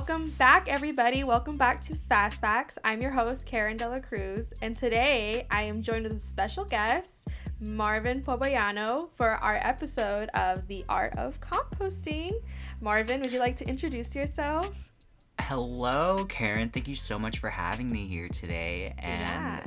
Welcome 0.00 0.30
back, 0.30 0.66
everybody. 0.66 1.24
Welcome 1.24 1.58
back 1.58 1.82
to 1.82 1.94
Fast 1.94 2.40
Facts. 2.40 2.78
I'm 2.82 3.02
your 3.02 3.10
host, 3.10 3.44
Karen 3.44 3.76
Dela 3.76 4.00
Cruz, 4.00 4.54
and 4.62 4.74
today 4.74 5.46
I 5.50 5.64
am 5.64 5.82
joined 5.82 6.04
with 6.04 6.14
a 6.14 6.18
special 6.18 6.64
guest, 6.64 7.28
Marvin 7.60 8.22
Pobayano, 8.22 9.10
for 9.14 9.28
our 9.28 9.56
episode 9.60 10.30
of 10.30 10.66
The 10.68 10.86
Art 10.88 11.18
of 11.18 11.38
Composting. 11.42 12.32
Marvin, 12.80 13.20
would 13.20 13.30
you 13.30 13.40
like 13.40 13.56
to 13.56 13.68
introduce 13.68 14.16
yourself? 14.16 14.90
Hello, 15.38 16.24
Karen. 16.30 16.70
Thank 16.70 16.88
you 16.88 16.96
so 16.96 17.18
much 17.18 17.38
for 17.38 17.50
having 17.50 17.90
me 17.90 18.06
here 18.06 18.28
today. 18.28 18.94
And 19.00 19.62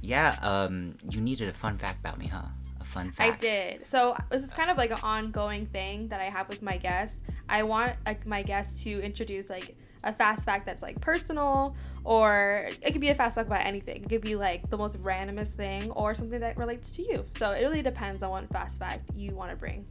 yeah, 0.00 0.36
yeah 0.38 0.38
um, 0.42 0.94
you 1.10 1.20
needed 1.20 1.48
a 1.48 1.54
fun 1.54 1.76
fact 1.76 1.98
about 1.98 2.18
me, 2.18 2.28
huh? 2.28 2.46
Fun 2.90 3.12
fact. 3.12 3.20
I 3.20 3.36
did. 3.36 3.86
So 3.86 4.16
this 4.30 4.42
is 4.42 4.52
kind 4.52 4.68
of 4.68 4.76
like 4.76 4.90
an 4.90 4.98
ongoing 5.02 5.66
thing 5.66 6.08
that 6.08 6.20
I 6.20 6.24
have 6.24 6.48
with 6.48 6.60
my 6.60 6.76
guests. 6.76 7.22
I 7.48 7.62
want 7.62 7.94
like 8.04 8.26
my 8.26 8.42
guests 8.42 8.82
to 8.82 9.00
introduce 9.00 9.48
like 9.48 9.76
a 10.02 10.12
fast 10.12 10.44
fact 10.44 10.66
that's 10.66 10.82
like 10.82 11.00
personal 11.00 11.76
or 12.02 12.68
it 12.82 12.90
could 12.90 13.00
be 13.00 13.10
a 13.10 13.14
fast 13.14 13.36
fact 13.36 13.46
about 13.46 13.64
anything. 13.64 14.02
It 14.02 14.08
could 14.08 14.22
be 14.22 14.34
like 14.34 14.68
the 14.70 14.76
most 14.76 15.00
randomest 15.02 15.52
thing 15.52 15.92
or 15.92 16.16
something 16.16 16.40
that 16.40 16.58
relates 16.58 16.90
to 16.92 17.02
you. 17.02 17.24
So 17.30 17.52
it 17.52 17.60
really 17.60 17.82
depends 17.82 18.24
on 18.24 18.30
what 18.30 18.50
fast 18.50 18.80
fact 18.80 19.08
you 19.14 19.36
want 19.36 19.50
to 19.50 19.56
bring. 19.56 19.86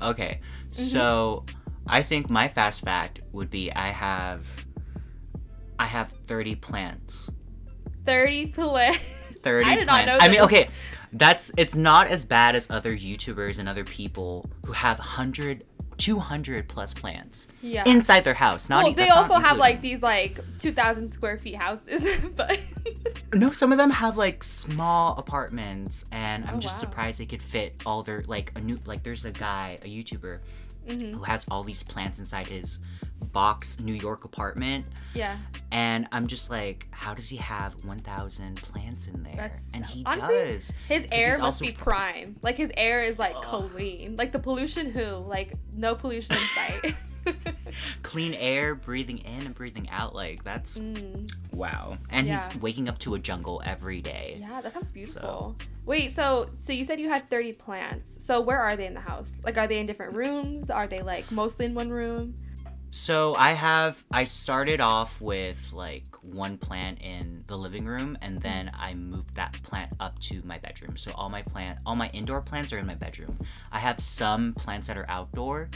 Okay. 0.00 0.40
Mm-hmm. 0.40 0.74
So 0.74 1.44
I 1.88 2.04
think 2.04 2.30
my 2.30 2.46
fast 2.46 2.84
fact 2.84 3.20
would 3.32 3.50
be 3.50 3.72
I 3.72 3.88
have 3.88 4.46
I 5.80 5.86
have 5.86 6.14
30 6.28 6.54
plants. 6.54 7.32
30 8.04 8.46
plants. 8.46 9.14
30 9.42 9.68
I 9.68 9.74
did 9.76 9.88
plants. 9.88 10.06
not 10.06 10.18
know. 10.18 10.24
I 10.24 10.28
mean, 10.28 10.40
okay, 10.40 10.68
that's 11.12 11.50
it's 11.56 11.76
not 11.76 12.08
as 12.08 12.24
bad 12.24 12.54
as 12.54 12.70
other 12.70 12.94
YouTubers 12.94 13.58
and 13.58 13.68
other 13.68 13.84
people 13.84 14.48
who 14.66 14.72
have 14.72 14.98
100 14.98 15.64
200 15.98 16.68
plus 16.68 16.94
plants 16.94 17.48
yeah. 17.60 17.82
inside 17.84 18.22
their 18.22 18.34
house. 18.34 18.70
Not 18.70 18.84
well, 18.84 18.92
they 18.92 19.08
also 19.08 19.34
have 19.34 19.58
like 19.58 19.80
these 19.80 20.00
like 20.00 20.40
2,000 20.60 21.08
square 21.08 21.38
feet 21.38 21.56
houses, 21.56 22.06
but 22.36 22.58
no, 23.34 23.50
some 23.50 23.72
of 23.72 23.78
them 23.78 23.90
have 23.90 24.16
like 24.16 24.42
small 24.42 25.16
apartments, 25.18 26.06
and 26.12 26.44
I'm 26.44 26.56
oh, 26.56 26.60
just 26.60 26.76
wow. 26.76 26.88
surprised 26.88 27.20
they 27.20 27.26
could 27.26 27.42
fit 27.42 27.74
all 27.84 28.02
their 28.02 28.22
like 28.26 28.52
a 28.56 28.60
new 28.60 28.78
like. 28.86 29.02
There's 29.02 29.24
a 29.24 29.32
guy, 29.32 29.78
a 29.82 29.88
YouTuber, 29.88 30.38
mm-hmm. 30.86 31.16
who 31.16 31.22
has 31.24 31.44
all 31.50 31.64
these 31.64 31.82
plants 31.82 32.18
inside 32.18 32.46
his 32.46 32.78
box 33.32 33.80
New 33.80 33.94
York 33.94 34.24
apartment. 34.24 34.84
Yeah. 35.14 35.36
And 35.70 36.06
I'm 36.12 36.26
just 36.26 36.50
like, 36.50 36.88
how 36.90 37.14
does 37.14 37.28
he 37.28 37.36
have 37.36 37.84
1,000 37.84 38.56
plants 38.56 39.06
in 39.06 39.22
there? 39.22 39.34
That's, 39.36 39.66
and 39.74 39.84
he 39.84 40.04
honestly, 40.04 40.34
does. 40.34 40.72
His 40.86 41.06
air 41.10 41.38
must 41.38 41.60
be 41.60 41.72
prime. 41.72 42.36
Like 42.42 42.56
his 42.56 42.72
air 42.76 43.02
is 43.02 43.18
like 43.18 43.34
Ugh. 43.36 43.70
clean. 43.70 44.16
Like 44.16 44.32
the 44.32 44.38
pollution 44.38 44.90
who? 44.90 45.04
Like 45.04 45.54
no 45.74 45.94
pollution 45.94 46.36
in 46.36 46.42
sight. 46.42 46.94
Clean 48.02 48.34
air, 48.34 48.74
breathing 48.74 49.18
in 49.18 49.46
and 49.46 49.54
breathing 49.54 49.88
out. 49.90 50.14
Like 50.14 50.42
that's 50.44 50.78
mm. 50.78 51.30
wow. 51.52 51.98
And 52.10 52.26
yeah. 52.26 52.34
he's 52.34 52.60
waking 52.60 52.88
up 52.88 52.98
to 53.00 53.14
a 53.14 53.18
jungle 53.18 53.62
every 53.64 54.00
day. 54.00 54.38
Yeah, 54.40 54.60
that 54.60 54.72
sounds 54.72 54.90
beautiful. 54.90 55.56
So. 55.58 55.66
Wait, 55.84 56.12
so 56.12 56.48
so 56.58 56.72
you 56.72 56.84
said 56.84 57.00
you 57.00 57.08
had 57.08 57.28
30 57.28 57.54
plants. 57.54 58.24
So 58.24 58.40
where 58.40 58.60
are 58.60 58.76
they 58.76 58.86
in 58.86 58.94
the 58.94 59.00
house? 59.00 59.34
Like 59.42 59.58
are 59.58 59.66
they 59.66 59.78
in 59.78 59.86
different 59.86 60.14
rooms? 60.14 60.70
Are 60.70 60.86
they 60.86 61.00
like 61.00 61.30
mostly 61.30 61.66
in 61.66 61.74
one 61.74 61.90
room? 61.90 62.34
So 62.90 63.34
I 63.34 63.52
have 63.52 64.02
I 64.10 64.24
started 64.24 64.80
off 64.80 65.20
with 65.20 65.72
like 65.72 66.06
one 66.22 66.56
plant 66.56 67.02
in 67.02 67.44
the 67.46 67.56
living 67.56 67.84
room 67.84 68.16
and 68.22 68.38
then 68.38 68.70
I 68.78 68.94
moved 68.94 69.34
that 69.34 69.52
plant 69.62 69.92
up 70.00 70.18
to 70.20 70.40
my 70.44 70.58
bedroom. 70.58 70.96
So 70.96 71.12
all 71.14 71.28
my 71.28 71.42
plant 71.42 71.78
all 71.84 71.96
my 71.96 72.08
indoor 72.10 72.40
plants 72.40 72.72
are 72.72 72.78
in 72.78 72.86
my 72.86 72.94
bedroom. 72.94 73.38
I 73.72 73.78
have 73.78 74.00
some 74.00 74.54
plants 74.54 74.86
that 74.86 74.96
are 74.96 75.06
outdoor 75.08 75.68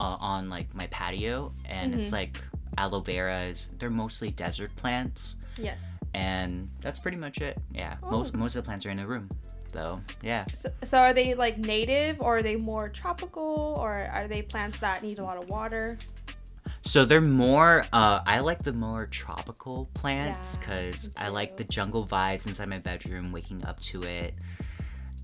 uh, 0.00 0.16
on 0.18 0.48
like 0.48 0.74
my 0.74 0.86
patio 0.86 1.52
and 1.66 1.92
mm-hmm. 1.92 2.00
it's 2.00 2.12
like 2.12 2.38
aloe 2.78 3.02
veras. 3.02 3.78
They're 3.78 3.90
mostly 3.90 4.30
desert 4.30 4.74
plants. 4.76 5.36
Yes. 5.60 5.84
And 6.14 6.70
that's 6.80 6.98
pretty 6.98 7.18
much 7.18 7.38
it. 7.38 7.58
Yeah. 7.72 7.96
Oh. 8.02 8.10
Most 8.10 8.34
most 8.34 8.56
of 8.56 8.64
the 8.64 8.66
plants 8.66 8.86
are 8.86 8.90
in 8.90 8.96
the 8.96 9.06
room 9.06 9.28
though. 9.72 10.00
Yeah. 10.22 10.44
So, 10.52 10.70
so 10.84 10.98
are 10.98 11.12
they 11.12 11.34
like 11.34 11.58
native 11.58 12.20
or 12.20 12.38
are 12.38 12.42
they 12.42 12.56
more 12.56 12.88
tropical 12.88 13.76
or 13.78 13.92
are 13.92 14.28
they 14.28 14.42
plants 14.42 14.78
that 14.78 15.02
need 15.02 15.18
a 15.18 15.24
lot 15.24 15.36
of 15.36 15.48
water? 15.48 15.98
So 16.82 17.04
they're 17.04 17.20
more. 17.20 17.84
Uh, 17.92 18.20
I 18.26 18.40
like 18.40 18.62
the 18.62 18.72
more 18.72 19.06
tropical 19.06 19.88
plants 19.94 20.56
because 20.56 21.12
yeah, 21.14 21.26
I 21.26 21.28
like 21.28 21.56
the 21.56 21.64
jungle 21.64 22.06
vibes 22.06 22.46
inside 22.46 22.68
my 22.68 22.78
bedroom, 22.78 23.32
waking 23.32 23.64
up 23.66 23.78
to 23.80 24.02
it. 24.02 24.34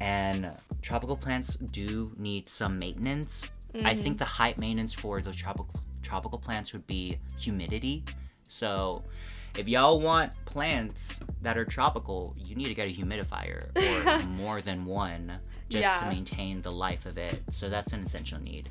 And 0.00 0.50
tropical 0.82 1.16
plants 1.16 1.56
do 1.56 2.12
need 2.18 2.48
some 2.48 2.78
maintenance. 2.78 3.50
Mm-hmm. 3.74 3.86
I 3.86 3.94
think 3.94 4.18
the 4.18 4.24
high 4.24 4.54
maintenance 4.58 4.92
for 4.92 5.20
those 5.20 5.36
tropical 5.36 5.80
tropical 6.02 6.38
plants 6.38 6.72
would 6.72 6.86
be 6.86 7.18
humidity. 7.38 8.04
So 8.46 9.02
if 9.56 9.68
y'all 9.68 9.98
want 9.98 10.32
plants 10.44 11.20
that 11.42 11.56
are 11.56 11.64
tropical, 11.64 12.36
you 12.38 12.54
need 12.54 12.68
to 12.68 12.74
get 12.74 12.88
a 12.88 12.92
humidifier 12.92 13.70
or 14.22 14.26
more 14.26 14.60
than 14.60 14.84
one 14.84 15.32
just 15.68 15.82
yeah. 15.82 15.98
to 16.00 16.14
maintain 16.14 16.62
the 16.62 16.70
life 16.70 17.06
of 17.06 17.18
it. 17.18 17.42
So 17.50 17.68
that's 17.68 17.92
an 17.92 18.02
essential 18.02 18.38
need. 18.40 18.68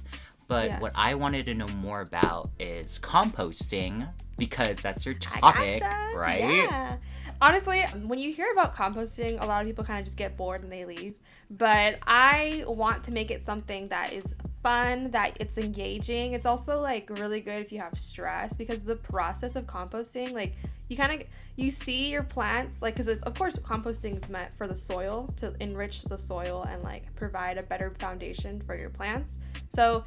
But 0.48 0.68
yeah. 0.68 0.80
what 0.80 0.92
I 0.96 1.16
wanted 1.16 1.46
to 1.48 1.54
know 1.54 1.68
more 1.68 2.02
about 2.02 2.50
is 2.60 3.00
composting 3.00 4.08
because 4.38 4.80
that's 4.80 5.06
your 5.06 5.16
topic, 5.16 5.82
gotcha. 5.82 6.18
right? 6.18 6.42
Yeah. 6.42 6.98
Honestly, 7.42 7.82
when 8.06 8.20
you 8.20 8.32
hear 8.32 8.52
about 8.52 8.74
composting, 8.76 9.42
a 9.42 9.46
lot 9.46 9.62
of 9.62 9.68
people 9.68 9.84
kind 9.84 10.00
of 10.00 10.06
just 10.06 10.18
get 10.18 10.38
bored 10.38 10.62
and 10.62 10.72
they 10.72 10.86
leave. 10.86 11.20
But 11.50 12.00
I 12.08 12.64
want 12.68 13.04
to 13.06 13.12
make 13.12 13.30
it 13.30 13.44
something 13.44 13.88
that 13.90 14.14
is 14.14 14.36
fun, 14.64 15.12
that 15.12 15.38
it's 15.40 15.58
engaging. 15.58 16.34
It's 16.34 16.46
also 16.46 16.82
like 16.82 17.10
really 17.10 17.42
good 17.42 17.58
if 17.58 17.72
you 17.72 17.80
have 17.80 18.00
stress 18.00 18.56
because 18.56 18.84
the 18.84 18.96
process 18.96 19.56
of 19.56 19.66
composting, 19.66 20.32
like 20.32 20.56
you 20.90 20.98
kind 20.98 21.22
of 21.22 21.28
you 21.56 21.72
see 21.72 22.10
your 22.10 22.24
plants 22.24 22.82
like 22.82 22.96
because 22.96 23.08
of 23.08 23.34
course 23.34 23.56
composting 23.58 24.22
is 24.22 24.30
meant 24.30 24.54
for 24.54 24.68
the 24.68 24.76
soil 24.76 25.28
to 25.36 25.56
enrich 25.60 26.04
the 26.04 26.18
soil 26.18 26.66
and 26.70 26.84
like 26.84 27.14
provide 27.16 27.58
a 27.58 27.64
better 27.64 27.92
foundation 27.92 28.62
for 28.62 28.78
your 28.78 28.90
plants. 28.90 29.38
So 29.74 30.04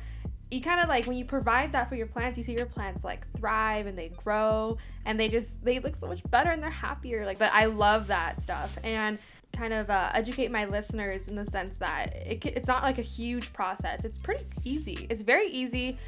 you 0.51 0.61
kind 0.61 0.81
of 0.81 0.89
like 0.89 1.07
when 1.07 1.17
you 1.17 1.25
provide 1.25 1.73
that 1.73 1.89
for 1.89 1.95
your 1.95 2.07
plants 2.07 2.39
you 2.39 2.45
see 2.45 2.55
your 2.55 2.67
plants 2.67 3.05
like 3.05 3.31
thrive 3.33 3.87
and 3.87 3.99
they 3.99 4.09
grow 4.09 4.77
and 5.05 5.21
they 5.21 5.29
just 5.29 5.63
they 5.65 5.79
look 5.79 5.95
so 5.95 6.07
much 6.07 6.23
better 6.31 6.51
and 6.51 6.63
they're 6.63 6.71
happier 6.71 7.27
like 7.27 7.39
but 7.39 7.53
i 7.53 7.67
love 7.67 8.07
that 8.07 8.41
stuff 8.41 8.79
and 8.83 9.19
kind 9.53 9.73
of 9.73 9.91
uh, 9.91 10.11
educate 10.15 10.51
my 10.51 10.65
listeners 10.67 11.29
in 11.29 11.35
the 11.35 11.45
sense 11.45 11.79
that 11.79 12.15
it, 12.27 12.45
it's 12.45 12.69
not 12.69 12.83
like 12.83 12.99
a 12.99 13.03
huge 13.03 13.53
process. 13.53 14.05
It's 14.05 14.19
pretty 14.19 14.45
easy. 14.65 15.07
It's 15.11 15.23
very 15.23 15.49
easy. 15.49 15.99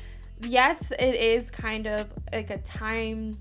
Yes 0.42 0.90
it 0.92 1.14
is 1.14 1.50
kind 1.50 1.86
of 1.86 2.08
like 2.32 2.50
a 2.50 2.58
time 2.58 3.36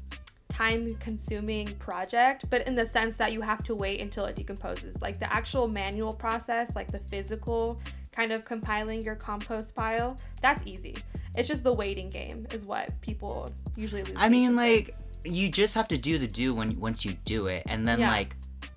time 0.49 0.95
consuming 0.95 1.67
project 1.75 2.49
but 2.49 2.67
in 2.67 2.75
the 2.75 2.85
sense 2.85 3.15
that 3.15 3.31
you 3.31 3.39
have 3.39 3.63
to 3.63 3.75
wait 3.75 4.01
until 4.01 4.25
it 4.25 4.35
decomposes. 4.35 5.01
Like 5.01 5.19
the 5.19 5.31
actual 5.31 5.67
manual 5.67 6.11
process 6.11 6.75
like 6.75 6.91
the 6.91 6.99
physical 6.99 7.79
kind 8.11 8.31
of 8.31 8.45
compiling 8.45 9.01
your 9.01 9.15
compost 9.15 9.75
pile, 9.75 10.17
that's 10.41 10.61
easy. 10.65 10.95
It's 11.35 11.47
just 11.47 11.63
the 11.63 11.73
waiting 11.73 12.09
game 12.09 12.47
is 12.53 12.65
what 12.65 12.99
people 13.01 13.51
usually 13.75 14.03
lose. 14.03 14.17
I 14.17 14.29
mean, 14.29 14.55
like 14.55 14.95
in. 15.23 15.33
you 15.33 15.49
just 15.49 15.75
have 15.75 15.87
to 15.89 15.97
do 15.97 16.17
the 16.17 16.27
do 16.27 16.53
when 16.53 16.79
once 16.79 17.05
you 17.05 17.13
do 17.25 17.47
it, 17.47 17.63
and 17.67 17.85
then 17.85 17.99
yeah. 17.99 18.09
like 18.09 18.35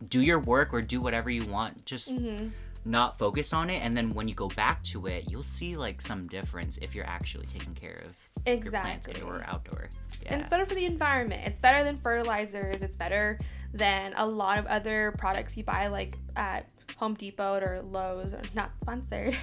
do 0.08 0.20
your 0.20 0.40
work 0.40 0.74
or 0.74 0.82
do 0.82 1.00
whatever 1.00 1.30
you 1.30 1.44
want. 1.44 1.84
Just. 1.84 2.14
Mm-hmm 2.14 2.48
not 2.84 3.18
focus 3.18 3.52
on 3.52 3.70
it 3.70 3.82
and 3.82 3.96
then 3.96 4.10
when 4.10 4.26
you 4.26 4.34
go 4.34 4.48
back 4.48 4.82
to 4.82 5.06
it 5.06 5.30
you'll 5.30 5.42
see 5.42 5.76
like 5.76 6.00
some 6.00 6.26
difference 6.26 6.78
if 6.78 6.94
you're 6.94 7.06
actually 7.06 7.46
taking 7.46 7.74
care 7.74 8.02
of 8.04 8.16
exactly. 8.46 8.62
your 8.62 8.82
plants 8.82 9.08
indoor 9.08 9.36
or 9.36 9.44
outdoor 9.46 9.88
yeah. 10.22 10.32
and 10.32 10.40
it's 10.40 10.50
better 10.50 10.66
for 10.66 10.74
the 10.74 10.84
environment 10.84 11.42
it's 11.46 11.58
better 11.58 11.84
than 11.84 11.96
fertilizers 11.98 12.82
it's 12.82 12.96
better 12.96 13.38
than 13.72 14.12
a 14.16 14.26
lot 14.26 14.58
of 14.58 14.66
other 14.66 15.14
products 15.16 15.56
you 15.56 15.62
buy 15.62 15.86
like 15.86 16.14
at 16.34 16.68
Home 17.02 17.14
Depot 17.14 17.54
or 17.54 17.82
Lowe's, 17.82 18.32
not 18.54 18.70
sponsored. 18.80 19.36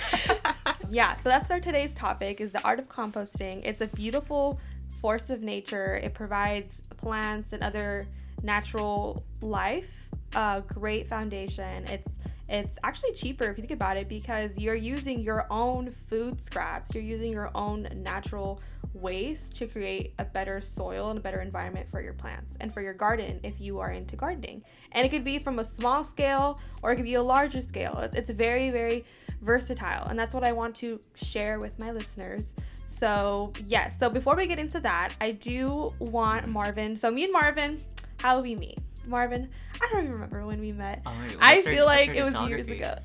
yeah, 0.90 1.16
so 1.16 1.30
that's 1.30 1.50
our 1.50 1.60
today's 1.60 1.94
topic 1.94 2.42
is 2.42 2.52
the 2.52 2.62
art 2.62 2.78
of 2.78 2.90
composting. 2.90 3.62
It's 3.64 3.80
a 3.80 3.86
beautiful 3.86 4.60
force 5.00 5.30
of 5.30 5.40
nature. 5.40 5.94
It 5.94 6.12
provides 6.12 6.82
plants 6.98 7.54
and 7.54 7.62
other 7.62 8.06
natural 8.42 9.24
life 9.40 10.10
a 10.34 10.62
great 10.66 11.08
foundation. 11.08 11.86
It's 11.86 12.18
it's 12.50 12.78
actually 12.84 13.14
cheaper 13.14 13.44
if 13.44 13.56
you 13.56 13.62
think 13.62 13.70
about 13.70 13.96
it 13.96 14.10
because 14.10 14.58
you're 14.58 14.74
using 14.74 15.20
your 15.20 15.46
own 15.50 15.90
food 15.90 16.38
scraps. 16.38 16.94
You're 16.94 17.02
using 17.02 17.32
your 17.32 17.50
own 17.54 17.88
natural 17.94 18.60
waste 18.94 19.56
to 19.56 19.66
create 19.66 20.14
a 20.18 20.24
better 20.24 20.60
soil 20.60 21.10
and 21.10 21.18
a 21.18 21.22
better 21.22 21.40
environment 21.40 21.88
for 21.90 22.00
your 22.00 22.12
plants 22.12 22.56
and 22.60 22.72
for 22.72 22.80
your 22.80 22.94
garden 22.94 23.40
if 23.42 23.60
you 23.60 23.78
are 23.78 23.90
into 23.90 24.16
gardening. 24.16 24.62
And 24.92 25.06
it 25.06 25.08
could 25.08 25.24
be 25.24 25.38
from 25.38 25.58
a 25.58 25.64
small 25.64 26.04
scale 26.04 26.60
or 26.82 26.92
it 26.92 26.96
could 26.96 27.04
be 27.04 27.14
a 27.14 27.22
larger 27.22 27.62
scale. 27.62 28.08
It's 28.12 28.30
very, 28.30 28.70
very 28.70 29.04
versatile. 29.40 30.06
And 30.08 30.18
that's 30.18 30.34
what 30.34 30.44
I 30.44 30.52
want 30.52 30.76
to 30.76 31.00
share 31.14 31.58
with 31.58 31.78
my 31.78 31.90
listeners. 31.90 32.54
So, 32.84 33.52
yes. 33.66 33.98
So, 33.98 34.10
before 34.10 34.36
we 34.36 34.46
get 34.46 34.58
into 34.58 34.80
that, 34.80 35.12
I 35.20 35.32
do 35.32 35.94
want 35.98 36.46
Marvin. 36.46 36.96
So, 36.96 37.10
me 37.10 37.24
and 37.24 37.32
Marvin, 37.32 37.78
how 38.18 38.40
we 38.40 38.54
meet. 38.54 38.78
Marvin, 39.06 39.48
I 39.80 39.88
don't 39.90 40.00
even 40.00 40.12
remember 40.12 40.46
when 40.46 40.60
we 40.60 40.72
met. 40.72 41.02
Oh, 41.06 41.14
I 41.40 41.60
feel 41.60 41.80
our, 41.80 41.86
like 41.86 42.08
it 42.08 42.22
was 42.22 42.34
years 42.48 42.68
ago. 42.68 42.96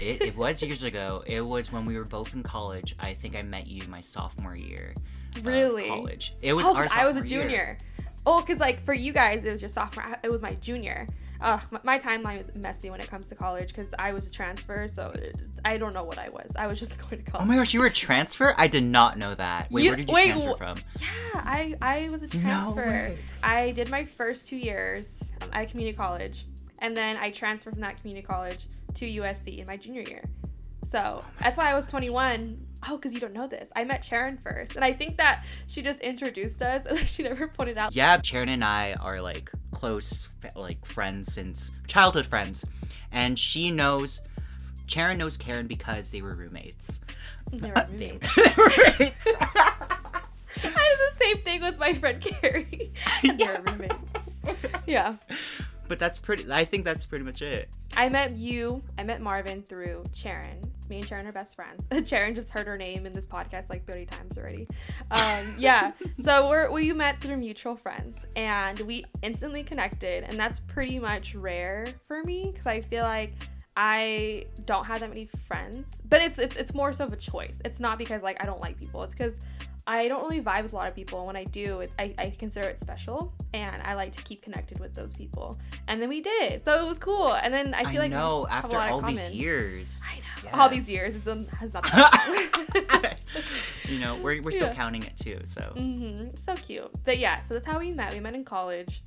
It, 0.00 0.22
it 0.22 0.36
was 0.36 0.62
years 0.62 0.82
ago. 0.82 1.22
It 1.26 1.44
was 1.44 1.72
when 1.72 1.84
we 1.84 1.96
were 1.96 2.04
both 2.04 2.34
in 2.34 2.42
college. 2.42 2.94
I 2.98 3.14
think 3.14 3.36
I 3.36 3.42
met 3.42 3.66
you 3.66 3.86
my 3.88 4.00
sophomore 4.00 4.56
year. 4.56 4.94
Really? 5.42 5.88
college. 5.88 6.34
It 6.42 6.52
was 6.52 6.66
oh, 6.66 6.76
our 6.76 6.88
I 6.92 7.04
was 7.04 7.16
a 7.16 7.20
sophomore 7.20 7.24
year. 7.24 7.42
junior. 7.42 7.78
Oh, 8.26 8.40
because 8.40 8.58
like 8.60 8.82
for 8.84 8.94
you 8.94 9.12
guys, 9.12 9.44
it 9.44 9.50
was 9.50 9.60
your 9.60 9.68
sophomore. 9.68 10.16
It 10.22 10.30
was 10.30 10.42
my 10.42 10.54
junior. 10.54 11.06
Ugh, 11.40 11.60
my, 11.84 11.98
timeline 11.98 12.38
was 12.38 12.50
messy 12.54 12.88
when 12.88 13.00
it 13.00 13.08
comes 13.10 13.28
to 13.28 13.34
college 13.34 13.68
because 13.68 13.92
I 13.98 14.12
was 14.12 14.28
a 14.28 14.30
transfer, 14.30 14.88
so 14.88 15.12
just, 15.36 15.60
I 15.62 15.76
don't 15.76 15.92
know 15.92 16.04
what 16.04 16.16
I 16.16 16.30
was. 16.30 16.52
I 16.56 16.66
was 16.66 16.78
just 16.78 16.98
going 17.10 17.22
to 17.22 17.30
college. 17.30 17.44
Oh 17.44 17.46
my 17.46 17.56
gosh, 17.56 17.74
you 17.74 17.80
were 17.80 17.86
a 17.86 17.92
transfer? 17.92 18.54
I 18.56 18.66
did 18.66 18.84
not 18.84 19.18
know 19.18 19.34
that. 19.34 19.70
Wait, 19.70 19.84
You- 19.84 19.90
where 19.90 19.96
did 19.96 20.08
you 20.08 20.14
wait, 20.14 20.30
transfer 20.30 20.56
from? 20.56 20.78
Yeah, 21.00 21.08
I 21.34 21.74
I 21.82 22.08
was 22.08 22.22
a 22.22 22.28
transfer. 22.28 22.86
way. 22.86 23.18
I 23.42 23.72
did 23.72 23.90
my 23.90 24.04
first 24.04 24.46
two 24.46 24.56
years 24.56 25.22
um, 25.42 25.50
at 25.52 25.70
community 25.70 25.96
college, 25.96 26.46
and 26.78 26.96
then 26.96 27.18
I 27.18 27.30
transferred 27.30 27.74
from 27.74 27.82
that 27.82 28.00
community 28.00 28.26
college 28.26 28.66
to 28.94 29.06
USC 29.06 29.58
in 29.58 29.66
my 29.66 29.76
junior 29.76 30.02
year. 30.02 30.24
So 30.86 31.24
that's 31.40 31.56
why 31.58 31.70
I 31.70 31.74
was 31.74 31.86
21. 31.86 32.66
Oh, 32.86 32.96
because 32.96 33.14
you 33.14 33.20
don't 33.20 33.32
know 33.32 33.46
this. 33.48 33.72
I 33.74 33.84
met 33.84 34.04
Sharon 34.04 34.36
first, 34.36 34.76
and 34.76 34.84
I 34.84 34.92
think 34.92 35.16
that 35.16 35.44
she 35.66 35.80
just 35.80 36.00
introduced 36.00 36.60
us, 36.60 36.84
and 36.88 36.98
she 37.08 37.22
never 37.22 37.48
pointed 37.48 37.78
out. 37.78 37.94
Yeah, 37.94 38.20
Sharon 38.22 38.50
and 38.50 38.62
I 38.62 38.92
are 38.94 39.20
like 39.22 39.50
close, 39.70 40.28
like 40.54 40.84
friends 40.84 41.32
since 41.32 41.70
childhood 41.86 42.26
friends, 42.26 42.64
and 43.10 43.38
she 43.38 43.70
knows. 43.70 44.20
Sharon 44.86 45.16
knows 45.16 45.38
Karen 45.38 45.66
because 45.66 46.10
they 46.10 46.20
were 46.20 46.34
roommates. 46.34 47.00
They 47.50 47.70
were 47.70 47.74
roommates. 47.90 48.36
They 48.36 48.52
were 48.56 48.64
roommates. 48.66 49.16
I 50.56 50.60
did 50.62 50.68
the 50.68 51.24
same 51.24 51.38
thing 51.38 51.62
with 51.62 51.78
my 51.78 51.94
friend 51.94 52.20
Carrie. 52.20 52.92
and 53.22 53.38
they 53.40 53.46
were 53.46 53.62
roommates. 53.66 54.12
Yeah. 54.86 55.16
But 55.88 55.98
that's 55.98 56.18
pretty. 56.18 56.50
I 56.50 56.64
think 56.64 56.84
that's 56.84 57.06
pretty 57.06 57.24
much 57.24 57.42
it. 57.42 57.68
I 57.96 58.08
met 58.08 58.36
you, 58.36 58.82
I 58.98 59.04
met 59.04 59.20
Marvin 59.20 59.62
through 59.62 60.04
Sharon. 60.12 60.60
Me 60.88 60.98
and 60.98 61.08
Sharon 61.08 61.26
are 61.26 61.32
best 61.32 61.54
friends. 61.54 61.82
Sharon 62.08 62.34
just 62.34 62.50
heard 62.50 62.66
her 62.66 62.76
name 62.76 63.06
in 63.06 63.12
this 63.12 63.26
podcast 63.26 63.70
like 63.70 63.86
30 63.86 64.06
times 64.06 64.36
already. 64.36 64.66
Um, 65.10 65.54
yeah. 65.58 65.92
so 66.20 66.48
we're, 66.48 66.70
we 66.70 66.92
met 66.92 67.20
through 67.20 67.36
mutual 67.36 67.76
friends 67.76 68.26
and 68.36 68.78
we 68.80 69.04
instantly 69.22 69.62
connected. 69.62 70.24
And 70.24 70.38
that's 70.38 70.60
pretty 70.60 70.98
much 70.98 71.34
rare 71.34 71.86
for 72.02 72.22
me 72.24 72.50
because 72.50 72.66
I 72.66 72.80
feel 72.80 73.04
like 73.04 73.32
I 73.76 74.46
don't 74.66 74.84
have 74.84 75.00
that 75.00 75.08
many 75.08 75.26
friends. 75.26 76.02
But 76.08 76.20
it's, 76.20 76.38
it's, 76.38 76.56
it's 76.56 76.74
more 76.74 76.92
so 76.92 77.04
of 77.04 77.12
a 77.12 77.16
choice. 77.16 77.60
It's 77.64 77.80
not 77.80 77.96
because 77.96 78.22
like 78.22 78.42
I 78.42 78.46
don't 78.46 78.60
like 78.60 78.78
people. 78.78 79.02
It's 79.04 79.14
because 79.14 79.38
I 79.86 80.08
don't 80.08 80.22
really 80.22 80.40
vibe 80.40 80.62
with 80.62 80.72
a 80.72 80.76
lot 80.76 80.88
of 80.88 80.94
people. 80.94 81.18
And 81.18 81.26
when 81.26 81.36
I 81.36 81.44
do, 81.44 81.80
it, 81.80 81.92
I, 81.98 82.14
I 82.18 82.30
consider 82.30 82.66
it 82.68 82.78
special, 82.78 83.34
and 83.52 83.82
I 83.82 83.94
like 83.94 84.12
to 84.12 84.22
keep 84.22 84.40
connected 84.42 84.78
with 84.80 84.94
those 84.94 85.12
people. 85.12 85.58
And 85.88 86.00
then 86.00 86.08
we 86.08 86.20
did, 86.22 86.64
so 86.64 86.82
it 86.84 86.88
was 86.88 86.98
cool. 86.98 87.34
And 87.34 87.52
then 87.52 87.74
I 87.74 87.80
I, 87.80 87.84
feel 87.84 88.00
like 88.00 88.10
we 88.10 88.16
know 88.16 88.46
a 88.48 88.52
after 88.52 88.76
all 88.78 89.02
these 89.02 89.30
years. 89.30 90.00
I 90.04 90.16
know 90.44 90.58
all 90.62 90.68
these 90.68 90.90
years 90.90 91.16
it's, 91.16 91.26
has 91.56 91.72
not 91.74 91.84
you 93.88 93.98
know, 93.98 94.16
we're, 94.16 94.40
we're 94.42 94.50
still 94.50 94.68
Yeah. 94.68 94.74
counting 94.74 95.02
it 95.02 95.16
too. 95.16 95.38
So 95.44 95.62
hmm 95.76 96.28
So 96.34 96.54
cute. 96.56 96.90
But 97.04 97.18
yeah, 97.18 97.40
so 97.40 97.54
that's 97.54 97.66
how 97.66 97.78
we 97.78 97.92
met. 97.92 98.12
We 98.12 98.20
met 98.20 98.34
in 98.34 98.44
college, 98.44 99.02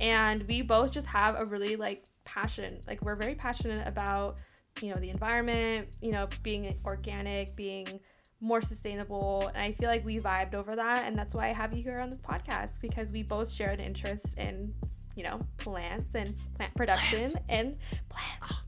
and 0.00 0.44
we 0.46 0.62
both 0.62 0.92
just 0.92 1.06
have 1.08 1.36
a 1.38 1.44
really 1.44 1.76
like 1.76 2.04
passion. 2.24 2.78
Like 2.86 3.02
we're 3.04 3.16
very 3.16 3.34
passionate 3.34 3.86
about 3.86 4.40
you 4.80 4.94
know 4.94 5.00
the 5.00 5.10
environment, 5.10 5.88
you 6.00 6.12
know, 6.12 6.28
being 6.42 6.78
organic, 6.84 7.56
being 7.56 8.00
more 8.40 8.62
sustainable, 8.62 9.48
and 9.54 9.62
I 9.62 9.72
feel 9.72 9.88
like 9.88 10.04
we 10.04 10.18
vibed 10.18 10.54
over 10.54 10.76
that, 10.76 11.06
and 11.06 11.18
that's 11.18 11.34
why 11.34 11.48
I 11.48 11.52
have 11.52 11.76
you 11.76 11.82
here 11.82 12.00
on 12.00 12.10
this 12.10 12.20
podcast 12.20 12.80
because 12.80 13.12
we 13.12 13.22
both 13.22 13.50
share 13.50 13.70
an 13.70 13.80
interest 13.80 14.36
in 14.38 14.74
you 15.16 15.24
know 15.24 15.38
plants 15.58 16.14
and 16.14 16.34
plant 16.54 16.74
production 16.74 17.18
Plants. 17.20 17.36
and 17.48 17.76
plants, 18.08 18.36
oh. 18.50 18.60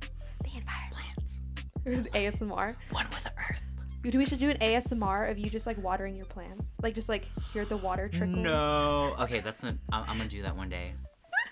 the 0.44 0.56
environment. 0.58 0.92
plants, 0.92 1.40
There's 1.84 2.06
ASMR. 2.08 2.74
one 2.90 3.06
with 3.10 3.24
the 3.24 3.32
earth. 3.38 3.58
Dude, 4.02 4.16
we 4.16 4.26
should 4.26 4.40
do 4.40 4.50
an 4.50 4.58
ASMR 4.58 5.30
of 5.30 5.38
you 5.38 5.48
just 5.48 5.64
like 5.66 5.78
watering 5.82 6.16
your 6.16 6.26
plants. 6.26 6.76
Like 6.82 6.94
just 6.94 7.08
like 7.08 7.24
hear 7.52 7.64
the 7.64 7.76
water 7.76 8.08
trickle. 8.08 8.36
No. 8.36 9.14
Okay, 9.20 9.40
that's 9.40 9.62
not. 9.62 9.74
I'm, 9.92 10.02
I'm 10.08 10.16
gonna 10.18 10.28
do 10.28 10.42
that 10.42 10.56
one 10.56 10.68
day, 10.68 10.94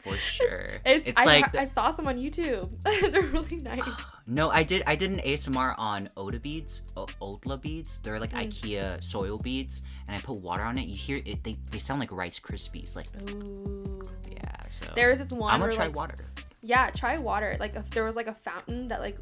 for 0.02 0.14
sure. 0.16 0.78
It's, 0.84 1.08
It's 1.08 1.20
I, 1.20 1.24
like 1.24 1.54
I 1.54 1.64
saw 1.64 1.90
some 1.90 2.06
on 2.08 2.16
YouTube. 2.16 2.70
They're 3.12 3.22
really 3.22 3.56
nice. 3.62 3.80
No, 4.26 4.50
I 4.50 4.62
did. 4.62 4.82
I 4.86 4.94
did 4.96 5.10
an 5.10 5.18
ASMR 5.18 5.74
on 5.78 6.08
Oda 6.16 6.38
beads, 6.40 6.82
o- 6.96 7.06
Odla 7.20 7.60
beads. 7.60 7.98
They're 8.02 8.18
like 8.20 8.32
Mm. 8.32 8.48
IKEA 8.48 9.02
soil 9.02 9.38
beads, 9.38 9.82
and 10.08 10.16
I 10.16 10.20
put 10.20 10.40
water 10.40 10.62
on 10.62 10.78
it. 10.78 10.86
You 10.88 10.96
hear 10.96 11.20
it? 11.24 11.42
They, 11.44 11.56
they 11.70 11.78
sound 11.78 12.00
like 12.00 12.12
Rice 12.12 12.38
Krispies. 12.40 12.94
Like 12.96 13.06
Ooh. 13.30 14.00
yeah. 14.30 14.66
So 14.68 14.86
There 14.94 15.10
was 15.10 15.18
this 15.18 15.32
one. 15.32 15.52
I'm 15.52 15.58
gonna 15.60 15.72
try 15.72 15.86
like, 15.86 15.96
water. 15.96 16.14
Yeah, 16.62 16.90
try 16.90 17.16
water. 17.18 17.56
Like 17.58 17.74
if 17.74 17.90
there 17.90 18.04
was 18.04 18.16
like 18.16 18.26
a 18.26 18.34
fountain 18.34 18.88
that 18.88 19.00
like 19.00 19.16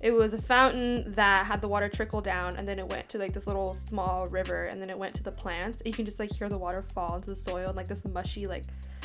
it 0.00 0.12
was 0.12 0.34
a 0.34 0.40
fountain 0.40 1.12
that 1.14 1.46
had 1.46 1.60
the 1.60 1.68
water 1.68 1.88
trickle 1.88 2.20
down 2.20 2.56
and 2.56 2.68
then 2.68 2.78
it 2.78 2.86
went 2.86 3.08
to 3.10 3.18
like 3.18 3.32
this 3.32 3.46
little 3.46 3.74
small 3.74 4.26
river 4.26 4.64
and 4.64 4.80
then 4.80 4.90
it 4.90 4.98
went 4.98 5.14
to 5.16 5.22
the 5.22 5.32
plants. 5.32 5.82
You 5.84 5.92
can 5.92 6.04
just 6.04 6.18
like 6.18 6.32
hear 6.32 6.48
the 6.48 6.58
water 6.58 6.82
fall 6.82 7.16
into 7.16 7.30
the 7.30 7.36
soil 7.36 7.68
and 7.68 7.76
like 7.76 7.88
this 7.88 8.04
mushy 8.04 8.46
like 8.46 8.64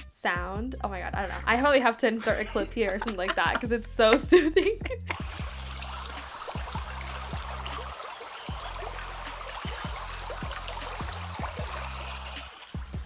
sound. 0.10 0.76
Oh 0.84 0.90
my 0.90 1.00
god, 1.00 1.16
I 1.16 1.22
don't 1.22 1.30
know. 1.30 1.38
I 1.46 1.58
probably 1.58 1.80
have 1.80 1.98
to 2.00 2.08
insert 2.08 2.40
a 2.40 2.46
clip 2.46 2.72
here 2.72 2.94
or 2.94 3.00
something 3.00 3.18
like 3.18 3.36
that 3.36 3.54
because 3.54 3.72
it's 3.72 3.92
so 3.92 4.18
soothing. 4.18 4.80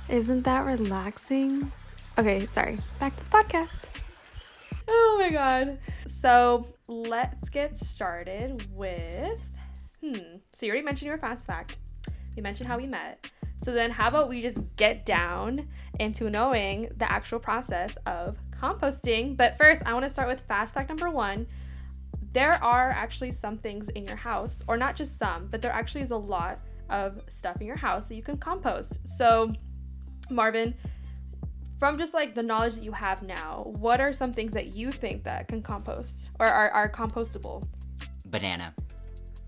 Isn't 0.09 0.43
that 0.43 0.65
relaxing? 0.65 1.71
Okay, 2.17 2.45
sorry. 2.47 2.77
Back 2.99 3.15
to 3.15 3.23
the 3.23 3.29
podcast. 3.29 3.87
Oh 4.87 5.17
my 5.19 5.29
god. 5.29 5.79
So 6.07 6.65
let's 6.87 7.49
get 7.49 7.77
started 7.77 8.67
with. 8.73 9.41
Hmm. 10.01 10.37
So 10.51 10.65
you 10.65 10.71
already 10.71 10.85
mentioned 10.85 11.07
your 11.07 11.17
fast 11.17 11.47
fact. 11.47 11.77
You 12.35 12.43
mentioned 12.43 12.67
how 12.67 12.77
we 12.77 12.85
met. 12.85 13.25
So 13.63 13.71
then, 13.71 13.91
how 13.91 14.09
about 14.09 14.27
we 14.27 14.41
just 14.41 14.57
get 14.75 15.05
down 15.05 15.69
into 15.97 16.29
knowing 16.29 16.89
the 16.97 17.09
actual 17.09 17.39
process 17.39 17.95
of 18.05 18.37
composting? 18.51 19.37
But 19.37 19.57
first, 19.57 19.81
I 19.85 19.93
want 19.93 20.03
to 20.03 20.09
start 20.09 20.27
with 20.27 20.41
fast 20.41 20.73
fact 20.73 20.89
number 20.89 21.09
one. 21.09 21.47
There 22.33 22.61
are 22.61 22.89
actually 22.89 23.31
some 23.31 23.57
things 23.57 23.87
in 23.89 24.05
your 24.05 24.17
house, 24.17 24.63
or 24.67 24.75
not 24.75 24.97
just 24.97 25.17
some, 25.17 25.47
but 25.47 25.61
there 25.61 25.71
actually 25.71 26.01
is 26.01 26.11
a 26.11 26.17
lot 26.17 26.59
of 26.89 27.21
stuff 27.27 27.61
in 27.61 27.67
your 27.67 27.77
house 27.77 28.07
that 28.07 28.15
you 28.15 28.23
can 28.23 28.37
compost. 28.37 29.07
So, 29.07 29.53
Marvin, 30.29 30.73
from 31.83 31.97
just 31.97 32.13
like 32.13 32.33
the 32.33 32.41
knowledge 32.41 32.75
that 32.75 32.83
you 32.85 32.93
have 32.93 33.21
now, 33.23 33.65
what 33.79 33.99
are 33.99 34.13
some 34.13 34.31
things 34.31 34.53
that 34.53 34.73
you 34.73 34.89
think 34.89 35.25
that 35.25 35.49
can 35.49 35.61
compost 35.61 36.29
or 36.39 36.45
are, 36.47 36.69
are 36.69 36.87
compostable? 36.89 37.61
Banana. 38.27 38.73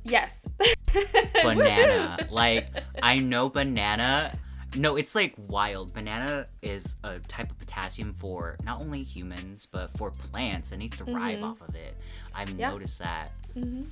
Yes. 0.03 0.45
Banana. 1.41 2.17
like 2.29 2.67
I 3.01 3.19
know 3.19 3.47
banana. 3.47 4.33
No, 4.75 4.97
it's 4.97 5.15
like 5.15 5.33
wild. 5.47 5.93
Banana 5.93 6.45
is 6.61 6.97
a 7.05 7.19
type 7.19 7.49
of 7.51 7.57
potassium 7.57 8.13
for 8.19 8.57
not 8.65 8.81
only 8.81 9.01
humans 9.01 9.65
but 9.65 9.97
for 9.97 10.11
plants, 10.11 10.73
and 10.73 10.81
they 10.81 10.89
thrive 10.89 11.39
Mhm. 11.39 11.43
off 11.51 11.61
of 11.61 11.73
it. 11.73 11.95
I've 12.33 12.49
Yeah. 12.49 12.69
noticed 12.69 12.99
that. 12.99 13.31
hmm 13.53 13.83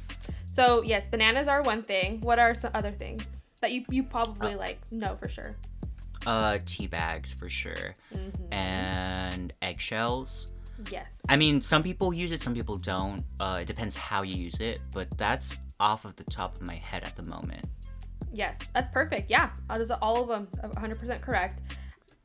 So 0.52 0.82
yes, 0.84 1.08
bananas 1.08 1.48
are 1.48 1.62
one 1.62 1.82
thing. 1.82 2.20
What 2.20 2.40
are 2.40 2.54
some 2.54 2.72
other 2.74 2.92
things 2.92 3.46
that 3.62 3.72
you 3.72 3.86
you 3.90 4.04
probably 4.04 4.56
Uh, 4.56 4.58
like 4.58 4.80
know 4.92 5.16
for 5.16 5.30
sure? 5.30 5.56
Uh, 6.26 6.58
tea 6.66 6.88
bags 6.88 7.32
for 7.32 7.50
sure, 7.50 7.94
hmm 8.14 8.30
and 8.52 9.54
eggshells. 9.62 10.48
Yes. 10.92 11.22
I 11.30 11.38
mean, 11.38 11.62
some 11.62 11.84
people 11.84 12.14
use 12.14 12.32
it, 12.32 12.42
some 12.42 12.54
people 12.54 12.78
don't. 12.78 13.24
Uh, 13.40 13.60
it 13.62 13.66
depends 13.66 13.96
how 13.96 14.22
you 14.22 14.36
use 14.36 14.60
it, 14.60 14.80
but 14.92 15.16
that's 15.18 15.58
off 15.80 16.06
of 16.06 16.16
the 16.16 16.24
top 16.26 16.56
of 16.56 16.62
my 16.62 16.76
head 16.76 17.04
at 17.04 17.16
the 17.16 17.24
moment. 17.24 17.66
Yes, 18.34 18.60
that's 18.74 18.90
perfect. 18.90 19.30
Yeah, 19.30 19.52
uh, 19.70 19.78
those 19.78 19.92
are 19.92 20.00
all 20.02 20.22
of 20.22 20.28
them 20.28 20.48
100% 20.62 21.22
correct. 21.22 21.62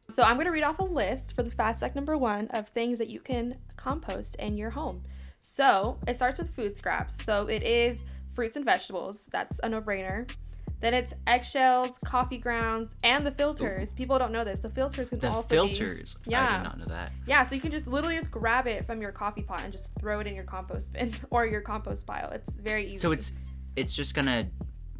So 0.08 0.22
I'm 0.22 0.34
going 0.34 0.46
to 0.46 0.52
read 0.52 0.62
off 0.62 0.78
a 0.78 0.84
list 0.84 1.36
for 1.36 1.42
the 1.42 1.50
fast 1.50 1.80
fact 1.80 1.94
number 1.94 2.16
one 2.16 2.48
of 2.48 2.68
things 2.68 2.96
that 2.98 3.08
you 3.08 3.20
can 3.20 3.56
compost 3.76 4.36
in 4.36 4.56
your 4.56 4.70
home. 4.70 5.02
So 5.42 5.98
it 6.06 6.16
starts 6.16 6.38
with 6.38 6.50
food 6.50 6.76
scraps. 6.76 7.22
So 7.24 7.46
it 7.46 7.62
is 7.62 8.02
fruits 8.30 8.56
and 8.56 8.64
vegetables. 8.64 9.26
That's 9.30 9.60
a 9.62 9.68
no 9.68 9.82
brainer. 9.82 10.30
Then 10.80 10.94
it's 10.94 11.12
eggshells, 11.26 11.98
coffee 12.04 12.38
grounds, 12.38 12.94
and 13.02 13.26
the 13.26 13.32
filters. 13.32 13.92
People 13.92 14.18
don't 14.18 14.32
know 14.32 14.44
this. 14.44 14.60
The 14.60 14.70
filters 14.70 15.08
can 15.10 15.18
The 15.18 15.30
also 15.30 15.48
filters. 15.48 16.16
I 16.26 16.30
Yeah. 16.30 16.46
I 16.46 16.56
did 16.58 16.64
not 16.64 16.78
know 16.78 16.84
that. 16.86 17.12
Yeah, 17.26 17.42
so 17.42 17.54
you 17.54 17.60
can 17.60 17.72
just 17.72 17.88
literally 17.88 18.16
just 18.16 18.30
grab 18.30 18.66
it 18.66 18.86
from 18.86 19.02
your 19.02 19.10
coffee 19.10 19.42
pot 19.42 19.60
and 19.64 19.72
just 19.72 19.90
throw 19.98 20.20
it 20.20 20.26
in 20.26 20.34
your 20.34 20.44
compost 20.44 20.92
bin 20.92 21.12
or 21.30 21.46
your 21.46 21.60
compost 21.60 22.06
pile. 22.06 22.30
It's 22.30 22.56
very 22.58 22.86
easy. 22.86 22.98
So 22.98 23.12
it's 23.12 23.32
it's 23.74 23.94
just 23.94 24.14
gonna 24.14 24.48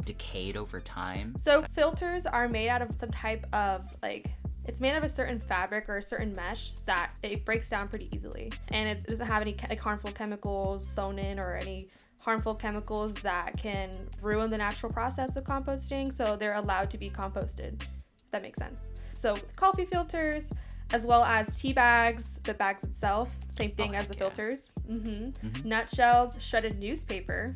decayed 0.05 0.57
over 0.57 0.81
time. 0.81 1.35
So 1.37 1.65
filters 1.73 2.27
are 2.27 2.49
made 2.49 2.69
out 2.69 2.83
of 2.83 2.97
some 2.97 3.11
type 3.11 3.47
of 3.53 3.83
like 4.03 4.31
it's 4.65 4.81
made 4.81 4.97
of 4.97 5.03
a 5.03 5.09
certain 5.09 5.41
fabric 5.41 5.89
or 5.89 5.97
a 5.97 6.03
certain 6.03 6.35
mesh 6.35 6.73
that 6.87 7.13
it 7.23 7.45
breaks 7.45 7.71
down 7.71 7.89
pretty 7.89 8.09
easily, 8.15 8.53
and 8.69 8.89
it 8.89 9.07
doesn't 9.07 9.27
have 9.27 9.43
any 9.43 9.57
like 9.69 9.81
harmful 9.81 10.13
chemicals 10.13 10.87
sewn 10.87 11.19
in 11.19 11.39
or 11.39 11.55
any 11.57 11.89
harmful 12.29 12.55
chemicals 12.55 13.15
that 13.23 13.57
can 13.57 13.91
ruin 14.21 14.51
the 14.51 14.59
natural 14.59 14.93
process 14.93 15.35
of 15.37 15.45
composting. 15.45 16.13
So 16.13 16.37
they're 16.37 16.53
allowed 16.65 16.91
to 16.91 16.99
be 16.99 17.09
composted. 17.09 17.81
If 18.25 18.31
that 18.33 18.43
makes 18.43 18.59
sense. 18.59 18.91
So 19.13 19.39
coffee 19.57 19.87
filters. 19.87 20.51
as 20.91 21.05
well 21.05 21.23
as 21.23 21.61
tea 21.61 21.75
bags, 21.75 22.39
the 22.45 22.55
bags 22.55 22.83
itself, 22.83 23.29
same 23.49 23.71
thing 23.71 23.95
Oh, 23.95 23.99
as 23.99 24.07
the 24.07 24.15
yeah. 24.15 24.19
filters. 24.21 24.73
hmm 24.87 24.97
Mhm. 25.45 25.65
Nutshells, 25.67 26.31
shredded 26.43 26.79
newspaper, 26.79 27.55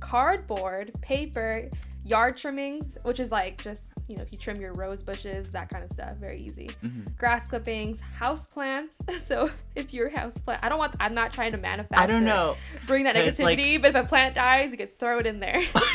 cardboard, 0.00 0.90
paper, 1.02 1.68
yard 2.04 2.36
trimmings, 2.36 2.96
which 3.02 3.20
is 3.20 3.30
like 3.30 3.62
just, 3.62 3.84
you 4.08 4.16
know, 4.16 4.22
if 4.22 4.32
you 4.32 4.38
trim 4.38 4.60
your 4.60 4.72
rose 4.72 5.02
bushes, 5.02 5.50
that 5.52 5.68
kind 5.68 5.84
of 5.84 5.90
stuff, 5.92 6.16
very 6.16 6.40
easy. 6.40 6.70
Mhm. 6.82 7.16
Grass 7.16 7.46
clippings, 7.46 8.00
house 8.00 8.46
plants. 8.46 8.98
So 9.18 9.50
if 9.76 9.92
your 9.94 10.08
house 10.08 10.38
plant, 10.38 10.60
I 10.64 10.68
don't 10.68 10.78
want, 10.78 10.96
I'm 10.98 11.14
not 11.14 11.32
trying 11.32 11.52
to 11.52 11.58
manifest. 11.58 12.00
I 12.00 12.06
don't 12.06 12.22
or 12.22 12.26
know. 12.26 12.56
Bring 12.86 13.04
that 13.04 13.14
'Cause, 13.14 13.38
like, 13.40 13.58
negativity, 13.58 13.80
but 13.82 13.94
if 13.94 14.04
a 14.04 14.08
plant 14.08 14.34
dies, 14.34 14.72
you 14.72 14.76
could 14.78 14.98
throw 14.98 15.18
it 15.18 15.26
in 15.26 15.38
there. 15.40 15.60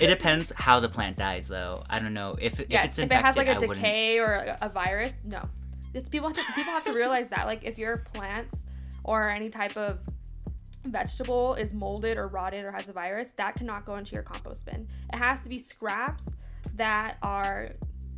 it 0.00 0.06
depends 0.08 0.52
how 0.56 0.80
the 0.80 0.88
plant 0.88 1.16
dies, 1.16 1.48
though. 1.48 1.84
I 1.88 1.98
don't 1.98 2.14
know 2.14 2.34
if, 2.40 2.58
if 2.60 2.70
yes, 2.70 2.90
it's 2.90 2.98
if 2.98 3.10
it 3.10 3.12
has 3.12 3.36
like 3.36 3.48
a 3.48 3.52
I 3.56 3.58
wouldn't- 3.58 3.76
decay 3.76 4.18
or 4.18 4.34
a, 4.34 4.58
a 4.62 4.68
virus, 4.68 5.12
no. 5.24 5.42
It's 5.94 6.08
people 6.08 6.28
have 6.28 6.36
to 6.36 6.42
people 6.54 6.72
have 6.72 6.84
to 6.84 6.92
realize 6.92 7.28
that 7.28 7.46
like 7.46 7.64
if 7.64 7.78
your 7.78 7.98
plants 8.12 8.64
or 9.04 9.28
any 9.28 9.48
type 9.48 9.76
of 9.76 9.98
vegetable 10.84 11.54
is 11.54 11.74
molded 11.74 12.16
or 12.16 12.28
rotted 12.28 12.64
or 12.64 12.72
has 12.72 12.88
a 12.88 12.92
virus, 12.92 13.32
that 13.36 13.54
cannot 13.56 13.84
go 13.84 13.94
into 13.94 14.14
your 14.14 14.22
compost 14.22 14.66
bin. 14.66 14.88
It 15.12 15.16
has 15.16 15.40
to 15.42 15.48
be 15.48 15.58
scraps 15.58 16.26
that 16.76 17.18
are 17.22 17.70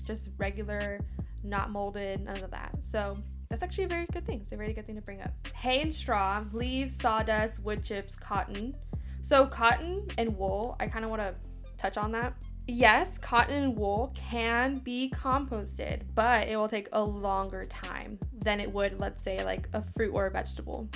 just 0.04 0.28
regular, 0.38 1.00
not 1.42 1.70
molded, 1.70 2.20
none 2.20 2.42
of 2.42 2.50
that. 2.50 2.76
So 2.82 3.16
that's 3.48 3.62
actually 3.62 3.84
a 3.84 3.88
very 3.88 4.06
good 4.12 4.26
thing. 4.26 4.40
It's 4.40 4.52
a 4.52 4.56
very 4.56 4.72
good 4.72 4.86
thing 4.86 4.96
to 4.96 5.02
bring 5.02 5.20
up. 5.22 5.30
Hay 5.54 5.80
and 5.82 5.94
straw, 5.94 6.44
leaves, 6.52 6.96
sawdust, 6.96 7.62
wood 7.62 7.84
chips, 7.84 8.14
cotton. 8.14 8.76
So 9.22 9.46
cotton 9.46 10.06
and 10.18 10.36
wool, 10.36 10.76
I 10.80 10.86
kind 10.86 11.04
of 11.04 11.10
want 11.10 11.22
to 11.22 11.34
touch 11.76 11.96
on 11.96 12.12
that. 12.12 12.34
Yes, 12.66 13.18
cotton 13.18 13.64
and 13.64 13.76
wool 13.76 14.12
can 14.14 14.78
be 14.78 15.10
composted, 15.10 16.02
but 16.14 16.46
it 16.46 16.56
will 16.56 16.68
take 16.68 16.88
a 16.92 17.02
longer 17.02 17.64
time 17.64 18.18
than 18.32 18.60
it 18.60 18.70
would, 18.72 19.00
let's 19.00 19.22
say, 19.22 19.44
like 19.44 19.68
a 19.72 19.82
fruit 19.82 20.12
or 20.14 20.26
a 20.26 20.30
vegetable. 20.30 20.88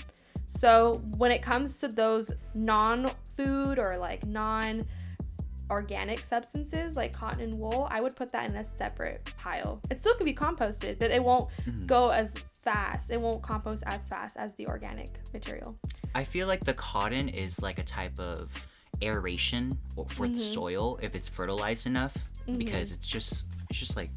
So 0.49 1.03
when 1.17 1.31
it 1.33 1.43
comes 1.43 1.79
to 1.79 1.89
those 1.89 2.31
non-food 2.55 3.79
or 3.79 3.97
like 3.99 4.27
non 4.27 4.85
organic 5.71 6.25
substances 6.25 6.97
like 6.97 7.13
cotton 7.13 7.41
and 7.41 7.59
wool, 7.59 7.89
I 7.91 8.01
would 8.01 8.15
put 8.15 8.31
that 8.33 8.51
in 8.51 8.57
a 8.57 8.65
separate 8.65 9.29
pile. 9.39 9.81
It 9.91 9.99
still 10.01 10.15
could 10.15 10.27
be 10.27 10.35
composted, 10.35 10.99
but 10.99 11.11
it 11.11 11.23
won't 11.25 11.51
Mhm. 11.67 11.87
go 11.87 12.11
as 12.11 12.37
fast. 12.63 13.11
It 13.11 13.21
won't 13.21 13.43
compost 13.43 13.83
as 13.87 14.09
fast 14.09 14.37
as 14.37 14.55
the 14.55 14.67
organic 14.69 15.11
material. 15.33 15.77
I 16.15 16.23
feel 16.25 16.47
like 16.47 16.65
the 16.65 16.75
cotton 16.75 17.29
is 17.29 17.61
like 17.63 17.79
a 17.79 17.83
type 17.83 18.19
of 18.21 18.51
aeration 19.03 19.77
for 20.09 20.29
the 20.29 20.35
Mhm. 20.35 20.41
soil 20.41 20.99
if 21.03 21.15
it's 21.17 21.29
fertilized 21.29 21.87
enough 21.87 22.29
because 22.57 22.93
it's 22.93 23.07
just 23.07 23.47
it's 23.71 23.79
just 23.79 23.97
like 23.97 24.11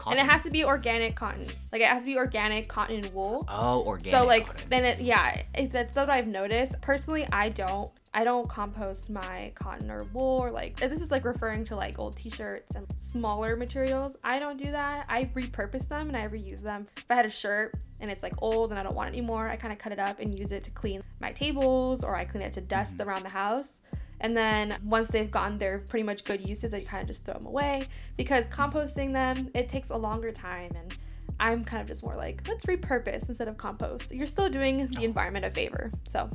cotton. 0.00 0.18
And 0.18 0.26
it 0.26 0.30
has 0.30 0.42
to 0.44 0.50
be 0.50 0.64
organic 0.64 1.14
cotton. 1.14 1.46
Like 1.72 1.82
it 1.82 1.88
has 1.88 2.02
to 2.02 2.06
be 2.06 2.16
organic 2.16 2.68
cotton 2.68 3.04
and 3.04 3.14
wool. 3.14 3.44
oh 3.48 3.82
organic. 3.82 4.18
so 4.18 4.26
like 4.26 4.46
cotton. 4.46 4.66
then 4.70 4.84
it 4.84 5.00
yeah, 5.00 5.42
it, 5.54 5.72
that's 5.72 5.94
what 5.96 6.10
I've 6.10 6.26
noticed. 6.26 6.80
Personally, 6.80 7.26
I 7.32 7.50
don't 7.50 7.90
I 8.12 8.24
don't 8.24 8.48
compost 8.48 9.08
my 9.08 9.52
cotton 9.54 9.88
or 9.90 10.02
wool 10.12 10.40
or 10.40 10.50
like 10.50 10.80
this 10.80 11.00
is 11.00 11.10
like 11.12 11.24
referring 11.24 11.64
to 11.66 11.76
like 11.76 11.98
old 11.98 12.16
t-shirts 12.16 12.74
and 12.74 12.86
smaller 12.96 13.54
materials. 13.56 14.16
I 14.24 14.38
don't 14.40 14.56
do 14.56 14.72
that. 14.72 15.06
I 15.08 15.26
repurpose 15.26 15.86
them 15.86 16.08
and 16.08 16.16
I 16.16 16.26
reuse 16.26 16.62
them. 16.62 16.88
If 16.96 17.04
I 17.08 17.14
had 17.14 17.26
a 17.26 17.30
shirt 17.30 17.74
and 18.00 18.10
it's 18.10 18.22
like 18.24 18.32
old 18.42 18.70
and 18.70 18.80
I 18.80 18.82
don't 18.82 18.96
want 18.96 19.10
it 19.10 19.12
anymore, 19.18 19.48
I 19.48 19.54
kind 19.56 19.72
of 19.72 19.78
cut 19.78 19.92
it 19.92 20.00
up 20.00 20.18
and 20.18 20.36
use 20.36 20.50
it 20.50 20.64
to 20.64 20.70
clean 20.70 21.02
my 21.20 21.30
tables 21.32 22.02
or 22.02 22.16
I 22.16 22.24
clean 22.24 22.42
it 22.42 22.52
to 22.54 22.60
dust 22.60 22.96
Mm-hmm. 22.96 23.08
around 23.08 23.22
the 23.22 23.28
house. 23.28 23.80
And 24.20 24.36
then 24.36 24.76
once 24.84 25.08
they've 25.08 25.30
gotten 25.30 25.58
their 25.58 25.78
pretty 25.78 26.02
much 26.02 26.24
good 26.24 26.46
uses, 26.46 26.74
I 26.74 26.82
kind 26.82 27.00
of 27.00 27.06
just 27.08 27.24
throw 27.24 27.34
them 27.34 27.46
away 27.46 27.88
because 28.16 28.46
composting 28.46 29.12
them, 29.12 29.48
it 29.54 29.68
takes 29.68 29.90
a 29.90 29.96
longer 29.96 30.30
time 30.30 30.70
and 30.76 30.94
I'm 31.38 31.64
kind 31.64 31.80
of 31.80 31.88
just 31.88 32.02
more 32.02 32.16
like, 32.16 32.46
let's 32.46 32.66
repurpose 32.66 33.28
instead 33.28 33.48
of 33.48 33.56
compost. 33.56 34.12
You're 34.12 34.26
still 34.26 34.50
doing 34.50 34.88
the 34.88 35.04
environment 35.04 35.46
a 35.46 35.50
favor. 35.50 35.90
So, 36.06 36.28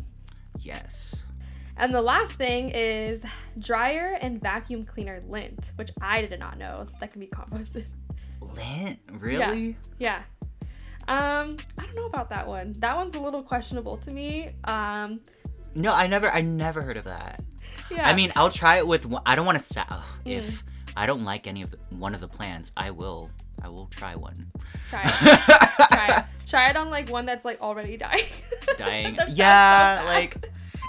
yes. 0.60 1.28
and 1.78 1.94
the 1.94 2.02
last 2.02 2.34
thing 2.34 2.72
is 2.72 3.24
dryer 3.60 4.18
and 4.20 4.42
vacuum 4.42 4.84
cleaner 4.84 5.22
lint, 5.30 5.72
which 5.76 5.92
I 6.02 6.22
did 6.22 6.40
not 6.40 6.58
know 6.58 6.88
that 7.00 7.12
can 7.12 7.22
be 7.22 7.28
composted. 7.28 7.86
Lint 8.42 9.00
really? 9.20 9.78
Yeah. 10.00 10.24
yeah. 10.24 10.24
Um, 11.08 11.58
I 11.78 11.86
don't 11.86 11.96
know 11.96 12.08
about 12.08 12.30
that 12.30 12.48
one. 12.48 12.72
That 12.80 12.96
one's 12.96 13.14
a 13.14 13.20
little 13.20 13.44
questionable 13.44 13.98
to 13.98 14.12
me. 14.12 14.50
Um, 14.64 15.20
No, 15.76 15.94
I 15.94 16.08
never 16.08 16.30
I 16.32 16.42
never 16.42 16.82
heard 16.82 16.98
of 16.98 17.04
that. 17.04 17.44
Yeah. 17.92 18.08
I 18.08 18.14
mean, 18.14 18.32
I'll 18.36 18.50
try 18.52 18.78
it 18.78 18.88
with. 18.88 19.06
one- 19.06 19.22
I 19.26 19.36
don't 19.36 19.46
want 19.46 19.58
to 19.60 19.64
sa- 19.64 19.86
ugh, 19.90 20.04
Mm. 20.26 20.32
if 20.38 20.64
I 20.98 21.06
don't 21.06 21.24
like 21.24 21.48
any 21.48 21.62
of 21.62 21.72
the, 21.72 21.78
one 21.90 22.14
of 22.16 22.22
the 22.22 22.28
plants. 22.28 22.72
I 22.78 22.92
will. 22.92 23.30
I 23.64 23.70
will 23.70 23.88
try 23.88 24.16
one. 24.16 24.36
try 24.90 25.02
it. 25.06 25.88
Try 25.90 26.18
it. 26.18 26.26
Try 26.48 26.70
it 26.70 26.78
on 26.78 26.90
like 26.90 27.10
one 27.10 27.26
that's 27.26 27.46
like 27.46 27.62
already 27.62 27.98
dying. 28.06 28.26
Dying. 28.78 29.16
So 29.18 29.26
yeah, 29.34 30.04
like 30.06 30.36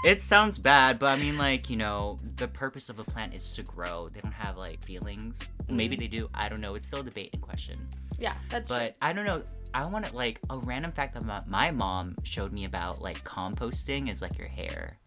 it 0.05 0.21
sounds 0.21 0.57
bad, 0.59 0.99
but 0.99 1.07
I 1.07 1.21
mean, 1.21 1.37
like 1.37 1.69
you 1.69 1.77
know, 1.77 2.19
the 2.35 2.47
purpose 2.47 2.89
of 2.89 2.99
a 2.99 3.03
plant 3.03 3.33
is 3.33 3.51
to 3.53 3.63
grow. 3.63 4.09
They 4.13 4.19
don't 4.21 4.33
have 4.33 4.57
like 4.57 4.83
feelings. 4.83 5.39
Maybe 5.69 5.95
Mm. 5.95 5.99
they 5.99 6.07
do. 6.07 6.29
I 6.33 6.49
don't 6.49 6.61
know. 6.61 6.75
It's 6.75 6.87
still 6.87 6.99
a 6.99 7.03
debate 7.03 7.31
and 7.33 7.41
question. 7.41 7.77
yeah, 8.19 8.33
that's 8.49 8.69
But 8.69 8.95
I 9.01 9.11
don't 9.13 9.25
know. 9.25 9.43
I 9.73 9.85
want 9.87 10.05
to 10.05 10.15
like 10.15 10.39
a 10.49 10.57
random 10.57 10.91
fact 10.91 11.13
that 11.15 11.25
my, 11.25 11.41
my 11.47 11.71
mom 11.71 12.15
showed 12.23 12.53
me 12.53 12.65
about 12.65 13.01
like 13.01 13.23
composting 13.23 14.09
is 14.09 14.21
like 14.21 14.37
your 14.37 14.47
hair. 14.47 14.97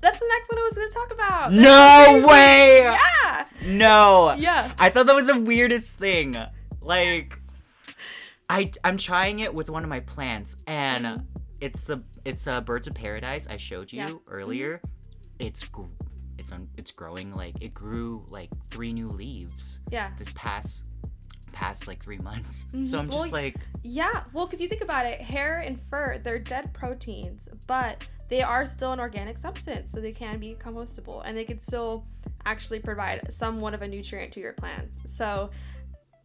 That's 0.00 0.18
the 0.18 0.26
next 0.28 0.50
one 0.50 0.58
I 0.58 0.62
was 0.62 0.74
gonna 0.74 0.90
talk 0.90 1.12
about. 1.12 1.52
No 1.52 1.62
That's 1.62 2.10
crazy. 2.10 2.26
way! 2.26 2.78
Yeah. 2.82 3.46
No. 3.76 4.34
Yeah. 4.34 4.72
I 4.78 4.88
thought 4.90 5.06
that 5.06 5.14
was 5.14 5.26
the 5.26 5.40
weirdest 5.40 5.90
thing. 5.92 6.36
Like, 6.80 7.38
I 8.48 8.70
I'm 8.84 8.96
trying 8.96 9.40
it 9.40 9.52
with 9.52 9.70
one 9.70 9.82
of 9.82 9.88
my 9.88 10.00
plants, 10.00 10.56
and 10.66 11.04
Mhm. 11.04 11.24
it's 11.60 11.88
a 11.90 12.02
it's 12.24 12.46
a 12.46 12.60
birds 12.60 12.86
of 12.88 12.94
paradise 12.94 13.46
I 13.48 13.56
showed 13.56 13.92
you 13.92 13.98
Yeah. 14.00 14.08
Mm-hmm. 14.08 14.32
earlier. 14.32 14.80
It's 15.38 15.64
gr- 15.64 15.84
it's 16.38 16.52
on 16.52 16.68
it's 16.76 16.92
growing 16.92 17.34
like 17.34 17.60
it 17.62 17.74
grew 17.74 18.24
like 18.28 18.50
three 18.70 18.92
new 18.92 19.08
leaves 19.08 19.80
Yeah. 19.90 20.10
this 20.18 20.32
past 20.34 20.84
past 21.52 21.88
like 21.88 22.02
three 22.02 22.18
months. 22.18 22.66
Mhm. 22.74 22.86
So 22.86 22.98
I'm 22.98 23.08
just 23.10 23.32
Well, 23.32 23.42
like, 23.42 23.56
Yeah, 23.82 24.24
well, 24.34 24.44
because 24.46 24.60
you 24.60 24.68
think 24.68 24.82
about 24.82 25.06
it, 25.06 25.22
hair 25.22 25.58
and 25.58 25.80
fur, 25.80 26.18
they're 26.18 26.38
dead 26.38 26.74
proteins, 26.74 27.48
but 27.66 28.04
they 28.28 28.42
are 28.42 28.66
still 28.66 28.92
an 28.92 29.00
organic 29.00 29.38
substance, 29.38 29.92
so 29.92 30.00
they 30.00 30.12
can 30.12 30.38
be 30.38 30.56
compostable 30.58 31.22
and 31.24 31.36
they 31.36 31.44
can 31.44 31.58
still 31.58 32.04
actually 32.44 32.80
provide 32.80 33.32
somewhat 33.32 33.74
of 33.74 33.82
a 33.82 33.88
nutrient 33.88 34.32
to 34.32 34.40
your 34.40 34.52
plants. 34.52 35.02
So 35.06 35.50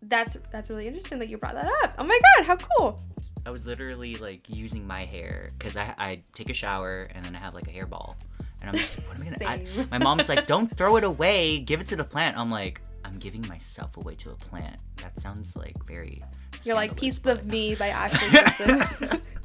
that's 0.04 0.38
that's 0.52 0.70
really 0.70 0.88
interesting 0.88 1.20
that 1.20 1.30
you 1.30 1.38
brought 1.38 1.56
that 1.56 1.70
up. 1.84 1.96
Oh 1.98 2.04
my 2.04 2.20
god, 2.38 2.46
how 2.46 2.56
cool! 2.56 3.02
I 3.46 3.52
was 3.52 3.66
literally 3.68 4.18
like 4.18 4.50
using 4.50 4.86
my 4.86 5.06
hair 5.06 5.52
because 5.58 5.78
I 5.78 5.94
I 5.98 6.22
take 6.34 6.50
a 6.50 6.54
shower 6.54 7.08
and 7.14 7.24
then 7.24 7.36
I 7.36 7.40
have 7.40 7.54
like 7.54 7.68
a 7.68 7.72
hairball, 7.72 8.16
and 8.62 8.70
I'm 8.70 8.76
just 8.76 8.98
what 9.08 9.18
am 9.18 9.24
I 9.24 9.38
gonna? 9.38 9.82
I, 9.82 9.88
my 9.92 9.98
mom's 10.00 10.30
like, 10.30 10.48
don't 10.48 10.76
throw 10.76 10.96
it 10.98 11.04
away, 11.04 11.60
give 11.60 11.82
it 11.82 11.88
to 11.88 11.96
the 11.96 12.04
plant. 12.04 12.38
I'm 12.38 12.50
like, 12.50 12.82
I'm 13.06 13.18
giving 13.20 13.48
myself 13.48 13.98
away 13.98 14.16
to 14.16 14.32
a 14.32 14.36
plant. 14.36 14.78
That 14.98 15.20
sounds 15.20 15.56
like 15.56 15.76
very. 15.86 16.24
You're 16.64 16.76
like 16.76 16.96
Pieces 16.96 17.26
of 17.26 17.46
Me 17.46 17.76
by 17.76 17.90
Ashlee. 18.10 19.22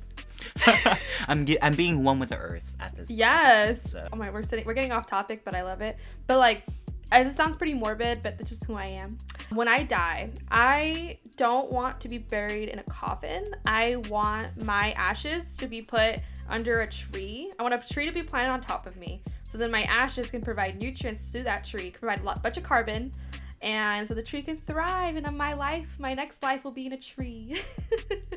I'm 1.28 1.46
ge- 1.46 1.56
I'm 1.62 1.74
being 1.74 2.02
one 2.04 2.18
with 2.18 2.30
the 2.30 2.38
earth 2.38 2.72
at 2.80 2.96
this. 2.96 3.10
yes. 3.10 3.90
So- 3.92 4.06
Oh 4.12 4.16
my, 4.16 4.30
we're 4.30 4.42
sitting, 4.42 4.64
we're 4.64 4.74
getting 4.74 4.92
off 4.92 5.06
topic, 5.06 5.42
but 5.44 5.54
I 5.54 5.62
love 5.62 5.80
it. 5.80 5.96
But 6.26 6.38
like, 6.38 6.64
as 7.12 7.26
it 7.28 7.36
sounds 7.36 7.56
pretty 7.56 7.74
morbid, 7.74 8.20
but 8.22 8.36
that's 8.36 8.50
just 8.50 8.64
who 8.64 8.74
I 8.74 8.86
am. 8.86 9.18
When 9.50 9.68
I 9.68 9.84
die, 9.84 10.30
I 10.50 11.18
don't 11.36 11.70
want 11.70 12.00
to 12.00 12.08
be 12.08 12.18
buried 12.18 12.68
in 12.68 12.80
a 12.80 12.82
coffin. 12.84 13.44
I 13.64 13.96
want 14.08 14.64
my 14.64 14.90
ashes 14.92 15.56
to 15.58 15.68
be 15.68 15.82
put 15.82 16.16
under 16.48 16.80
a 16.80 16.86
tree. 16.88 17.52
I 17.58 17.62
want 17.62 17.74
a 17.74 17.78
tree 17.94 18.06
to 18.06 18.12
be 18.12 18.22
planted 18.24 18.50
on 18.52 18.60
top 18.60 18.86
of 18.86 18.96
me. 18.96 19.22
So 19.48 19.56
then 19.56 19.70
my 19.70 19.82
ashes 19.82 20.30
can 20.30 20.40
provide 20.40 20.78
nutrients 20.80 21.30
to 21.32 21.42
that 21.44 21.64
tree, 21.64 21.90
can 21.92 22.00
provide 22.00 22.20
a 22.20 22.24
lot, 22.24 22.42
bunch 22.42 22.56
of 22.56 22.64
carbon. 22.64 23.12
And 23.66 24.06
so 24.06 24.14
the 24.14 24.22
tree 24.22 24.42
can 24.42 24.58
thrive, 24.58 25.16
and 25.16 25.26
in 25.26 25.36
my 25.36 25.54
life, 25.54 25.96
my 25.98 26.14
next 26.14 26.40
life 26.40 26.62
will 26.62 26.70
be 26.70 26.86
in 26.86 26.92
a 26.92 26.96
tree. 26.98 27.60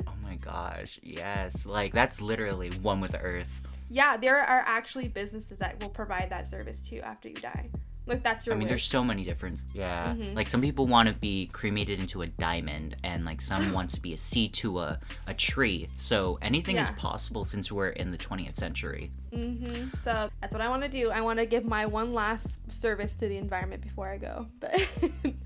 Oh 0.06 0.12
my 0.22 0.36
gosh, 0.36 0.98
yes, 1.02 1.66
like 1.66 1.92
that's 1.92 2.20
literally 2.20 2.70
one 2.82 3.00
with 3.00 3.12
the 3.12 3.20
earth. 3.20 3.50
yeah, 3.88 4.16
there 4.16 4.38
are 4.38 4.62
actually 4.66 5.08
businesses 5.08 5.58
that 5.58 5.80
will 5.80 5.88
provide 5.88 6.30
that 6.30 6.46
service 6.46 6.80
too 6.88 6.98
after 7.00 7.28
you 7.28 7.34
die. 7.34 7.68
Like 8.10 8.22
that's 8.22 8.44
your 8.46 8.54
I 8.54 8.58
mean, 8.58 8.68
there's 8.68 8.84
so 8.84 9.02
many 9.02 9.24
different. 9.24 9.60
Yeah, 9.72 10.12
Mhm. 10.14 10.34
like 10.34 10.48
some 10.48 10.60
people 10.60 10.86
want 10.86 11.08
to 11.08 11.14
be 11.14 11.46
cremated 11.52 11.98
into 12.00 12.22
a 12.22 12.26
diamond, 12.26 12.96
and 13.04 13.24
like 13.24 13.40
some 13.40 13.72
wants 13.78 13.94
to 13.94 14.02
be 14.02 14.12
a 14.12 14.18
seed 14.18 14.52
to 14.54 14.80
a 14.80 15.00
a 15.26 15.32
tree. 15.34 15.88
So 15.96 16.38
anything 16.42 16.76
is 16.76 16.90
possible 16.90 17.44
since 17.44 17.70
we're 17.72 17.90
in 17.90 18.10
the 18.10 18.18
20th 18.18 18.56
century. 18.56 19.10
Mm-hmm. 19.32 19.96
So 20.00 20.28
that's 20.40 20.52
what 20.52 20.60
I 20.60 20.68
want 20.68 20.82
to 20.82 20.88
do. 20.88 21.10
I 21.10 21.20
want 21.22 21.38
to 21.38 21.46
give 21.46 21.64
my 21.64 21.86
one 21.86 22.12
last 22.12 22.58
service 22.70 23.14
to 23.16 23.28
the 23.28 23.36
environment 23.38 23.80
before 23.82 24.08
I 24.08 24.18
go. 24.18 24.46
But 24.58 24.74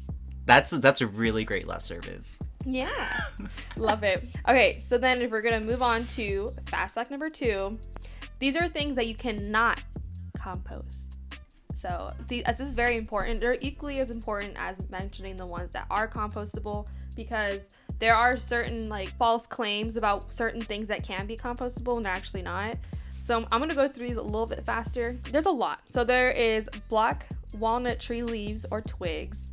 That's 0.47 0.71
that's 0.73 1.01
a 1.01 1.07
really 1.07 1.45
great 1.45 1.67
last 1.67 1.87
service. 1.87 2.39
yeah, 2.67 3.21
love 3.79 4.03
it. 4.05 4.29
Okay, 4.47 4.83
so 4.87 4.99
then 4.99 5.23
if 5.23 5.31
we're 5.31 5.41
gonna 5.41 5.61
move 5.61 5.81
on 5.83 6.05
to 6.17 6.55
fast 6.67 6.95
fact 6.95 7.11
number 7.11 7.31
two, 7.31 7.79
these 8.41 8.55
are 8.57 8.69
things 8.69 8.97
that 8.97 9.07
you 9.07 9.15
cannot 9.15 9.81
compost. 10.37 11.04
So 11.85 12.09
the, 12.29 12.43
as 12.47 12.57
this 12.57 12.69
is 12.69 12.75
very 12.75 12.97
important. 12.97 13.41
They're 13.41 13.59
equally 13.61 13.99
as 13.99 14.11
important 14.11 14.55
as 14.57 14.83
mentioning 14.89 15.37
the 15.37 15.45
ones 15.45 15.71
that 15.73 15.85
are 15.91 16.09
compostable 16.09 16.87
because 17.15 17.69
there 17.99 18.17
are 18.17 18.39
certain 18.39 18.89
like 18.89 19.15
false 19.19 19.47
claims 19.47 19.97
about 19.97 20.33
certain 20.33 20.63
things 20.63 20.89
that 20.89 21.03
can 21.03 21.27
be 21.27 21.37
compostable 21.37 21.97
and 21.99 22.07
they're 22.07 22.13
actually 22.13 22.41
not. 22.41 22.79
So 23.21 23.47
I'm 23.53 23.61
gonna 23.61 23.75
go 23.75 23.87
through 23.87 24.09
these 24.09 24.17
a 24.17 24.23
little 24.23 24.47
bit 24.47 24.65
faster. 24.65 25.19
There's 25.31 25.45
a 25.45 25.51
lot. 25.51 25.81
So 25.87 26.05
there 26.05 26.31
is 26.31 26.67
black 26.89 27.27
walnut 27.59 28.01
tree 28.01 28.23
leaves 28.23 28.65
or 28.71 28.81
twigs. 28.81 29.51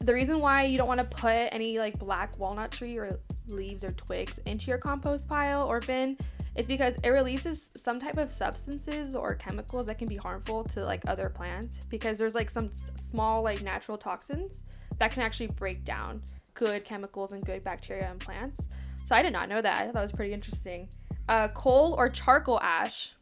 The 0.00 0.12
reason 0.12 0.40
why 0.40 0.64
you 0.64 0.76
don't 0.76 0.88
want 0.88 0.98
to 0.98 1.16
put 1.16 1.48
any 1.50 1.78
like 1.78 1.98
black 1.98 2.38
walnut 2.38 2.72
tree 2.72 2.98
or 2.98 3.18
leaves 3.48 3.84
or 3.84 3.92
twigs 3.92 4.38
into 4.44 4.66
your 4.66 4.76
compost 4.76 5.28
pile 5.28 5.64
or 5.64 5.80
bin 5.80 6.18
is 6.56 6.66
because 6.66 6.94
it 7.02 7.08
releases 7.08 7.70
some 7.76 7.98
type 7.98 8.16
of 8.16 8.32
substances 8.32 9.14
or 9.14 9.34
chemicals 9.34 9.86
that 9.86 9.98
can 9.98 10.08
be 10.08 10.16
harmful 10.16 10.64
to 10.64 10.84
like 10.84 11.02
other 11.06 11.28
plants 11.28 11.80
because 11.88 12.18
there's 12.18 12.34
like 12.34 12.48
some 12.48 12.66
s- 12.66 12.90
small 12.96 13.42
like 13.42 13.62
natural 13.62 13.96
toxins 13.96 14.62
that 14.98 15.10
can 15.10 15.22
actually 15.22 15.48
break 15.48 15.84
down 15.84 16.22
good 16.54 16.84
chemicals 16.84 17.32
and 17.32 17.44
good 17.44 17.64
bacteria 17.64 18.10
in 18.10 18.18
plants. 18.18 18.68
So 19.06 19.14
I 19.14 19.22
did 19.22 19.32
not 19.32 19.48
know 19.48 19.60
that. 19.60 19.78
I 19.80 19.84
thought 19.84 19.94
that 19.94 20.02
was 20.02 20.12
pretty 20.12 20.32
interesting. 20.32 20.88
Uh, 21.28 21.48
coal 21.48 21.94
or 21.98 22.08
charcoal 22.08 22.60
ash. 22.60 23.12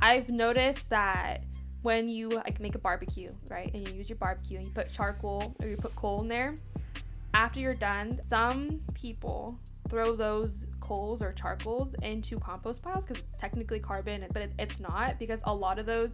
I've 0.00 0.28
noticed 0.28 0.88
that 0.90 1.44
when 1.82 2.08
you 2.08 2.28
like 2.28 2.60
make 2.60 2.74
a 2.74 2.78
barbecue, 2.78 3.30
right, 3.50 3.72
and 3.72 3.86
you 3.86 3.94
use 3.94 4.08
your 4.08 4.16
barbecue 4.16 4.58
and 4.58 4.66
you 4.66 4.72
put 4.72 4.92
charcoal 4.92 5.54
or 5.60 5.68
you 5.68 5.76
put 5.76 5.94
coal 5.94 6.20
in 6.22 6.28
there, 6.28 6.54
after 7.32 7.60
you're 7.60 7.74
done, 7.74 8.20
some 8.22 8.80
people 8.94 9.58
throw 9.88 10.16
those 10.16 10.66
coals 10.90 11.22
or 11.22 11.32
charcoals 11.32 11.94
into 12.02 12.36
compost 12.36 12.82
piles 12.82 13.06
because 13.06 13.22
it's 13.22 13.38
technically 13.38 13.78
carbon, 13.78 14.26
but 14.32 14.42
it, 14.42 14.52
it's 14.58 14.80
not 14.80 15.20
because 15.20 15.38
a 15.44 15.54
lot 15.54 15.78
of 15.78 15.86
those 15.86 16.10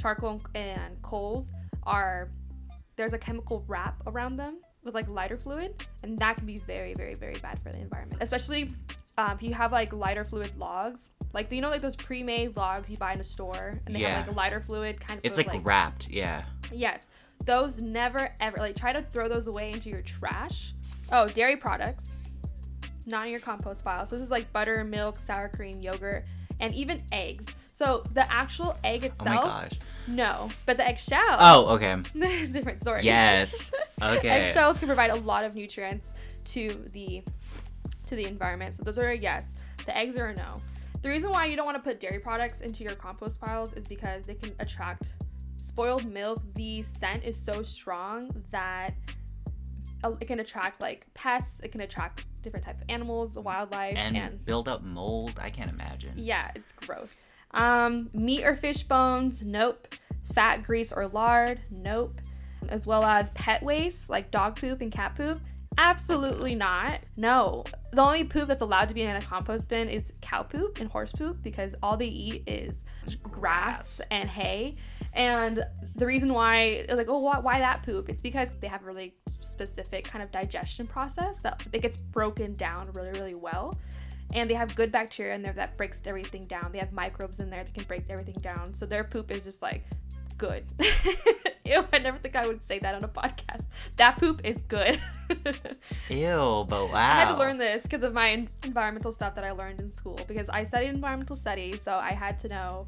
charcoal 0.00 0.42
and 0.56 1.00
coals 1.00 1.52
are 1.84 2.28
there's 2.96 3.12
a 3.12 3.18
chemical 3.18 3.64
wrap 3.68 4.02
around 4.08 4.36
them 4.36 4.56
with 4.82 4.96
like 4.96 5.08
lighter 5.08 5.36
fluid, 5.36 5.74
and 6.02 6.18
that 6.18 6.38
can 6.38 6.44
be 6.44 6.56
very, 6.56 6.92
very, 6.94 7.14
very 7.14 7.38
bad 7.38 7.60
for 7.62 7.70
the 7.70 7.78
environment. 7.78 8.20
Especially 8.20 8.68
um, 9.16 9.30
if 9.36 9.44
you 9.44 9.54
have 9.54 9.70
like 9.70 9.92
lighter 9.92 10.24
fluid 10.24 10.50
logs, 10.58 11.10
like 11.32 11.52
you 11.52 11.60
know, 11.60 11.70
like 11.70 11.82
those 11.82 11.94
pre-made 11.94 12.56
logs 12.56 12.90
you 12.90 12.96
buy 12.96 13.12
in 13.12 13.20
a 13.20 13.24
store, 13.24 13.80
and 13.86 13.94
they 13.94 14.00
Yeah. 14.00 14.16
have 14.16 14.26
like 14.26 14.34
a 14.34 14.36
lighter 14.36 14.60
fluid 14.60 15.00
kind 15.00 15.18
of. 15.18 15.24
It's 15.24 15.38
of, 15.38 15.46
like, 15.46 15.64
wrapped, 15.64 16.08
yeah. 16.10 16.42
Yes, 16.72 17.06
those 17.44 17.80
never 17.80 18.30
ever 18.40 18.56
like 18.56 18.74
try 18.74 18.92
to 18.92 19.02
throw 19.02 19.28
those 19.28 19.46
away 19.46 19.70
into 19.70 19.88
your 19.88 20.02
trash. 20.02 20.74
Oh, 21.12 21.28
dairy 21.28 21.56
products, 21.56 22.16
not 23.06 23.24
in 23.24 23.30
your 23.30 23.40
compost 23.40 23.84
pile. 23.84 24.06
So 24.06 24.16
this 24.16 24.24
is 24.24 24.30
like 24.30 24.52
butter, 24.52 24.84
milk, 24.84 25.18
sour 25.18 25.48
cream, 25.48 25.80
yogurt, 25.80 26.24
and 26.60 26.74
even 26.74 27.02
eggs. 27.12 27.46
So 27.72 28.04
the 28.14 28.30
actual 28.32 28.76
egg 28.84 29.02
Oh 29.02 29.06
itself, 29.06 29.44
my 29.44 29.50
gosh. 29.68 29.72
no, 30.08 30.48
but 30.64 30.76
the 30.78 30.86
eggshell. 30.86 31.36
Oh, 31.38 31.74
okay. 31.74 31.96
different 32.46 32.80
story. 32.80 33.02
Yes. 33.02 33.72
Okay. 34.02 34.28
Eggshells 34.28 34.78
can 34.78 34.88
provide 34.88 35.10
a 35.10 35.14
lot 35.14 35.44
of 35.44 35.54
nutrients 35.54 36.10
to 36.46 36.84
the 36.92 37.22
to 38.06 38.14
the 38.14 38.26
environment. 38.26 38.74
So 38.74 38.82
those 38.84 38.98
are 38.98 39.08
a 39.08 39.16
yes. 39.16 39.54
The 39.86 39.96
eggs 39.96 40.16
are 40.16 40.26
a 40.28 40.34
no. 40.34 40.54
The 41.02 41.08
reason 41.08 41.30
why 41.30 41.46
you 41.46 41.56
don't 41.56 41.64
want 41.66 41.76
to 41.76 41.82
put 41.82 41.98
dairy 42.00 42.18
products 42.18 42.60
into 42.60 42.84
your 42.84 42.94
compost 42.94 43.40
piles 43.40 43.72
is 43.74 43.86
because 43.86 44.26
they 44.26 44.34
can 44.34 44.52
attract 44.58 45.14
spoiled 45.56 46.04
milk. 46.04 46.42
The 46.54 46.82
scent 46.82 47.24
is 47.24 47.36
so 47.40 47.62
strong 47.62 48.30
that 48.50 48.94
uh, 50.04 50.12
it 50.20 50.26
can 50.28 50.40
attract 50.40 50.80
like 50.80 51.06
pests. 51.14 51.60
It 51.62 51.72
can 51.72 51.80
attract 51.80 52.24
different 52.46 52.64
type 52.64 52.76
of 52.76 52.84
animals, 52.88 53.36
wildlife, 53.36 53.94
and, 53.96 54.16
and 54.16 54.44
build 54.44 54.68
up 54.68 54.82
mold. 54.82 55.38
I 55.42 55.50
can't 55.50 55.68
imagine. 55.68 56.12
yeah, 56.16 56.50
it's 56.54 56.72
gross. 56.72 57.12
Um, 57.50 58.08
meat 58.12 58.44
or 58.44 58.54
fish 58.54 58.84
bones, 58.84 59.42
nope. 59.42 59.94
Fat, 60.32 60.62
grease, 60.62 60.92
or 60.92 61.08
lard, 61.08 61.60
nope. 61.70 62.20
As 62.68 62.86
well 62.86 63.04
as 63.04 63.30
pet 63.32 63.62
waste 63.62 64.08
like 64.08 64.30
dog 64.30 64.60
poop 64.60 64.80
and 64.80 64.92
cat 64.92 65.14
poop, 65.16 65.40
absolutely 65.76 66.54
not. 66.54 67.00
No. 67.16 67.64
The 67.92 68.02
only 68.02 68.24
poop 68.24 68.46
that's 68.48 68.62
allowed 68.62 68.88
to 68.88 68.94
be 68.94 69.02
in 69.02 69.16
a 69.16 69.22
compost 69.22 69.68
bin 69.68 69.88
is 69.88 70.12
cow 70.20 70.42
poop 70.42 70.80
and 70.80 70.90
horse 70.90 71.12
poop 71.12 71.42
because 71.42 71.74
all 71.82 71.96
they 71.96 72.06
eat 72.06 72.44
is 72.46 72.84
grass 73.22 74.00
and 74.10 74.28
hay. 74.28 74.76
And 75.16 75.64
the 75.94 76.06
reason 76.06 76.32
why, 76.32 76.84
like, 76.90 77.08
oh, 77.08 77.18
why, 77.18 77.38
why 77.38 77.58
that 77.58 77.82
poop? 77.82 78.08
It's 78.08 78.20
because 78.20 78.52
they 78.60 78.68
have 78.68 78.82
a 78.82 78.86
really 78.86 79.14
specific 79.40 80.04
kind 80.04 80.22
of 80.22 80.30
digestion 80.30 80.86
process 80.86 81.38
that 81.40 81.62
it 81.72 81.82
gets 81.82 81.96
broken 81.96 82.54
down 82.54 82.90
really, 82.92 83.10
really 83.18 83.34
well 83.34 83.76
and 84.34 84.50
they 84.50 84.54
have 84.54 84.74
good 84.74 84.92
bacteria 84.92 85.34
in 85.34 85.42
there 85.42 85.52
that 85.52 85.76
breaks 85.76 86.02
everything 86.06 86.44
down. 86.44 86.70
They 86.72 86.78
have 86.78 86.92
microbes 86.92 87.40
in 87.40 87.50
there 87.50 87.62
that 87.64 87.72
can 87.72 87.84
break 87.84 88.04
everything 88.08 88.36
down. 88.40 88.74
So 88.74 88.86
their 88.86 89.04
poop 89.04 89.30
is 89.30 89.44
just 89.44 89.62
like 89.62 89.84
good. 90.36 90.64
Ew, 91.64 91.84
I 91.92 91.98
never 91.98 92.18
think 92.18 92.36
I 92.36 92.46
would 92.46 92.62
say 92.62 92.78
that 92.78 92.94
on 92.94 93.02
a 93.02 93.08
podcast. 93.08 93.64
That 93.96 94.18
poop 94.18 94.40
is 94.44 94.58
good. 94.68 95.00
Ew, 96.08 96.66
but 96.68 96.90
wow. 96.90 96.94
I 96.94 97.14
had 97.14 97.32
to 97.32 97.38
learn 97.38 97.58
this 97.58 97.82
because 97.82 98.02
of 98.02 98.12
my 98.12 98.44
environmental 98.62 99.12
stuff 99.12 99.34
that 99.36 99.44
I 99.44 99.52
learned 99.52 99.80
in 99.80 99.90
school 99.90 100.18
because 100.28 100.48
I 100.48 100.64
studied 100.64 100.88
environmental 100.88 101.36
studies, 101.36 101.82
so 101.82 101.96
I 101.96 102.12
had 102.12 102.38
to 102.40 102.48
know 102.48 102.86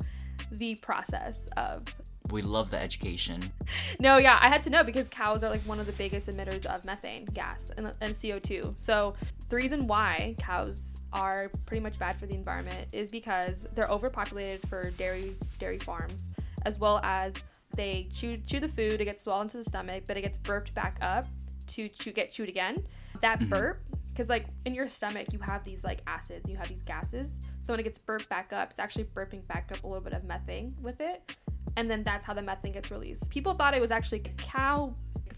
the 0.53 0.77
process 0.77 1.49
of 1.57 1.85
We 2.31 2.43
love 2.43 2.71
the 2.71 2.79
education. 2.81 3.53
no, 4.01 4.19
yeah, 4.19 4.39
I 4.41 4.49
had 4.49 4.63
to 4.65 4.71
know 4.71 4.83
because 4.83 5.09
cows 5.09 5.43
are 5.43 5.51
like 5.51 5.61
one 5.63 5.81
of 5.81 5.87
the 5.87 5.93
biggest 5.93 6.27
emitters 6.29 6.67
of 6.67 6.85
methane 6.85 7.25
gas 7.27 7.71
and, 7.77 7.93
and 8.01 8.15
CO2. 8.15 8.75
So 8.77 9.15
the 9.49 9.57
reason 9.57 9.87
why 9.87 10.35
cows 10.39 10.93
are 11.13 11.51
pretty 11.65 11.81
much 11.83 11.99
bad 11.99 12.17
for 12.17 12.27
the 12.27 12.35
environment 12.35 12.89
is 12.93 13.09
because 13.09 13.65
they're 13.75 13.87
overpopulated 13.91 14.69
for 14.69 14.91
dairy 14.93 15.37
dairy 15.59 15.79
farms, 15.79 16.29
as 16.67 16.79
well 16.79 17.01
as 17.03 17.33
they 17.77 18.09
chew 18.15 18.37
chew 18.47 18.61
the 18.61 18.69
food, 18.69 19.01
it 19.01 19.05
gets 19.07 19.23
swallowed 19.25 19.43
into 19.43 19.57
the 19.59 19.65
stomach, 19.65 20.05
but 20.07 20.17
it 20.17 20.23
gets 20.23 20.37
burped 20.39 20.75
back 20.75 20.99
up 21.01 21.25
to 21.69 21.89
chew, 21.89 22.13
get 22.13 22.31
chewed 22.31 22.49
again. 22.49 22.77
That 23.23 23.41
Mhm. 23.41 23.49
burp, 23.49 23.81
because 24.19 24.29
like 24.29 24.47
in 24.65 24.75
your 24.75 24.89
stomach 24.89 25.33
you 25.33 25.39
have 25.39 25.63
these 25.63 25.85
like 25.85 26.01
acids, 26.09 26.51
you 26.51 26.57
have 26.57 26.69
these 26.69 26.83
gases. 26.83 27.39
So 27.61 27.73
when 27.73 27.79
it 27.79 27.85
gets 27.85 28.01
burped 28.01 28.29
back 28.29 28.53
up, 28.53 28.73
it's 28.73 28.81
actually 28.81 29.05
burping 29.05 29.47
back 29.47 29.71
up 29.73 29.85
a 29.85 29.87
little 29.87 30.03
bit 30.03 30.13
of 30.13 30.25
methane 30.25 30.75
with 30.83 31.01
it 31.01 31.37
and 31.77 31.89
then 31.89 32.03
that's 32.03 32.27
how 32.27 32.35
the 32.35 32.43
methane 32.43 32.73
gets 32.73 32.91
released. 32.91 33.31
People 33.31 33.55
thought 33.55 33.75
it 33.75 33.81
was 33.81 33.93
actually 33.93 34.25
cow 34.37 34.93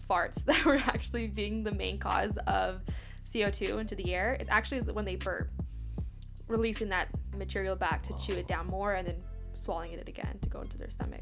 farts 0.09 0.43
that 0.45 0.65
were 0.65 0.77
actually 0.77 1.27
being 1.27 1.63
the 1.63 1.71
main 1.73 1.99
cause 1.99 2.35
of 2.47 2.81
CO2 3.23 3.79
into 3.79 3.93
the 3.93 4.15
air. 4.15 4.35
It's 4.39 4.49
actually 4.49 4.81
when 4.91 5.05
they 5.05 5.15
burp, 5.15 5.51
releasing 6.47 6.89
that 6.89 7.09
material 7.37 7.75
back 7.75 8.01
to 8.03 8.17
chew 8.17 8.33
it 8.33 8.47
down 8.47 8.65
more 8.65 8.95
and 8.95 9.07
then 9.07 9.21
swallowing 9.53 9.91
it 9.91 10.09
again 10.09 10.39
to 10.41 10.49
go 10.49 10.61
into 10.61 10.79
their 10.79 10.89
stomach. 10.89 11.21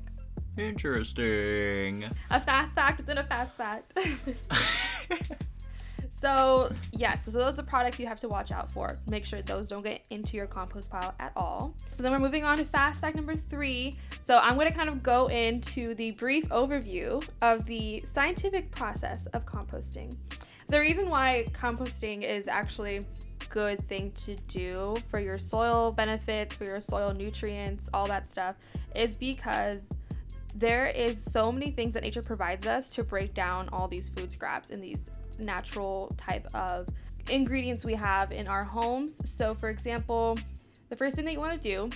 Interesting. 0.57 2.05
A 2.29 2.39
fast 2.39 2.73
fact 2.73 2.99
within 2.99 3.17
a 3.17 3.23
fast 3.25 3.57
fact. 3.57 3.99
So 6.21 6.71
yes, 6.91 7.23
so 7.23 7.31
those 7.31 7.59
are 7.59 7.63
products 7.63 7.99
you 7.99 8.07
have 8.07 8.19
to 8.19 8.27
watch 8.27 8.51
out 8.51 8.69
for. 8.71 8.99
Make 9.09 9.25
sure 9.25 9.41
those 9.41 9.69
don't 9.69 9.83
get 9.83 10.05
into 10.09 10.35
your 10.35 10.47
compost 10.47 10.89
pile 10.89 11.13
at 11.19 11.31
all. 11.35 11.73
So 11.91 12.03
then 12.03 12.11
we're 12.11 12.19
moving 12.19 12.43
on 12.43 12.57
to 12.57 12.65
fast 12.65 12.99
fact 12.99 13.15
number 13.15 13.35
three. 13.49 13.95
So 14.25 14.37
I'm 14.37 14.55
going 14.55 14.67
to 14.67 14.73
kind 14.73 14.89
of 14.89 15.01
go 15.01 15.27
into 15.27 15.95
the 15.95 16.11
brief 16.11 16.49
overview 16.49 17.25
of 17.41 17.65
the 17.65 18.03
scientific 18.05 18.69
process 18.71 19.27
of 19.27 19.45
composting. 19.45 20.15
The 20.67 20.79
reason 20.79 21.07
why 21.07 21.45
composting 21.53 22.23
is 22.23 22.47
actually 22.47 22.97
a 22.97 23.03
good 23.47 23.79
thing 23.87 24.11
to 24.11 24.35
do 24.47 24.97
for 25.09 25.19
your 25.19 25.39
soil 25.39 25.91
benefits, 25.91 26.53
for 26.55 26.65
your 26.65 26.81
soil 26.81 27.13
nutrients, 27.13 27.89
all 27.93 28.07
that 28.07 28.29
stuff, 28.29 28.55
is 28.93 29.15
because 29.15 29.79
there 30.53 30.87
is 30.87 31.23
so 31.23 31.51
many 31.51 31.71
things 31.71 31.93
that 31.93 32.03
nature 32.03 32.21
provides 32.21 32.65
us 32.65 32.89
to 32.89 33.03
break 33.03 33.33
down 33.33 33.69
all 33.71 33.87
these 33.87 34.09
food 34.09 34.31
scraps 34.31 34.71
and 34.71 34.83
these 34.83 35.09
natural 35.39 36.11
type 36.17 36.47
of 36.53 36.87
ingredients 37.29 37.85
we 37.85 37.93
have 37.93 38.31
in 38.31 38.47
our 38.47 38.63
homes. 38.63 39.13
So 39.25 39.53
for 39.53 39.69
example, 39.69 40.37
the 40.89 40.95
first 40.95 41.15
thing 41.15 41.25
that 41.25 41.33
you 41.33 41.39
want 41.39 41.53
to 41.53 41.59
do 41.59 41.89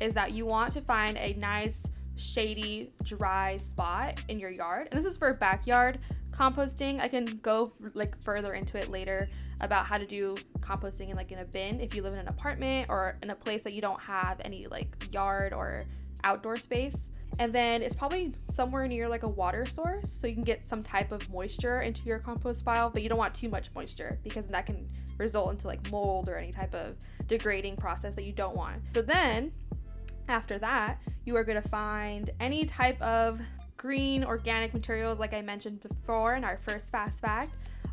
is 0.00 0.14
that 0.14 0.32
you 0.32 0.46
want 0.46 0.72
to 0.72 0.80
find 0.80 1.16
a 1.16 1.34
nice 1.34 1.82
shady 2.16 2.92
dry 3.04 3.56
spot 3.56 4.20
in 4.28 4.38
your 4.38 4.50
yard. 4.50 4.88
And 4.90 4.98
this 4.98 5.06
is 5.06 5.16
for 5.16 5.32
backyard 5.34 5.98
composting. 6.30 7.00
I 7.00 7.08
can 7.08 7.38
go 7.42 7.72
like 7.94 8.20
further 8.22 8.54
into 8.54 8.78
it 8.78 8.90
later 8.90 9.28
about 9.60 9.86
how 9.86 9.98
to 9.98 10.06
do 10.06 10.36
composting 10.60 11.10
in 11.10 11.16
like 11.16 11.32
in 11.32 11.38
a 11.38 11.44
bin 11.44 11.80
if 11.80 11.94
you 11.94 12.02
live 12.02 12.14
in 12.14 12.18
an 12.18 12.28
apartment 12.28 12.86
or 12.88 13.18
in 13.22 13.30
a 13.30 13.34
place 13.34 13.62
that 13.62 13.74
you 13.74 13.82
don't 13.82 14.00
have 14.00 14.40
any 14.44 14.66
like 14.66 15.08
yard 15.12 15.52
or 15.52 15.84
outdoor 16.24 16.56
space 16.56 17.08
and 17.38 17.52
then 17.52 17.82
it's 17.82 17.94
probably 17.94 18.34
somewhere 18.50 18.86
near 18.86 19.08
like 19.08 19.22
a 19.22 19.28
water 19.28 19.64
source 19.64 20.10
so 20.10 20.26
you 20.26 20.34
can 20.34 20.42
get 20.42 20.68
some 20.68 20.82
type 20.82 21.12
of 21.12 21.28
moisture 21.30 21.80
into 21.80 22.02
your 22.04 22.18
compost 22.18 22.64
pile 22.64 22.90
but 22.90 23.02
you 23.02 23.08
don't 23.08 23.18
want 23.18 23.34
too 23.34 23.48
much 23.48 23.70
moisture 23.74 24.18
because 24.22 24.46
that 24.46 24.66
can 24.66 24.88
result 25.18 25.50
into 25.50 25.66
like 25.66 25.90
mold 25.90 26.28
or 26.28 26.36
any 26.36 26.50
type 26.50 26.74
of 26.74 26.96
degrading 27.26 27.76
process 27.76 28.14
that 28.14 28.24
you 28.24 28.32
don't 28.32 28.56
want. 28.56 28.82
So 28.92 29.02
then 29.02 29.52
after 30.28 30.58
that 30.58 31.00
you 31.24 31.36
are 31.36 31.44
going 31.44 31.60
to 31.60 31.68
find 31.68 32.30
any 32.40 32.64
type 32.64 33.00
of 33.00 33.40
green 33.76 34.24
organic 34.24 34.74
materials 34.74 35.18
like 35.18 35.32
i 35.32 35.40
mentioned 35.40 35.80
before 35.80 36.34
in 36.34 36.44
our 36.44 36.58
first 36.58 36.90
fast 36.90 37.20
fact. 37.20 37.52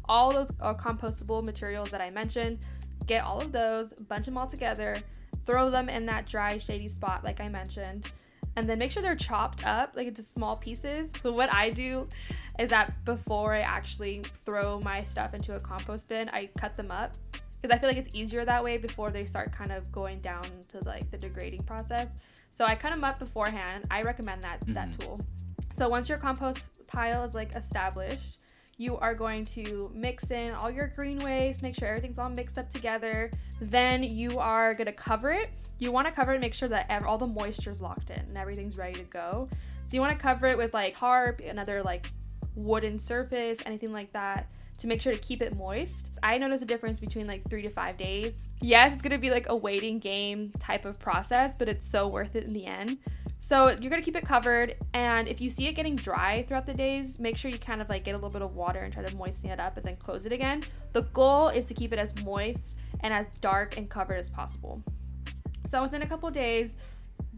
All 0.09 0.31
those 0.31 0.51
compostable 0.51 1.43
materials 1.43 1.89
that 1.91 2.01
i 2.01 2.09
mentioned. 2.09 2.59
Get 3.05 3.23
all 3.23 3.39
of 3.39 3.53
those 3.53 3.93
bunch 3.93 4.25
them 4.25 4.37
all 4.37 4.47
together 4.47 5.01
throw 5.45 5.69
them 5.69 5.89
in 5.89 6.05
that 6.05 6.27
dry 6.27 6.57
shady 6.57 6.89
spot 6.89 7.23
like 7.23 7.39
i 7.39 7.47
mentioned 7.47 8.05
and 8.57 8.67
then 8.67 8.79
make 8.79 8.91
sure 8.91 9.03
they're 9.03 9.15
chopped 9.15 9.63
up 9.65 9.93
like 9.95 10.07
into 10.07 10.23
small 10.23 10.57
pieces. 10.57 11.13
But 11.21 11.35
what 11.35 11.53
I 11.53 11.69
do 11.69 12.07
is 12.59 12.71
that 12.71 13.05
before 13.05 13.53
I 13.53 13.59
actually 13.59 14.23
throw 14.43 14.79
my 14.79 15.01
stuff 15.01 15.35
into 15.35 15.55
a 15.55 15.59
compost 15.59 16.09
bin, 16.09 16.27
I 16.29 16.49
cut 16.57 16.75
them 16.75 16.89
up 16.89 17.13
because 17.61 17.73
I 17.73 17.79
feel 17.79 17.87
like 17.87 17.97
it's 17.97 18.13
easier 18.15 18.43
that 18.45 18.63
way 18.63 18.79
before 18.79 19.11
they 19.11 19.25
start 19.25 19.51
kind 19.51 19.71
of 19.71 19.91
going 19.91 20.19
down 20.21 20.43
to 20.69 20.79
like 20.85 21.09
the 21.11 21.17
degrading 21.17 21.63
process. 21.63 22.09
So 22.49 22.65
I 22.65 22.73
cut 22.73 22.89
them 22.89 23.03
up 23.03 23.19
beforehand. 23.19 23.85
I 23.91 24.01
recommend 24.01 24.41
that 24.43 24.61
mm-hmm. 24.61 24.73
that 24.73 24.99
tool. 24.99 25.21
So 25.71 25.87
once 25.87 26.09
your 26.09 26.17
compost 26.17 26.67
pile 26.87 27.23
is 27.23 27.35
like 27.35 27.53
established, 27.53 28.39
you 28.77 28.95
are 28.97 29.15
going 29.15 29.43
to 29.43 29.91
mix 29.93 30.29
in 30.29 30.53
all 30.53 30.69
your 30.69 30.87
green 30.87 31.17
waste, 31.19 31.63
make 31.63 31.75
sure 31.75 31.87
everything's 31.87 32.19
all 32.19 32.29
mixed 32.29 32.59
up 32.59 32.69
together. 32.69 33.31
Then 33.59 34.03
you 34.03 34.37
are 34.37 34.75
to 34.75 34.91
cover 34.91 35.31
it. 35.31 35.49
You 35.79 35.91
want 35.91 36.07
to 36.07 36.13
cover 36.13 36.33
it, 36.33 36.41
make 36.41 36.53
sure 36.53 36.69
that 36.69 37.03
all 37.03 37.17
the 37.17 37.27
moisture 37.27 37.71
is 37.71 37.81
locked 37.81 38.11
in 38.11 38.19
and 38.19 38.37
everything's 38.37 38.77
ready 38.77 38.99
to 38.99 39.05
go. 39.05 39.49
So 39.85 39.93
you 39.93 39.99
want 39.99 40.13
to 40.13 40.19
cover 40.19 40.45
it 40.47 40.57
with 40.57 40.73
like 40.73 40.97
tarp, 40.97 41.41
another 41.41 41.81
like 41.81 42.11
wooden 42.55 42.99
surface, 42.99 43.59
anything 43.65 43.91
like 43.91 44.11
that 44.13 44.47
to 44.79 44.87
make 44.87 45.01
sure 45.01 45.11
to 45.11 45.19
keep 45.19 45.41
it 45.41 45.55
moist. 45.55 46.11
I 46.21 46.37
notice 46.37 46.61
a 46.61 46.65
difference 46.65 46.99
between 46.99 47.25
like 47.25 47.49
three 47.49 47.63
to 47.63 47.69
five 47.69 47.97
days. 47.97 48.35
Yes, 48.61 48.93
it's 48.93 49.01
gonna 49.01 49.17
be 49.17 49.31
like 49.31 49.49
a 49.49 49.55
waiting 49.55 49.97
game 49.97 50.51
type 50.59 50.85
of 50.85 50.99
process, 50.99 51.55
but 51.55 51.67
it's 51.67 51.85
so 51.85 52.07
worth 52.07 52.35
it 52.35 52.43
in 52.43 52.53
the 52.53 52.65
end. 52.65 52.99
So 53.39 53.69
you're 53.69 53.89
gonna 53.89 54.01
keep 54.01 54.15
it 54.15 54.25
covered, 54.25 54.75
and 54.93 55.27
if 55.27 55.39
you 55.39 55.49
see 55.49 55.67
it 55.67 55.73
getting 55.73 55.95
dry 55.95 56.43
throughout 56.43 56.65
the 56.65 56.73
days, 56.73 57.17
make 57.17 57.37
sure 57.37 57.49
you 57.49 57.57
kind 57.57 57.81
of 57.81 57.89
like 57.89 58.03
get 58.03 58.11
a 58.11 58.17
little 58.17 58.29
bit 58.29 58.41
of 58.41 58.55
water 58.55 58.79
and 58.79 58.91
try 58.91 59.03
to 59.03 59.15
moisten 59.15 59.49
it 59.49 59.59
up 59.59 59.77
and 59.77 59.85
then 59.85 59.95
close 59.95 60.25
it 60.25 60.31
again. 60.31 60.63
The 60.93 61.03
goal 61.03 61.47
is 61.49 61.65
to 61.65 61.73
keep 61.73 61.93
it 61.93 61.99
as 61.99 62.13
moist 62.23 62.75
and 63.01 63.13
as 63.13 63.27
dark 63.37 63.77
and 63.77 63.89
covered 63.89 64.17
as 64.17 64.29
possible. 64.29 64.83
So 65.65 65.81
within 65.81 66.01
a 66.01 66.07
couple 66.07 66.29
days, 66.29 66.75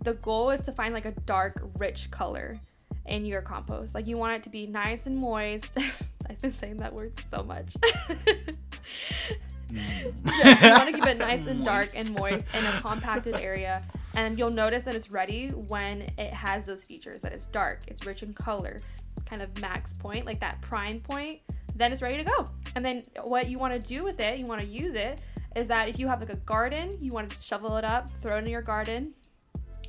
the 0.04 0.14
goal 0.14 0.50
is 0.52 0.62
to 0.62 0.72
find 0.72 0.94
like 0.94 1.06
a 1.06 1.12
dark, 1.12 1.62
rich 1.78 2.10
color 2.12 2.60
in 3.06 3.26
your 3.26 3.42
compost. 3.42 3.94
Like 3.94 4.08
you 4.08 4.18
want 4.18 4.34
it 4.34 4.44
to 4.44 4.50
be 4.50 4.68
nice 4.68 5.08
and 5.08 5.18
moist. 5.18 5.78
I've 6.30 6.40
been 6.40 6.56
saying 6.56 6.78
that 6.78 6.94
word 6.94 7.20
so 7.24 7.44
much. 7.44 7.76
Mm. 9.72 10.14
yeah, 10.26 10.68
you 10.68 10.74
want 10.74 10.90
to 10.90 10.94
keep 10.94 11.06
it 11.06 11.18
nice 11.30 11.46
and 11.48 11.64
dark 11.64 11.90
and 11.96 12.14
moist 12.16 12.46
in 12.54 12.66
a 12.66 12.82
compacted 12.82 13.36
area. 13.36 13.84
And 14.16 14.38
you'll 14.38 14.52
notice 14.52 14.84
that 14.84 14.96
it's 14.96 15.12
ready 15.12 15.50
when 15.50 16.02
it 16.18 16.34
has 16.34 16.66
those 16.66 16.84
features 16.84 17.22
that 17.22 17.32
it's 17.32 17.46
dark, 17.46 17.82
it's 17.88 18.06
rich 18.06 18.24
in 18.24 18.34
color, 18.34 18.80
kind 19.26 19.42
of 19.42 19.60
max 19.62 19.94
point, 19.94 20.26
like 20.26 20.40
that 20.40 20.62
prime 20.62 21.00
point. 21.00 21.42
Then 21.76 21.94
it's 21.94 22.02
ready 22.02 22.18
to 22.18 22.24
go. 22.24 22.50
And 22.76 22.84
then 22.84 23.04
what 23.24 23.50
you 23.50 23.58
want 23.58 23.74
to 23.74 23.80
do 23.80 24.04
with 24.04 24.20
it, 24.20 24.40
you 24.40 24.46
want 24.46 24.62
to 24.62 24.68
use 24.68 24.96
it, 24.96 25.22
is 25.56 25.68
that 25.68 25.88
if 25.88 26.00
you 26.00 26.08
have 26.08 26.20
like 26.20 26.32
a 26.32 26.38
garden, 26.38 26.92
you 27.00 27.12
want 27.12 27.30
to 27.30 27.36
just 27.36 27.48
shovel 27.48 27.78
it 27.78 27.86
up, 27.86 28.10
throw 28.22 28.38
it 28.38 28.44
in 28.44 28.50
your 28.50 28.62
garden. 28.62 29.14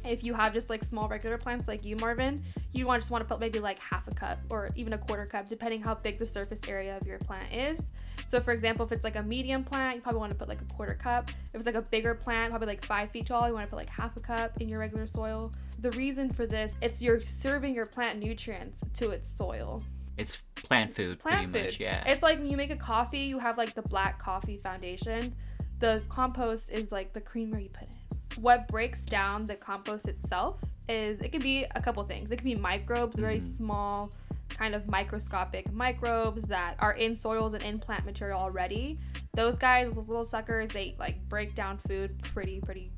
If 0.06 0.24
you 0.24 0.32
have 0.32 0.52
just 0.52 0.70
like 0.70 0.82
small 0.82 1.08
regular 1.08 1.36
plants 1.36 1.68
like 1.68 1.84
you, 1.84 1.96
Marvin, 1.96 2.42
you 2.72 2.86
want 2.86 3.02
just 3.02 3.10
want 3.10 3.22
to 3.22 3.28
put 3.28 3.40
maybe 3.40 3.58
like 3.58 3.78
half 3.78 4.08
a 4.08 4.14
cup 4.14 4.38
or 4.48 4.70
even 4.76 4.92
a 4.92 4.98
quarter 4.98 5.26
cup, 5.26 5.48
depending 5.48 5.82
how 5.82 5.94
big 5.94 6.18
the 6.18 6.24
surface 6.24 6.62
area 6.66 6.96
of 6.96 7.06
your 7.06 7.18
plant 7.18 7.52
is. 7.52 7.90
So, 8.30 8.40
for 8.40 8.52
example, 8.52 8.86
if 8.86 8.92
it's 8.92 9.02
like 9.02 9.16
a 9.16 9.24
medium 9.24 9.64
plant, 9.64 9.96
you 9.96 10.02
probably 10.02 10.20
want 10.20 10.30
to 10.30 10.36
put 10.36 10.48
like 10.48 10.60
a 10.60 10.74
quarter 10.74 10.94
cup. 10.94 11.30
If 11.52 11.56
it's 11.56 11.66
like 11.66 11.74
a 11.74 11.82
bigger 11.82 12.14
plant, 12.14 12.50
probably 12.50 12.68
like 12.68 12.84
five 12.84 13.10
feet 13.10 13.26
tall, 13.26 13.48
you 13.48 13.54
want 13.54 13.64
to 13.64 13.70
put 13.70 13.76
like 13.76 13.90
half 13.90 14.16
a 14.16 14.20
cup 14.20 14.60
in 14.60 14.68
your 14.68 14.78
regular 14.78 15.04
soil. 15.08 15.50
The 15.80 15.90
reason 15.90 16.30
for 16.30 16.46
this, 16.46 16.76
it's 16.80 17.02
you're 17.02 17.20
serving 17.20 17.74
your 17.74 17.86
plant 17.86 18.20
nutrients 18.20 18.82
to 18.94 19.10
its 19.10 19.28
soil. 19.28 19.82
It's 20.16 20.36
plant 20.54 20.94
food, 20.94 21.18
plant 21.18 21.52
food. 21.52 21.64
Much, 21.64 21.80
yeah. 21.80 22.04
It's 22.06 22.22
like 22.22 22.38
when 22.38 22.48
you 22.48 22.56
make 22.56 22.70
a 22.70 22.76
coffee, 22.76 23.22
you 23.22 23.40
have 23.40 23.58
like 23.58 23.74
the 23.74 23.82
black 23.82 24.20
coffee 24.20 24.58
foundation. 24.58 25.34
The 25.80 26.00
compost 26.08 26.70
is 26.70 26.92
like 26.92 27.12
the 27.12 27.20
creamer 27.20 27.58
you 27.58 27.68
put 27.68 27.88
in 27.88 28.00
what 28.36 28.68
breaks 28.68 29.04
down 29.04 29.44
the 29.44 29.56
compost 29.56 30.08
itself 30.08 30.62
is 30.88 31.20
it 31.20 31.30
could 31.30 31.42
be 31.42 31.66
a 31.74 31.80
couple 31.80 32.02
things. 32.04 32.30
It 32.30 32.36
could 32.36 32.44
be 32.44 32.54
microbes, 32.54 33.18
very 33.18 33.38
mm. 33.38 33.56
small, 33.56 34.10
kind 34.50 34.74
of 34.74 34.90
microscopic 34.90 35.72
microbes 35.72 36.42
that 36.44 36.74
are 36.78 36.92
in 36.92 37.16
soils 37.16 37.54
and 37.54 37.62
in 37.62 37.78
plant 37.78 38.04
material 38.04 38.38
already. 38.38 38.98
Those 39.32 39.56
guys, 39.56 39.94
those 39.94 40.08
little 40.08 40.24
suckers, 40.24 40.70
they 40.70 40.94
like 40.98 41.26
break 41.28 41.54
down 41.54 41.78
food 41.78 42.20
pretty, 42.22 42.60
pretty 42.60 42.92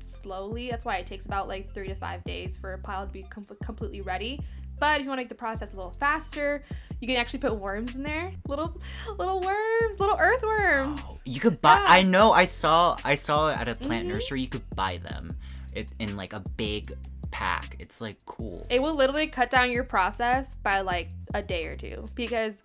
slowly. 0.00 0.70
That's 0.70 0.84
why 0.84 0.98
it 0.98 1.06
takes 1.06 1.26
about 1.26 1.48
like 1.48 1.72
three 1.72 1.88
to 1.88 1.94
five 1.94 2.22
days 2.24 2.58
for 2.58 2.74
a 2.74 2.78
pile 2.78 3.06
to 3.06 3.12
be 3.12 3.22
com- 3.24 3.46
completely 3.64 4.00
ready. 4.00 4.40
But 4.78 5.00
if 5.00 5.04
you 5.04 5.08
want 5.08 5.18
to 5.18 5.22
make 5.22 5.28
the 5.28 5.34
process 5.34 5.72
a 5.72 5.76
little 5.76 5.92
faster, 5.92 6.64
you 7.00 7.08
can 7.08 7.16
actually 7.16 7.38
put 7.38 7.56
worms 7.56 7.96
in 7.96 8.02
there. 8.02 8.32
Little 8.48 8.80
little 9.18 9.40
worms, 9.40 10.00
little 10.00 10.16
earthworms. 10.18 11.00
Oh, 11.04 11.18
you 11.24 11.40
could 11.40 11.60
buy 11.60 11.78
yeah. 11.78 11.86
I 11.88 12.02
know 12.02 12.32
I 12.32 12.44
saw 12.44 12.96
I 13.04 13.14
saw 13.14 13.50
at 13.50 13.68
a 13.68 13.74
plant 13.74 14.04
mm-hmm. 14.04 14.14
nursery 14.14 14.40
you 14.40 14.48
could 14.48 14.68
buy 14.74 14.98
them. 14.98 15.36
It 15.72 15.88
in 15.98 16.16
like 16.16 16.32
a 16.32 16.40
big 16.56 16.92
pack. 17.34 17.74
It's 17.80 18.00
like 18.00 18.24
cool. 18.26 18.64
It 18.70 18.80
will 18.80 18.94
literally 18.94 19.26
cut 19.26 19.50
down 19.50 19.72
your 19.72 19.82
process 19.82 20.54
by 20.62 20.82
like 20.82 21.08
a 21.34 21.42
day 21.42 21.66
or 21.66 21.74
two 21.74 22.04
because 22.14 22.62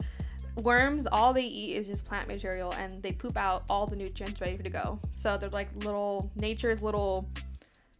worms 0.57 1.07
all 1.11 1.33
they 1.33 1.45
eat 1.45 1.75
is 1.75 1.87
just 1.87 2.05
plant 2.05 2.27
material 2.27 2.71
and 2.73 3.01
they 3.01 3.11
poop 3.11 3.35
out 3.35 3.63
all 3.67 3.87
the 3.87 3.95
nutrients 3.95 4.39
ready 4.41 4.59
to 4.59 4.69
go. 4.69 4.99
So 5.11 5.39
they're 5.39 5.49
like 5.49 5.69
little 5.83 6.31
nature's 6.35 6.83
little 6.83 7.27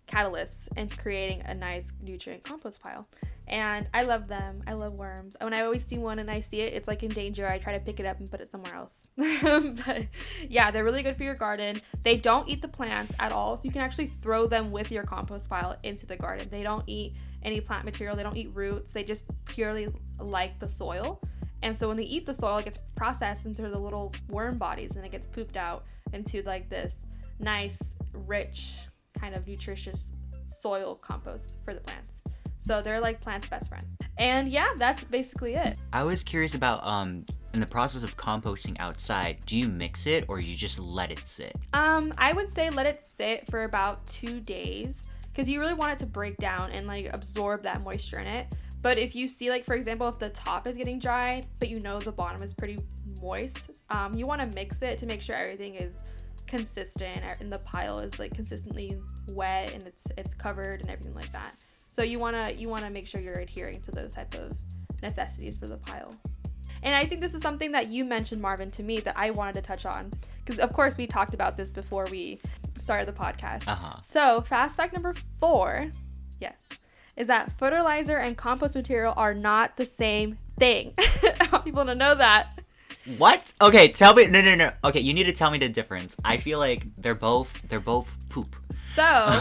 catalysts 0.09 0.67
and 0.75 0.95
creating 0.97 1.41
a 1.45 1.53
nice 1.53 1.91
nutrient 2.01 2.43
compost 2.43 2.81
pile 2.81 3.07
and 3.49 3.87
I 3.95 4.03
love 4.03 4.27
them. 4.27 4.61
I 4.67 4.73
love 4.73 4.93
worms. 4.93 5.35
When 5.41 5.55
I 5.55 5.63
always 5.63 5.83
see 5.83 5.97
one 5.97 6.19
and 6.19 6.29
I 6.29 6.39
see 6.39 6.61
it, 6.61 6.73
it's 6.75 6.87
like 6.87 7.01
in 7.01 7.09
danger. 7.09 7.47
I 7.47 7.57
try 7.57 7.73
to 7.73 7.79
pick 7.79 7.99
it 7.99 8.05
up 8.05 8.19
and 8.19 8.29
put 8.29 8.41
it 8.41 8.51
somewhere 8.51 8.75
else. 8.75 9.07
but 9.17 10.05
yeah, 10.47 10.69
they're 10.69 10.83
really 10.83 11.01
good 11.01 11.17
for 11.17 11.23
your 11.23 11.35
garden. 11.35 11.81
They 12.03 12.15
don't 12.15 12.47
eat 12.47 12.61
the 12.61 12.67
plants 12.67 13.13
at 13.19 13.31
all, 13.31 13.57
so 13.57 13.63
you 13.63 13.71
can 13.71 13.81
actually 13.81 14.05
throw 14.05 14.45
them 14.45 14.71
with 14.71 14.91
your 14.91 15.03
compost 15.03 15.49
pile 15.49 15.77
into 15.81 16.05
the 16.05 16.15
garden. 16.15 16.47
They 16.51 16.61
don't 16.61 16.83
eat 16.85 17.17
any 17.41 17.59
plant 17.59 17.85
material. 17.85 18.15
They 18.15 18.23
don't 18.23 18.37
eat 18.37 18.51
roots. 18.53 18.93
They 18.93 19.03
just 19.03 19.25
purely 19.45 19.87
like 20.19 20.59
the 20.59 20.67
soil. 20.67 21.19
And 21.63 21.75
so 21.75 21.87
when 21.87 21.97
they 21.97 22.03
eat 22.03 22.27
the 22.27 22.33
soil, 22.33 22.57
it 22.57 22.65
gets 22.65 22.77
processed 22.95 23.45
into 23.45 23.63
the 23.63 23.79
little 23.79 24.13
worm 24.29 24.57
bodies 24.57 24.95
and 24.95 25.03
it 25.03 25.11
gets 25.11 25.25
pooped 25.25 25.57
out 25.57 25.85
into 26.13 26.41
like 26.43 26.69
this 26.69 26.95
nice, 27.39 27.95
rich, 28.13 28.81
kind 29.19 29.35
of 29.35 29.47
nutritious 29.47 30.13
soil 30.47 30.95
compost 30.95 31.57
for 31.65 31.73
the 31.73 31.79
plants. 31.81 32.21
So 32.59 32.81
they're 32.81 32.99
like 32.99 33.21
plants' 33.21 33.47
best 33.47 33.69
friends. 33.69 33.97
And 34.17 34.49
yeah, 34.49 34.67
that's 34.77 35.03
basically 35.05 35.55
it. 35.55 35.77
I 35.93 36.03
was 36.03 36.23
curious 36.23 36.53
about 36.53 36.85
um 36.85 37.25
in 37.53 37.59
the 37.59 37.65
process 37.65 38.03
of 38.03 38.15
composting 38.15 38.75
outside, 38.79 39.37
do 39.45 39.57
you 39.57 39.67
mix 39.67 40.05
it 40.05 40.25
or 40.27 40.39
you 40.39 40.55
just 40.55 40.79
let 40.79 41.11
it 41.11 41.25
sit? 41.25 41.55
Um, 41.73 42.13
I 42.17 42.31
would 42.31 42.47
say 42.47 42.69
let 42.69 42.85
it 42.85 43.03
sit 43.03 43.49
for 43.49 43.63
about 43.63 44.05
2 44.05 44.39
days 44.39 45.01
cuz 45.33 45.49
you 45.49 45.59
really 45.59 45.73
want 45.73 45.93
it 45.93 45.99
to 45.99 46.05
break 46.05 46.37
down 46.37 46.71
and 46.71 46.85
like 46.85 47.09
absorb 47.11 47.63
that 47.63 47.81
moisture 47.81 48.19
in 48.19 48.27
it. 48.27 48.53
But 48.81 48.97
if 48.97 49.15
you 49.15 49.27
see 49.27 49.49
like 49.49 49.65
for 49.65 49.73
example 49.73 50.07
if 50.07 50.19
the 50.19 50.29
top 50.29 50.67
is 50.67 50.77
getting 50.77 50.99
dry, 50.99 51.43
but 51.59 51.69
you 51.69 51.79
know 51.79 51.99
the 51.99 52.11
bottom 52.11 52.43
is 52.43 52.53
pretty 52.53 52.77
moist, 53.21 53.71
um, 53.89 54.13
you 54.13 54.27
want 54.27 54.41
to 54.41 54.47
mix 54.55 54.81
it 54.81 54.97
to 54.99 55.05
make 55.05 55.21
sure 55.21 55.35
everything 55.35 55.75
is 55.75 55.95
consistent 56.49 57.21
and 57.39 57.51
the 57.51 57.59
pile 57.59 57.99
is 57.99 58.19
like 58.19 58.33
consistently 58.33 58.97
wet 59.29 59.71
and 59.73 59.87
it's 59.87 60.07
it's 60.17 60.33
covered 60.33 60.81
and 60.81 60.89
everything 60.89 61.13
like 61.13 61.31
that. 61.31 61.55
So 61.87 62.03
you 62.03 62.19
wanna 62.19 62.51
you 62.57 62.67
wanna 62.67 62.89
make 62.89 63.07
sure 63.07 63.21
you're 63.21 63.39
adhering 63.39 63.81
to 63.81 63.91
those 63.91 64.15
type 64.15 64.33
of 64.33 64.51
necessities 65.01 65.57
for 65.57 65.67
the 65.67 65.77
pile. 65.77 66.15
And 66.81 66.95
I 66.95 67.05
think 67.05 67.21
this 67.21 67.33
is 67.33 67.41
something 67.41 67.71
that 67.73 67.89
you 67.89 68.05
mentioned, 68.05 68.41
Marvin, 68.41 68.71
to 68.71 68.83
me 68.83 68.99
that 69.01 69.17
I 69.17 69.31
wanted 69.31 69.53
to 69.55 69.61
touch 69.61 69.85
on. 69.85 70.11
Because, 70.43 70.59
of 70.59 70.73
course, 70.73 70.97
we 70.97 71.07
talked 71.07 71.33
about 71.33 71.57
this 71.57 71.71
before 71.71 72.07
we 72.09 72.39
started 72.79 73.07
the 73.07 73.13
podcast. 73.13 73.67
Uh-huh. 73.67 73.97
So, 74.01 74.41
fast 74.41 74.77
fact 74.77 74.93
number 74.93 75.13
four, 75.39 75.91
yes, 76.39 76.67
is 77.17 77.27
that 77.27 77.51
fertilizer 77.59 78.17
and 78.17 78.37
compost 78.37 78.75
material 78.75 79.13
are 79.17 79.33
not 79.33 79.75
the 79.75 79.85
same 79.85 80.37
thing. 80.57 80.93
I 80.97 81.49
want 81.51 81.65
people 81.65 81.85
to 81.85 81.95
know 81.95 82.15
that. 82.15 82.59
What? 83.17 83.53
Okay, 83.61 83.87
tell 83.89 84.13
me. 84.13 84.27
No, 84.27 84.41
no, 84.41 84.55
no. 84.55 84.71
Okay, 84.83 84.99
you 84.99 85.13
need 85.13 85.23
to 85.23 85.31
tell 85.31 85.51
me 85.51 85.57
the 85.57 85.69
difference. 85.69 86.17
I 86.23 86.37
feel 86.37 86.59
like 86.59 86.85
they're 86.95 87.15
both 87.15 87.51
they're 87.67 87.79
both 87.79 88.15
poop. 88.29 88.55
So 88.69 89.01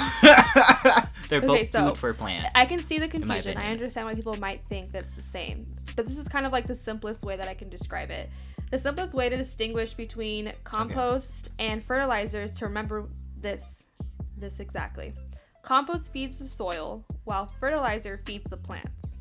they're 1.28 1.40
both 1.40 1.50
okay, 1.50 1.64
so 1.66 1.88
food 1.88 1.98
for 1.98 2.14
plant. 2.14 2.46
I 2.54 2.66
can 2.66 2.84
see 2.86 2.98
the 2.98 3.08
confusion. 3.08 3.58
I 3.58 3.70
understand 3.70 4.06
why 4.06 4.14
people 4.14 4.36
might 4.36 4.62
think 4.68 4.92
that's 4.92 5.14
the 5.14 5.22
same, 5.22 5.66
but 5.96 6.06
this 6.06 6.16
is 6.16 6.28
kind 6.28 6.46
of 6.46 6.52
like 6.52 6.66
the 6.66 6.74
simplest 6.74 7.24
way 7.24 7.36
that 7.36 7.48
I 7.48 7.54
can 7.54 7.68
describe 7.68 8.10
it. 8.10 8.30
The 8.70 8.78
simplest 8.78 9.14
way 9.14 9.28
to 9.28 9.36
distinguish 9.36 9.94
between 9.94 10.52
compost 10.64 11.48
okay. 11.58 11.70
and 11.70 11.82
fertilizer 11.82 12.42
is 12.42 12.52
to 12.52 12.66
remember 12.66 13.08
this, 13.40 13.84
this 14.36 14.60
exactly. 14.60 15.14
Compost 15.62 16.12
feeds 16.12 16.38
the 16.38 16.48
soil, 16.48 17.04
while 17.24 17.46
fertilizer 17.60 18.20
feeds 18.24 18.48
the 18.50 18.56
plants. 18.56 19.18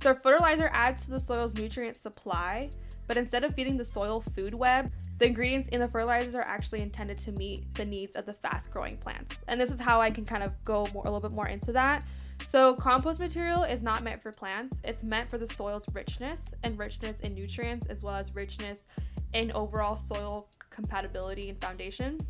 So 0.00 0.14
fertilizer 0.14 0.70
adds 0.72 1.04
to 1.04 1.10
the 1.10 1.20
soil's 1.20 1.54
nutrient 1.54 1.96
supply 1.96 2.70
but 3.08 3.16
instead 3.16 3.42
of 3.42 3.54
feeding 3.54 3.76
the 3.76 3.84
soil 3.84 4.20
food 4.20 4.54
web, 4.54 4.92
the 5.18 5.26
ingredients 5.26 5.66
in 5.68 5.80
the 5.80 5.88
fertilizers 5.88 6.34
are 6.34 6.42
actually 6.42 6.82
intended 6.82 7.18
to 7.18 7.32
meet 7.32 7.74
the 7.74 7.84
needs 7.84 8.14
of 8.14 8.26
the 8.26 8.34
fast 8.34 8.70
growing 8.70 8.96
plants. 8.98 9.34
And 9.48 9.60
this 9.60 9.72
is 9.72 9.80
how 9.80 10.00
I 10.00 10.10
can 10.10 10.24
kind 10.24 10.44
of 10.44 10.52
go 10.64 10.86
more, 10.92 11.02
a 11.02 11.06
little 11.06 11.20
bit 11.20 11.32
more 11.32 11.48
into 11.48 11.72
that. 11.72 12.04
So, 12.44 12.74
compost 12.74 13.18
material 13.18 13.64
is 13.64 13.82
not 13.82 14.04
meant 14.04 14.22
for 14.22 14.30
plants, 14.30 14.80
it's 14.84 15.02
meant 15.02 15.28
for 15.28 15.38
the 15.38 15.46
soil's 15.46 15.84
richness 15.92 16.46
and 16.62 16.78
richness 16.78 17.20
in 17.20 17.34
nutrients, 17.34 17.88
as 17.88 18.02
well 18.02 18.14
as 18.14 18.32
richness 18.34 18.86
in 19.32 19.50
overall 19.52 19.96
soil 19.96 20.48
compatibility 20.70 21.48
and 21.48 21.60
foundation. 21.60 22.20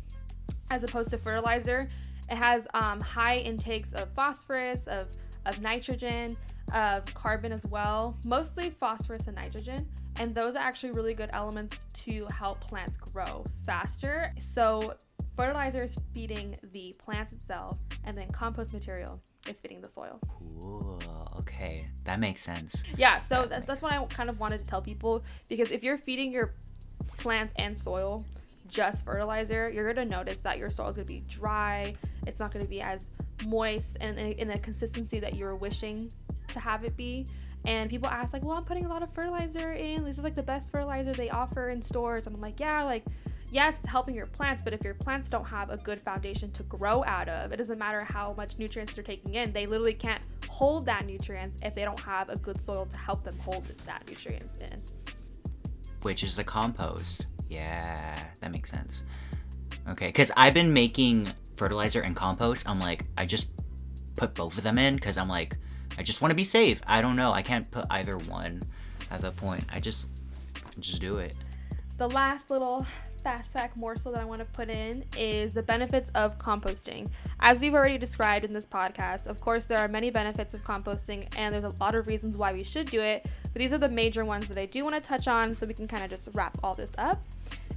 As 0.71 0.83
opposed 0.83 1.11
to 1.11 1.17
fertilizer, 1.17 1.89
it 2.29 2.35
has 2.35 2.67
um, 2.73 3.01
high 3.01 3.37
intakes 3.37 3.93
of 3.93 4.09
phosphorus, 4.15 4.87
of, 4.87 5.07
of 5.45 5.61
nitrogen, 5.61 6.35
of 6.73 7.05
carbon 7.13 7.51
as 7.51 7.65
well, 7.65 8.17
mostly 8.25 8.71
phosphorus 8.71 9.27
and 9.27 9.35
nitrogen 9.35 9.87
And 10.19 10.35
those 10.35 10.55
are 10.55 10.59
actually 10.59 10.91
really 10.91 11.13
good 11.13 11.29
elements 11.33 11.85
to 12.05 12.25
help 12.25 12.59
plants 12.59 12.97
grow 12.97 13.45
faster. 13.65 14.33
So 14.39 14.95
fertilizer 15.37 15.83
is 15.83 15.95
feeding 16.13 16.57
the 16.73 16.93
plants 16.99 17.31
itself, 17.31 17.77
and 18.03 18.17
then 18.17 18.29
compost 18.29 18.73
material 18.73 19.21
is 19.47 19.61
feeding 19.61 19.81
the 19.81 19.87
soil. 19.87 20.19
Cool. 20.27 21.01
Okay, 21.39 21.87
that 22.03 22.19
makes 22.19 22.41
sense. 22.41 22.83
Yeah, 22.97 23.21
so 23.21 23.41
that 23.43 23.49
that's, 23.49 23.65
that's 23.65 23.81
what 23.81 23.93
I 23.93 24.05
kind 24.07 24.29
of 24.29 24.39
wanted 24.41 24.59
to 24.59 24.67
tell 24.67 24.81
people 24.81 25.23
because 25.47 25.71
if 25.71 25.83
you're 25.83 25.97
feeding 25.97 26.33
your 26.33 26.53
plants 27.17 27.53
and 27.57 27.79
soil 27.79 28.25
just 28.67 29.05
fertilizer, 29.05 29.69
you're 29.69 29.91
gonna 29.93 30.09
notice 30.09 30.39
that 30.41 30.57
your 30.57 30.69
soil 30.69 30.89
is 30.89 30.97
gonna 30.97 31.05
be 31.05 31.23
dry. 31.29 31.95
It's 32.27 32.39
not 32.39 32.51
gonna 32.51 32.65
be 32.65 32.81
as 32.81 33.09
moist 33.45 33.95
and 34.01 34.19
in 34.19 34.51
a 34.51 34.59
consistency 34.59 35.21
that 35.21 35.35
you're 35.35 35.55
wishing 35.55 36.11
to 36.49 36.59
have 36.59 36.83
it 36.83 36.97
be. 36.97 37.25
And 37.65 37.89
people 37.89 38.09
ask 38.09 38.33
like, 38.33 38.43
"Well, 38.43 38.57
I'm 38.57 38.63
putting 38.63 38.85
a 38.85 38.89
lot 38.89 39.03
of 39.03 39.13
fertilizer 39.13 39.73
in. 39.73 40.03
This 40.03 40.17
is 40.17 40.23
like 40.23 40.35
the 40.35 40.43
best 40.43 40.71
fertilizer 40.71 41.13
they 41.13 41.29
offer 41.29 41.69
in 41.69 41.81
stores." 41.81 42.25
And 42.25 42.35
I'm 42.35 42.41
like, 42.41 42.59
"Yeah, 42.59 42.83
like 42.83 43.03
yes, 43.51 43.75
it's 43.79 43.89
helping 43.89 44.15
your 44.15 44.25
plants, 44.25 44.61
but 44.61 44.73
if 44.73 44.83
your 44.83 44.93
plants 44.93 45.29
don't 45.29 45.45
have 45.45 45.69
a 45.69 45.77
good 45.77 46.01
foundation 46.01 46.51
to 46.51 46.63
grow 46.63 47.03
out 47.05 47.29
of, 47.29 47.51
it 47.51 47.57
doesn't 47.57 47.79
matter 47.79 48.03
how 48.03 48.33
much 48.37 48.57
nutrients 48.57 48.93
they're 48.93 49.03
taking 49.03 49.35
in. 49.35 49.51
They 49.51 49.65
literally 49.65 49.93
can't 49.93 50.21
hold 50.47 50.85
that 50.85 51.05
nutrients 51.05 51.57
if 51.63 51.75
they 51.75 51.83
don't 51.83 51.99
have 51.99 52.29
a 52.29 52.37
good 52.37 52.61
soil 52.61 52.85
to 52.85 52.97
help 52.97 53.23
them 53.23 53.37
hold 53.39 53.65
that 53.85 54.03
nutrients 54.07 54.57
in. 54.57 54.81
Which 56.01 56.23
is 56.23 56.35
the 56.35 56.43
compost. 56.43 57.27
Yeah, 57.49 58.19
that 58.39 58.51
makes 58.51 58.69
sense. 58.69 59.03
Okay, 59.89 60.07
because 60.07 60.31
I've 60.37 60.53
been 60.53 60.71
making 60.71 61.31
fertilizer 61.57 62.01
and 62.01 62.15
compost. 62.15 62.69
I'm 62.69 62.79
like, 62.79 63.05
I 63.17 63.25
just 63.25 63.51
put 64.15 64.33
both 64.33 64.57
of 64.57 64.63
them 64.63 64.77
in 64.77 64.95
because 64.95 65.17
I'm 65.17 65.29
like, 65.29 65.57
I 65.97 66.03
just 66.03 66.21
want 66.21 66.31
to 66.31 66.35
be 66.35 66.43
safe. 66.43 66.81
I 66.87 67.01
don't 67.01 67.15
know. 67.15 67.31
I 67.31 67.41
can't 67.41 67.69
put 67.71 67.85
either 67.89 68.17
one 68.17 68.63
at 69.11 69.21
that 69.21 69.35
point. 69.35 69.65
I 69.69 69.79
just, 69.79 70.09
just 70.79 71.01
do 71.01 71.17
it. 71.17 71.35
The 71.97 72.07
last 72.07 72.49
little 72.49 72.85
fast 73.19 73.51
fact 73.51 73.75
morsel 73.75 74.13
that 74.13 74.21
I 74.21 74.25
want 74.25 74.39
to 74.39 74.45
put 74.45 74.69
in 74.69 75.03
is 75.17 75.53
the 75.53 75.61
benefits 75.61 76.09
of 76.11 76.37
composting. 76.37 77.09
As 77.41 77.59
we've 77.59 77.73
already 77.73 77.97
described 77.97 78.45
in 78.45 78.53
this 78.53 78.65
podcast, 78.65 79.27
of 79.27 79.41
course, 79.41 79.65
there 79.65 79.77
are 79.77 79.87
many 79.87 80.09
benefits 80.09 80.53
of 80.53 80.63
composting, 80.63 81.27
and 81.35 81.53
there's 81.53 81.65
a 81.65 81.75
lot 81.79 81.95
of 81.95 82.07
reasons 82.07 82.37
why 82.37 82.53
we 82.53 82.63
should 82.63 82.89
do 82.89 83.01
it. 83.01 83.27
But 83.43 83.59
these 83.59 83.73
are 83.73 83.77
the 83.77 83.89
major 83.89 84.23
ones 84.23 84.47
that 84.47 84.57
I 84.57 84.65
do 84.65 84.83
want 84.83 84.95
to 84.95 85.01
touch 85.01 85.27
on 85.27 85.55
so 85.55 85.65
we 85.65 85.73
can 85.73 85.87
kind 85.87 86.03
of 86.03 86.09
just 86.09 86.29
wrap 86.33 86.57
all 86.63 86.73
this 86.73 86.91
up. 86.97 87.21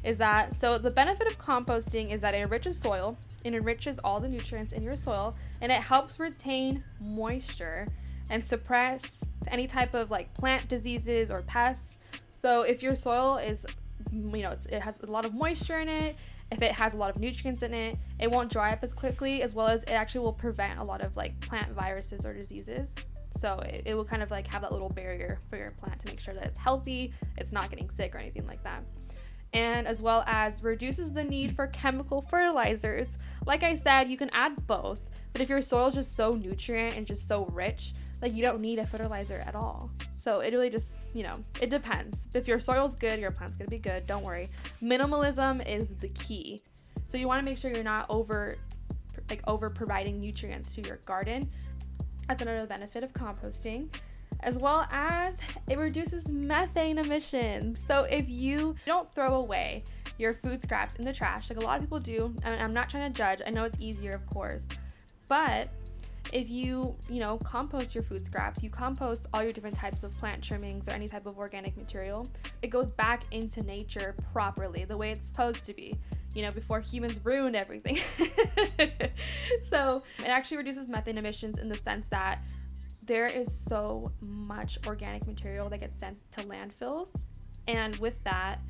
Is 0.04 0.16
that 0.18 0.56
so? 0.56 0.78
The 0.78 0.90
benefit 0.90 1.26
of 1.28 1.38
composting 1.38 2.12
is 2.12 2.20
that 2.22 2.34
it 2.34 2.38
enriches 2.38 2.78
soil, 2.78 3.16
it 3.44 3.54
enriches 3.54 3.98
all 4.00 4.18
the 4.18 4.28
nutrients 4.28 4.72
in 4.72 4.82
your 4.82 4.96
soil, 4.96 5.36
and 5.60 5.70
it 5.70 5.80
helps 5.80 6.18
retain 6.18 6.82
moisture 7.00 7.86
and 8.32 8.42
suppress 8.44 9.20
any 9.48 9.66
type 9.66 9.92
of 9.92 10.10
like 10.10 10.32
plant 10.34 10.66
diseases 10.66 11.30
or 11.30 11.42
pests. 11.42 11.98
So 12.40 12.62
if 12.62 12.82
your 12.82 12.96
soil 12.96 13.36
is 13.36 13.64
you 14.10 14.42
know, 14.42 14.56
it 14.68 14.82
has 14.82 14.98
a 15.02 15.06
lot 15.06 15.24
of 15.24 15.34
moisture 15.34 15.78
in 15.78 15.88
it. 15.88 16.16
If 16.50 16.60
it 16.60 16.72
has 16.72 16.94
a 16.94 16.96
lot 16.96 17.10
of 17.10 17.20
nutrients 17.20 17.62
in 17.62 17.72
it, 17.72 17.96
it 18.18 18.30
won't 18.30 18.50
dry 18.50 18.72
up 18.72 18.80
as 18.82 18.92
quickly, 18.92 19.42
as 19.42 19.54
well 19.54 19.68
as 19.68 19.82
it 19.84 19.90
actually 19.90 20.22
will 20.22 20.32
prevent 20.32 20.80
a 20.80 20.84
lot 20.84 21.02
of 21.02 21.16
like 21.16 21.38
plant 21.40 21.72
viruses 21.72 22.26
or 22.26 22.34
diseases. 22.34 22.94
So 23.36 23.58
it, 23.60 23.82
it 23.86 23.94
will 23.94 24.04
kind 24.04 24.22
of 24.22 24.30
like 24.30 24.46
have 24.48 24.62
that 24.62 24.72
little 24.72 24.90
barrier 24.90 25.38
for 25.48 25.56
your 25.56 25.70
plant 25.70 26.00
to 26.00 26.06
make 26.08 26.20
sure 26.20 26.34
that 26.34 26.44
it's 26.44 26.58
healthy, 26.58 27.14
it's 27.38 27.52
not 27.52 27.70
getting 27.70 27.88
sick 27.90 28.14
or 28.14 28.18
anything 28.18 28.46
like 28.46 28.62
that 28.64 28.82
and 29.54 29.86
as 29.86 30.00
well 30.00 30.24
as 30.26 30.62
reduces 30.62 31.12
the 31.12 31.24
need 31.24 31.54
for 31.54 31.66
chemical 31.66 32.22
fertilizers. 32.22 33.18
Like 33.44 33.62
I 33.62 33.74
said, 33.74 34.08
you 34.08 34.16
can 34.16 34.30
add 34.32 34.66
both, 34.66 35.02
but 35.32 35.42
if 35.42 35.48
your 35.48 35.60
soil 35.60 35.88
is 35.88 35.94
just 35.94 36.16
so 36.16 36.32
nutrient 36.32 36.96
and 36.96 37.06
just 37.06 37.28
so 37.28 37.44
rich, 37.46 37.92
like 38.22 38.34
you 38.34 38.42
don't 38.42 38.60
need 38.60 38.78
a 38.78 38.86
fertilizer 38.86 39.42
at 39.46 39.54
all. 39.54 39.90
So 40.16 40.38
it 40.38 40.52
really 40.52 40.70
just, 40.70 41.02
you 41.12 41.24
know, 41.24 41.34
it 41.60 41.68
depends. 41.68 42.28
If 42.32 42.46
your 42.46 42.60
soil's 42.60 42.94
good, 42.94 43.18
your 43.18 43.32
plant's 43.32 43.56
gonna 43.56 43.68
be 43.68 43.78
good. 43.78 44.06
Don't 44.06 44.24
worry. 44.24 44.48
Minimalism 44.80 45.66
is 45.68 45.94
the 45.94 46.08
key. 46.10 46.60
So 47.06 47.18
you 47.18 47.26
want 47.26 47.40
to 47.40 47.44
make 47.44 47.58
sure 47.58 47.70
you're 47.70 47.82
not 47.82 48.06
over, 48.08 48.54
like 49.28 49.42
over 49.46 49.68
providing 49.68 50.20
nutrients 50.20 50.74
to 50.76 50.82
your 50.82 50.98
garden. 51.04 51.50
That's 52.28 52.40
another 52.40 52.66
benefit 52.66 53.02
of 53.02 53.12
composting 53.12 53.88
as 54.42 54.56
well 54.56 54.86
as 54.90 55.34
it 55.68 55.78
reduces 55.78 56.28
methane 56.28 56.98
emissions. 56.98 57.84
So 57.84 58.04
if 58.04 58.28
you 58.28 58.74
don't 58.86 59.12
throw 59.14 59.34
away 59.34 59.84
your 60.18 60.34
food 60.34 60.62
scraps 60.62 60.96
in 60.96 61.04
the 61.04 61.12
trash, 61.12 61.50
like 61.50 61.58
a 61.58 61.62
lot 61.62 61.76
of 61.76 61.82
people 61.82 61.98
do, 61.98 62.34
and 62.44 62.60
I'm 62.60 62.72
not 62.72 62.90
trying 62.90 63.12
to 63.12 63.16
judge, 63.16 63.40
I 63.46 63.50
know 63.50 63.64
it's 63.64 63.78
easier, 63.80 64.12
of 64.12 64.26
course, 64.26 64.66
but 65.28 65.68
if 66.32 66.48
you, 66.48 66.96
you 67.08 67.20
know, 67.20 67.36
compost 67.38 67.94
your 67.94 68.02
food 68.02 68.24
scraps, 68.24 68.62
you 68.62 68.70
compost 68.70 69.26
all 69.32 69.42
your 69.42 69.52
different 69.52 69.76
types 69.76 70.02
of 70.02 70.16
plant 70.18 70.42
trimmings 70.42 70.88
or 70.88 70.92
any 70.92 71.06
type 71.06 71.26
of 71.26 71.36
organic 71.36 71.76
material, 71.76 72.26
it 72.62 72.68
goes 72.68 72.90
back 72.90 73.24
into 73.30 73.62
nature 73.62 74.16
properly, 74.32 74.84
the 74.84 74.96
way 74.96 75.10
it's 75.10 75.26
supposed 75.26 75.66
to 75.66 75.74
be, 75.74 75.94
you 76.34 76.42
know, 76.42 76.50
before 76.50 76.80
humans 76.80 77.20
ruined 77.22 77.54
everything. 77.54 77.98
so 79.70 80.02
it 80.18 80.28
actually 80.28 80.56
reduces 80.56 80.88
methane 80.88 81.18
emissions 81.18 81.58
in 81.58 81.68
the 81.68 81.76
sense 81.76 82.08
that 82.08 82.42
there 83.02 83.26
is 83.26 83.52
so 83.52 84.10
much 84.20 84.78
organic 84.86 85.26
material 85.26 85.68
that 85.68 85.80
gets 85.80 85.98
sent 85.98 86.18
to 86.32 86.42
landfills. 86.44 87.14
And 87.68 87.94
with 87.96 88.22
that, 88.24 88.60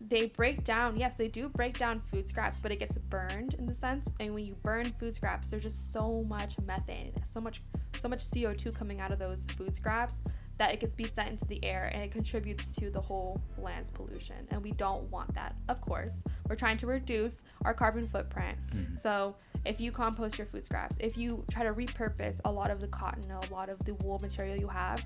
they 0.00 0.26
break 0.26 0.64
down 0.64 0.96
yes 0.96 1.14
they 1.14 1.28
do 1.28 1.48
break 1.48 1.78
down 1.78 2.00
food 2.12 2.28
scraps 2.28 2.58
but 2.58 2.70
it 2.72 2.78
gets 2.78 2.98
burned 2.98 3.54
in 3.54 3.66
the 3.66 3.74
sense 3.74 4.10
and 4.20 4.34
when 4.34 4.44
you 4.44 4.54
burn 4.62 4.92
food 4.98 5.14
scraps 5.14 5.50
there's 5.50 5.62
just 5.62 5.92
so 5.92 6.24
much 6.28 6.56
methane 6.66 7.12
so 7.24 7.40
much 7.40 7.62
so 7.98 8.08
much 8.08 8.20
co2 8.20 8.74
coming 8.74 9.00
out 9.00 9.12
of 9.12 9.18
those 9.18 9.46
food 9.56 9.74
scraps 9.74 10.20
that 10.58 10.72
it 10.72 10.80
gets 10.80 10.94
be 10.94 11.04
sent 11.04 11.30
into 11.30 11.44
the 11.46 11.64
air 11.64 11.90
and 11.92 12.02
it 12.02 12.10
contributes 12.10 12.74
to 12.76 12.90
the 12.90 13.00
whole 13.00 13.40
land's 13.58 13.90
pollution. 13.90 14.36
And 14.50 14.62
we 14.62 14.72
don't 14.72 15.10
want 15.10 15.34
that 15.34 15.56
of 15.68 15.80
course. 15.80 16.22
We're 16.48 16.56
trying 16.56 16.78
to 16.78 16.86
reduce 16.86 17.42
our 17.64 17.74
carbon 17.74 18.08
footprint. 18.08 18.58
Mm-hmm. 18.70 18.96
so 18.96 19.36
if 19.64 19.80
you 19.80 19.90
compost 19.90 20.36
your 20.36 20.46
food 20.46 20.64
scraps 20.64 20.96
if 21.00 21.16
you 21.16 21.44
try 21.50 21.62
to 21.64 21.72
repurpose 21.72 22.40
a 22.44 22.52
lot 22.52 22.70
of 22.70 22.80
the 22.80 22.88
cotton 22.88 23.30
a 23.30 23.52
lot 23.52 23.70
of 23.70 23.78
the 23.84 23.94
wool 23.94 24.18
material 24.18 24.58
you 24.58 24.68
have 24.68 25.02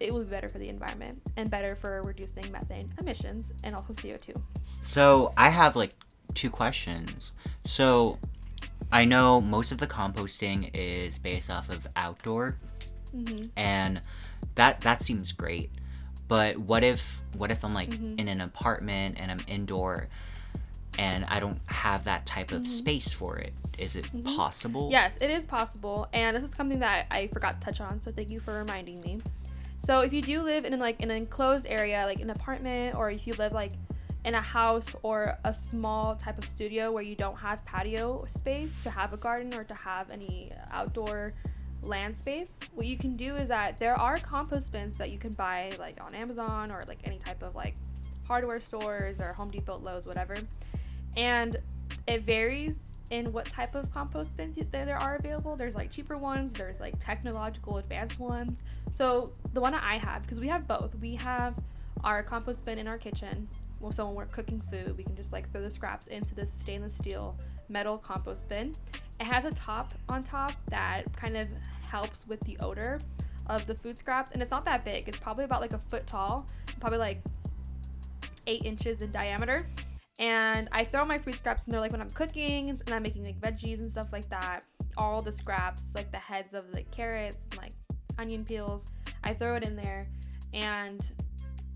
it 0.00 0.12
will 0.12 0.24
be 0.24 0.30
better 0.30 0.48
for 0.48 0.58
the 0.58 0.68
environment 0.68 1.20
and 1.36 1.50
better 1.50 1.76
for 1.76 2.02
reducing 2.02 2.50
methane 2.50 2.92
emissions 2.98 3.52
and 3.62 3.76
also 3.76 3.92
CO2. 3.92 4.34
So, 4.80 5.32
I 5.36 5.48
have 5.50 5.76
like 5.76 5.94
two 6.34 6.50
questions. 6.50 7.32
So, 7.64 8.18
I 8.92 9.04
know 9.04 9.40
most 9.40 9.72
of 9.72 9.78
the 9.78 9.86
composting 9.86 10.70
is 10.74 11.18
based 11.18 11.50
off 11.50 11.70
of 11.70 11.86
outdoor. 11.96 12.56
Mm-hmm. 13.14 13.46
And 13.56 14.00
that 14.54 14.80
that 14.80 15.02
seems 15.02 15.32
great. 15.32 15.70
But 16.28 16.56
what 16.58 16.84
if 16.84 17.20
what 17.36 17.50
if 17.50 17.64
I'm 17.64 17.74
like 17.74 17.90
mm-hmm. 17.90 18.18
in 18.18 18.28
an 18.28 18.40
apartment 18.40 19.20
and 19.20 19.30
I'm 19.30 19.40
indoor 19.46 20.08
and 20.98 21.24
I 21.26 21.40
don't 21.40 21.60
have 21.66 22.04
that 22.04 22.26
type 22.26 22.52
of 22.52 22.62
mm-hmm. 22.62 22.66
space 22.66 23.12
for 23.12 23.36
it? 23.38 23.52
Is 23.78 23.96
it 23.96 24.04
mm-hmm. 24.06 24.36
possible? 24.36 24.88
Yes, 24.90 25.16
it 25.20 25.30
is 25.30 25.46
possible. 25.46 26.08
And 26.12 26.36
this 26.36 26.44
is 26.44 26.50
something 26.50 26.80
that 26.80 27.06
I 27.10 27.28
forgot 27.28 27.60
to 27.60 27.64
touch 27.64 27.80
on, 27.80 28.00
so 28.00 28.10
thank 28.10 28.30
you 28.30 28.40
for 28.40 28.54
reminding 28.54 29.00
me. 29.00 29.20
So 29.84 30.00
if 30.00 30.12
you 30.12 30.22
do 30.22 30.42
live 30.42 30.64
in 30.64 30.78
like 30.78 31.02
an 31.02 31.10
enclosed 31.10 31.66
area, 31.66 32.04
like 32.04 32.20
an 32.20 32.30
apartment, 32.30 32.96
or 32.96 33.10
if 33.10 33.26
you 33.26 33.34
live 33.34 33.52
like 33.52 33.72
in 34.24 34.34
a 34.34 34.40
house 34.40 34.94
or 35.02 35.38
a 35.44 35.52
small 35.52 36.14
type 36.14 36.38
of 36.38 36.48
studio 36.48 36.92
where 36.92 37.02
you 37.02 37.14
don't 37.14 37.36
have 37.36 37.64
patio 37.64 38.24
space 38.28 38.78
to 38.80 38.90
have 38.90 39.12
a 39.12 39.16
garden 39.16 39.54
or 39.54 39.64
to 39.64 39.74
have 39.74 40.10
any 40.10 40.52
outdoor 40.70 41.32
land 41.82 42.16
space, 42.16 42.54
what 42.74 42.86
you 42.86 42.98
can 42.98 43.16
do 43.16 43.34
is 43.36 43.48
that 43.48 43.78
there 43.78 43.98
are 43.98 44.18
compost 44.18 44.70
bins 44.70 44.98
that 44.98 45.10
you 45.10 45.18
can 45.18 45.32
buy 45.32 45.72
like 45.78 45.98
on 46.00 46.14
Amazon 46.14 46.70
or 46.70 46.84
like 46.86 46.98
any 47.04 47.18
type 47.18 47.42
of 47.42 47.54
like 47.54 47.74
hardware 48.26 48.60
stores 48.60 49.20
or 49.20 49.32
Home 49.32 49.50
Depot, 49.50 49.78
Lowe's, 49.78 50.06
whatever. 50.06 50.36
And 51.16 51.56
it 52.06 52.22
varies 52.22 52.78
in 53.10 53.32
what 53.32 53.46
type 53.46 53.74
of 53.74 53.90
compost 53.92 54.36
bins 54.36 54.56
there 54.70 54.98
are 54.98 55.16
available. 55.16 55.56
There's 55.56 55.74
like 55.74 55.90
cheaper 55.90 56.16
ones, 56.16 56.52
there's 56.52 56.78
like 56.80 56.94
technological 57.00 57.78
advanced 57.78 58.20
ones. 58.20 58.62
So 58.92 59.32
the 59.52 59.60
one 59.60 59.72
that 59.72 59.82
I 59.84 59.98
have, 59.98 60.22
because 60.22 60.38
we 60.38 60.48
have 60.48 60.66
both, 60.68 60.94
we 61.00 61.16
have 61.16 61.54
our 62.04 62.22
compost 62.22 62.64
bin 62.64 62.78
in 62.78 62.86
our 62.86 62.98
kitchen. 62.98 63.48
Well, 63.80 63.92
so 63.92 64.06
when 64.06 64.14
we're 64.14 64.26
cooking 64.26 64.62
food, 64.70 64.96
we 64.96 65.02
can 65.02 65.16
just 65.16 65.32
like 65.32 65.50
throw 65.50 65.62
the 65.62 65.70
scraps 65.70 66.06
into 66.06 66.34
this 66.34 66.52
stainless 66.52 66.94
steel 66.94 67.36
metal 67.68 67.98
compost 67.98 68.48
bin. 68.48 68.74
It 69.18 69.24
has 69.24 69.44
a 69.44 69.52
top 69.52 69.94
on 70.08 70.22
top 70.22 70.52
that 70.66 71.12
kind 71.16 71.36
of 71.36 71.48
helps 71.86 72.26
with 72.26 72.40
the 72.40 72.56
odor 72.60 73.00
of 73.46 73.66
the 73.66 73.74
food 73.74 73.98
scraps, 73.98 74.32
and 74.32 74.40
it's 74.40 74.50
not 74.50 74.64
that 74.66 74.84
big. 74.84 75.08
It's 75.08 75.18
probably 75.18 75.44
about 75.44 75.60
like 75.60 75.72
a 75.72 75.78
foot 75.78 76.06
tall, 76.06 76.46
probably 76.78 76.98
like 76.98 77.20
eight 78.46 78.64
inches 78.64 79.02
in 79.02 79.10
diameter 79.10 79.66
and 80.20 80.68
I 80.70 80.84
throw 80.84 81.04
my 81.04 81.18
food 81.18 81.34
scraps 81.34 81.66
in 81.66 81.72
there 81.72 81.80
like 81.80 81.92
when 81.92 82.00
I'm 82.00 82.10
cooking 82.10 82.68
and 82.68 82.82
I'm 82.90 83.02
making 83.02 83.24
like 83.24 83.40
veggies 83.40 83.78
and 83.80 83.90
stuff 83.90 84.12
like 84.12 84.28
that. 84.28 84.60
All 84.96 85.22
the 85.22 85.32
scraps, 85.32 85.94
like 85.94 86.12
the 86.12 86.18
heads 86.18 86.52
of 86.52 86.70
the 86.72 86.82
carrots 86.82 87.46
and 87.50 87.58
like 87.58 87.72
onion 88.18 88.44
peels, 88.44 88.90
I 89.24 89.32
throw 89.32 89.56
it 89.56 89.62
in 89.62 89.74
there 89.74 90.06
and 90.52 91.00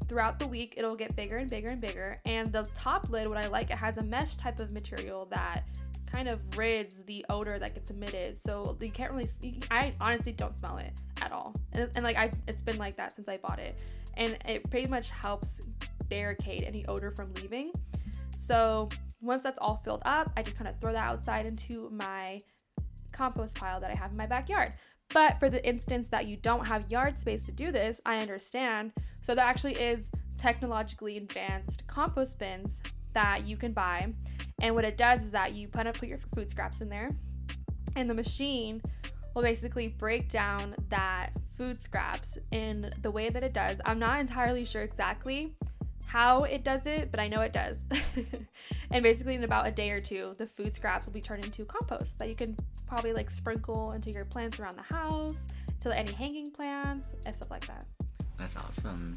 throughout 0.09 0.39
the 0.39 0.47
week 0.47 0.75
it'll 0.77 0.95
get 0.95 1.17
bigger 1.17 1.39
and 1.39 1.49
bigger 1.49 1.69
and 1.69 1.81
bigger. 1.81 2.21
And 2.27 2.53
the 2.53 2.69
top 2.75 3.09
lid, 3.09 3.27
what 3.29 3.39
I 3.39 3.47
like, 3.47 3.71
it 3.71 3.79
has 3.79 3.97
a 3.97 4.03
mesh 4.03 4.37
type 4.37 4.61
of 4.61 4.71
material 4.73 5.27
that 5.31 5.65
kind 6.05 6.29
of 6.29 6.57
rids 6.57 7.03
the 7.07 7.25
odor 7.31 7.59
that 7.59 7.75
gets 7.75 7.91
emitted. 7.91 8.39
So 8.39 8.77
you 8.79 8.91
can't 8.91 9.11
really, 9.11 9.27
see, 9.27 9.61
I 9.71 9.95
honestly 10.03 10.33
don't 10.33 10.55
smell 10.55 10.77
it 10.77 10.93
at 11.23 11.33
all. 11.33 11.55
And, 11.73 11.91
and 11.97 12.05
like 12.05 12.19
I, 12.19 12.31
it's 12.47 12.61
been 12.61 12.77
like 12.77 12.97
that 12.97 13.13
since 13.13 13.29
I 13.29 13.39
bought 13.39 13.59
it. 13.59 13.75
and 14.17 14.37
it 14.47 14.69
pretty 14.71 14.87
much 14.87 15.11
helps 15.11 15.61
barricade 16.09 16.65
any 16.65 16.85
odor 16.87 17.11
from 17.11 17.33
leaving. 17.35 17.73
So 18.37 18.89
once 19.21 19.43
that's 19.43 19.59
all 19.61 19.77
filled 19.77 20.03
up, 20.05 20.31
I 20.37 20.43
just 20.43 20.57
kind 20.57 20.69
of 20.69 20.79
throw 20.81 20.93
that 20.93 21.05
outside 21.05 21.47
into 21.47 21.89
my 21.91 22.41
compost 23.13 23.57
pile 23.57 23.81
that 23.81 23.91
I 23.91 23.95
have 23.95 24.11
in 24.11 24.17
my 24.17 24.27
backyard. 24.27 24.75
But 25.11 25.39
for 25.39 25.49
the 25.49 25.67
instance 25.67 26.09
that 26.09 26.27
you 26.27 26.37
don't 26.37 26.67
have 26.67 26.91
yard 26.91 27.19
space 27.19 27.47
to 27.47 27.53
do 27.53 27.71
this, 27.71 28.01
I 28.05 28.19
understand. 28.19 28.93
So 29.23 29.35
there 29.35 29.45
actually 29.45 29.75
is 29.75 30.11
technologically 30.37 31.17
advanced 31.17 31.87
compost 31.87 32.39
bins 32.39 32.81
that 33.13 33.47
you 33.47 33.57
can 33.57 33.73
buy. 33.73 34.13
And 34.61 34.75
what 34.75 34.85
it 34.85 34.97
does 34.97 35.23
is 35.23 35.31
that 35.31 35.57
you 35.57 35.69
put 35.69 35.87
up 35.87 35.99
put 35.99 36.09
your 36.09 36.19
food 36.35 36.51
scraps 36.51 36.81
in 36.81 36.89
there, 36.89 37.11
and 37.97 38.09
the 38.09 38.15
machine 38.15 38.83
will 39.35 39.43
basically 39.43 39.89
break 39.89 40.29
down 40.29 40.75
that 40.89 41.31
food 41.55 41.81
scraps 41.81 42.39
in 42.51 42.91
the 43.03 43.11
way 43.11 43.29
that 43.29 43.43
it 43.43 43.53
does. 43.53 43.81
I'm 43.85 43.99
not 43.99 44.21
entirely 44.21 44.65
sure 44.65 44.83
exactly 44.83 45.55
how 46.15 46.45
it 46.45 46.63
does 46.63 46.87
it, 46.87 47.11
but 47.11 47.19
I 47.19 47.27
know 47.27 47.41
it 47.41 47.53
does. 47.53 47.81
and 48.93 49.03
basically, 49.03 49.35
in 49.35 49.43
about 49.43 49.67
a 49.67 49.73
day 49.73 49.91
or 49.91 50.01
two, 50.01 50.37
the 50.39 50.47
food 50.47 50.73
scraps 50.73 51.07
will 51.07 51.13
be 51.13 51.21
turned 51.21 51.45
into 51.45 51.65
compost 51.65 52.21
that 52.21 52.29
you 52.29 52.37
can 52.37 52.57
probably 52.87 53.13
like 53.13 53.29
sprinkle 53.29 53.91
into 53.91 54.13
your 54.13 54.25
plants 54.25 54.61
around 54.61 54.77
the 54.79 54.95
house, 54.95 55.41
to 55.81 55.99
any 55.99 56.13
hanging 56.13 56.53
plants, 56.53 57.17
and 57.27 57.35
stuff 57.35 57.51
like 57.51 57.67
that. 57.67 57.85
That's 58.37 58.57
awesome. 58.57 59.17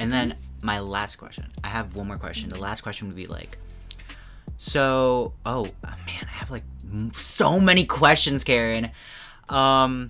And 0.00 0.12
then 0.12 0.34
my 0.64 0.80
last 0.80 1.14
question. 1.14 1.46
I 1.62 1.68
have 1.68 1.94
one 1.94 2.08
more 2.08 2.16
question. 2.16 2.48
The 2.48 2.56
Mm-hmm. 2.56 2.64
last 2.64 2.80
question 2.80 3.06
would 3.06 3.16
be 3.16 3.26
like, 3.26 3.56
so, 4.56 5.34
oh 5.46 5.64
man, 5.84 6.26
I 6.26 6.32
have 6.38 6.50
like 6.50 6.64
m- 6.92 7.12
so 7.14 7.60
many 7.60 7.84
questions, 7.84 8.42
Karen. 8.42 8.90
Um, 9.48 10.08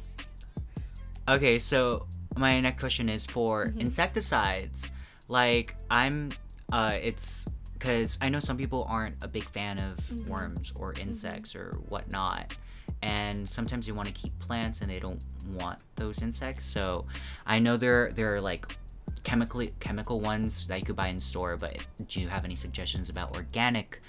okay, 1.29 1.59
so 1.59 2.07
my 2.39 2.59
next 2.61 2.81
question 2.81 3.11
is 3.11 3.27
for 3.27 3.67
Mhm. 3.67 3.81
insecticides. 3.81 4.89
Like, 5.33 5.77
I'm, 5.91 6.31
uh, 6.73 6.99
it's 7.03 7.47
because 7.73 8.19
I 8.21 8.29
know 8.29 8.39
some 8.39 8.59
people 8.59 8.87
aren't 8.87 9.17
a 9.23 9.29
big 9.29 9.45
fan 9.49 9.79
of 9.79 9.97
Mhm. 9.97 10.29
worms 10.29 10.73
or 10.77 10.93
insects 11.01 11.57
or 11.57 11.71
whatnot. 11.89 12.55
And 13.01 13.49
sometimes 13.49 13.87
they 13.87 13.93
want 13.93 14.09
to 14.09 14.15
keep 14.15 14.39
plants 14.41 14.83
and 14.83 14.91
they 14.91 14.99
don't 15.01 15.25
want 15.49 15.79
those 15.97 16.21
insects. 16.21 16.67
So 16.67 17.07
I 17.47 17.59
know 17.61 17.79
there 17.79 18.13
there 18.13 18.35
are 18.35 18.43
like 18.43 18.77
chemically 19.25 19.73
chemical 19.81 20.21
ones 20.21 20.67
that 20.67 20.79
you 20.79 20.85
could 20.85 20.97
buy 20.97 21.09
in 21.09 21.19
store, 21.19 21.57
but 21.57 21.79
do 22.09 22.21
you 22.21 22.29
have 22.29 22.45
any 22.45 22.55
suggestions 22.55 23.09
about 23.09 23.35
organic 23.35 24.03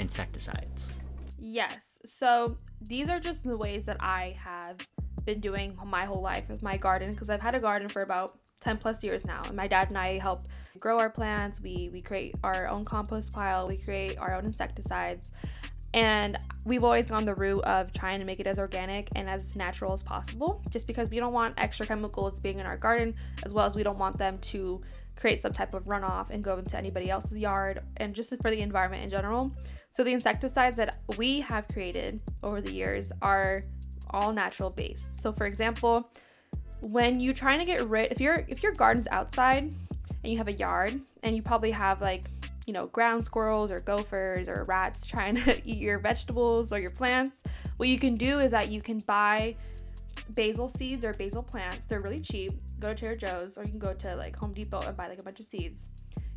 insecticides? 0.00 0.90
Yes. 1.38 2.00
So 2.04 2.58
these 2.80 3.08
are 3.08 3.20
just 3.20 3.44
the 3.44 3.56
ways 3.56 3.84
that 3.84 3.98
I 4.00 4.36
have 4.42 4.78
been 5.24 5.38
doing 5.38 5.78
my 5.86 6.04
whole 6.04 6.20
life 6.20 6.48
with 6.48 6.62
my 6.64 6.76
garden 6.76 7.12
because 7.12 7.30
I've 7.30 7.42
had 7.42 7.54
a 7.54 7.60
garden 7.60 7.88
for 7.88 8.02
about 8.02 8.40
10 8.60 8.78
plus 8.78 9.02
years 9.04 9.24
now. 9.24 9.42
And 9.44 9.56
my 9.56 9.66
dad 9.66 9.88
and 9.88 9.98
I 9.98 10.18
help 10.18 10.42
grow 10.78 10.98
our 10.98 11.10
plants. 11.10 11.60
We 11.60 11.90
we 11.92 12.00
create 12.00 12.36
our 12.42 12.68
own 12.68 12.84
compost 12.84 13.32
pile, 13.32 13.66
we 13.66 13.76
create 13.76 14.18
our 14.18 14.34
own 14.34 14.46
insecticides. 14.46 15.30
And 15.94 16.36
we've 16.64 16.84
always 16.84 17.06
gone 17.06 17.24
the 17.24 17.34
route 17.34 17.64
of 17.64 17.92
trying 17.92 18.18
to 18.18 18.26
make 18.26 18.40
it 18.40 18.46
as 18.46 18.58
organic 18.58 19.08
and 19.16 19.28
as 19.28 19.56
natural 19.56 19.94
as 19.94 20.02
possible, 20.02 20.62
just 20.68 20.86
because 20.86 21.08
we 21.08 21.18
don't 21.18 21.32
want 21.32 21.54
extra 21.56 21.86
chemicals 21.86 22.40
being 22.40 22.60
in 22.60 22.66
our 22.66 22.76
garden, 22.76 23.14
as 23.42 23.54
well 23.54 23.64
as 23.64 23.74
we 23.74 23.82
don't 23.82 23.98
want 23.98 24.18
them 24.18 24.38
to 24.38 24.82
create 25.16 25.40
some 25.40 25.52
type 25.52 25.72
of 25.72 25.86
runoff 25.86 26.28
and 26.30 26.44
go 26.44 26.58
into 26.58 26.76
anybody 26.76 27.10
else's 27.10 27.38
yard, 27.38 27.82
and 27.96 28.14
just 28.14 28.30
for 28.42 28.50
the 28.50 28.60
environment 28.60 29.02
in 29.02 29.08
general. 29.08 29.50
So 29.90 30.04
the 30.04 30.12
insecticides 30.12 30.76
that 30.76 30.98
we 31.16 31.40
have 31.40 31.66
created 31.68 32.20
over 32.42 32.60
the 32.60 32.70
years 32.70 33.10
are 33.22 33.62
all 34.10 34.32
natural 34.32 34.70
based. 34.70 35.20
So 35.20 35.32
for 35.32 35.46
example, 35.46 36.10
when 36.80 37.20
you're 37.20 37.34
trying 37.34 37.58
to 37.58 37.64
get 37.64 37.86
rid 37.88 38.12
if 38.12 38.20
your 38.20 38.44
if 38.48 38.62
your 38.62 38.72
garden's 38.72 39.08
outside 39.10 39.74
and 40.22 40.32
you 40.32 40.38
have 40.38 40.48
a 40.48 40.52
yard 40.52 41.00
and 41.22 41.34
you 41.34 41.42
probably 41.42 41.70
have 41.70 42.00
like 42.00 42.24
you 42.66 42.72
know 42.72 42.86
ground 42.86 43.24
squirrels 43.24 43.70
or 43.70 43.78
gophers 43.78 44.48
or 44.48 44.64
rats 44.64 45.06
trying 45.06 45.34
to 45.34 45.60
eat 45.68 45.78
your 45.78 45.98
vegetables 45.98 46.72
or 46.72 46.78
your 46.78 46.90
plants 46.90 47.42
what 47.78 47.88
you 47.88 47.98
can 47.98 48.16
do 48.16 48.40
is 48.40 48.50
that 48.50 48.70
you 48.70 48.82
can 48.82 48.98
buy 49.00 49.56
basil 50.30 50.68
seeds 50.68 51.04
or 51.04 51.12
basil 51.14 51.42
plants. 51.42 51.84
They're 51.84 52.00
really 52.00 52.20
cheap. 52.20 52.52
Go 52.78 52.88
to 52.88 52.94
trader 52.94 53.16
joe's 53.16 53.56
or 53.56 53.64
you 53.64 53.70
can 53.70 53.78
go 53.78 53.94
to 53.94 54.16
like 54.16 54.36
home 54.36 54.52
depot 54.52 54.80
and 54.80 54.96
buy 54.96 55.08
like 55.08 55.20
a 55.20 55.22
bunch 55.22 55.40
of 55.40 55.46
seeds. 55.46 55.86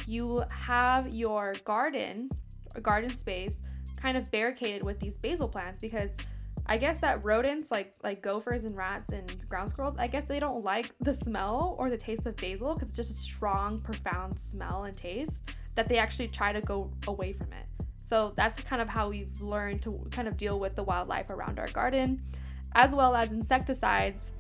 You 0.08 0.44
have 0.50 1.10
your 1.10 1.56
garden 1.66 2.30
or 2.76 2.82
garden 2.82 3.16
space 3.16 3.62
kind 3.96 4.18
of 4.18 4.32
barricaded 4.32 4.84
with 4.84 5.00
these 5.00 5.18
basil 5.18 5.48
plants 5.48 5.80
because 5.80 6.12
I 6.72 6.78
guess 6.78 7.00
that 7.00 7.22
rodents 7.26 7.70
like 7.70 7.92
like 8.02 8.22
gophers 8.22 8.64
and 8.64 8.78
rats 8.78 9.12
and 9.12 9.46
ground 9.50 9.72
squirrels, 9.72 9.96
I 10.00 10.08
guess 10.08 10.24
they 10.24 10.40
don't 10.40 10.64
like 10.64 10.96
the 11.02 11.14
smell 11.14 11.76
or 11.78 11.90
the 11.90 11.98
taste 11.98 12.26
of 12.26 12.38
basil 12.38 12.74
because 12.74 12.88
it's 12.88 12.96
just 12.96 13.12
a 13.12 13.14
strong, 13.14 13.82
profound 13.82 14.40
smell 14.40 14.86
and 14.86 14.96
taste 14.96 15.44
that 15.76 15.88
they 15.88 15.98
actually 15.98 16.30
try 16.30 16.54
to 16.54 16.62
go 16.62 16.90
away 17.08 17.34
from 17.34 17.52
it. 17.52 17.66
So 18.06 18.32
that's 18.38 18.56
kind 18.62 18.82
of 18.82 18.88
how 18.88 19.10
we've 19.10 19.42
learned 19.42 19.82
to 19.82 20.08
kind 20.12 20.30
of 20.30 20.38
deal 20.38 20.62
with 20.62 20.78
the 20.78 20.84
wildlife 20.84 21.30
around 21.30 21.60
our 21.60 21.68
garden, 21.68 22.22
as 22.72 22.96
well 22.96 23.18
as 23.18 23.34
insecticides. 23.34 24.32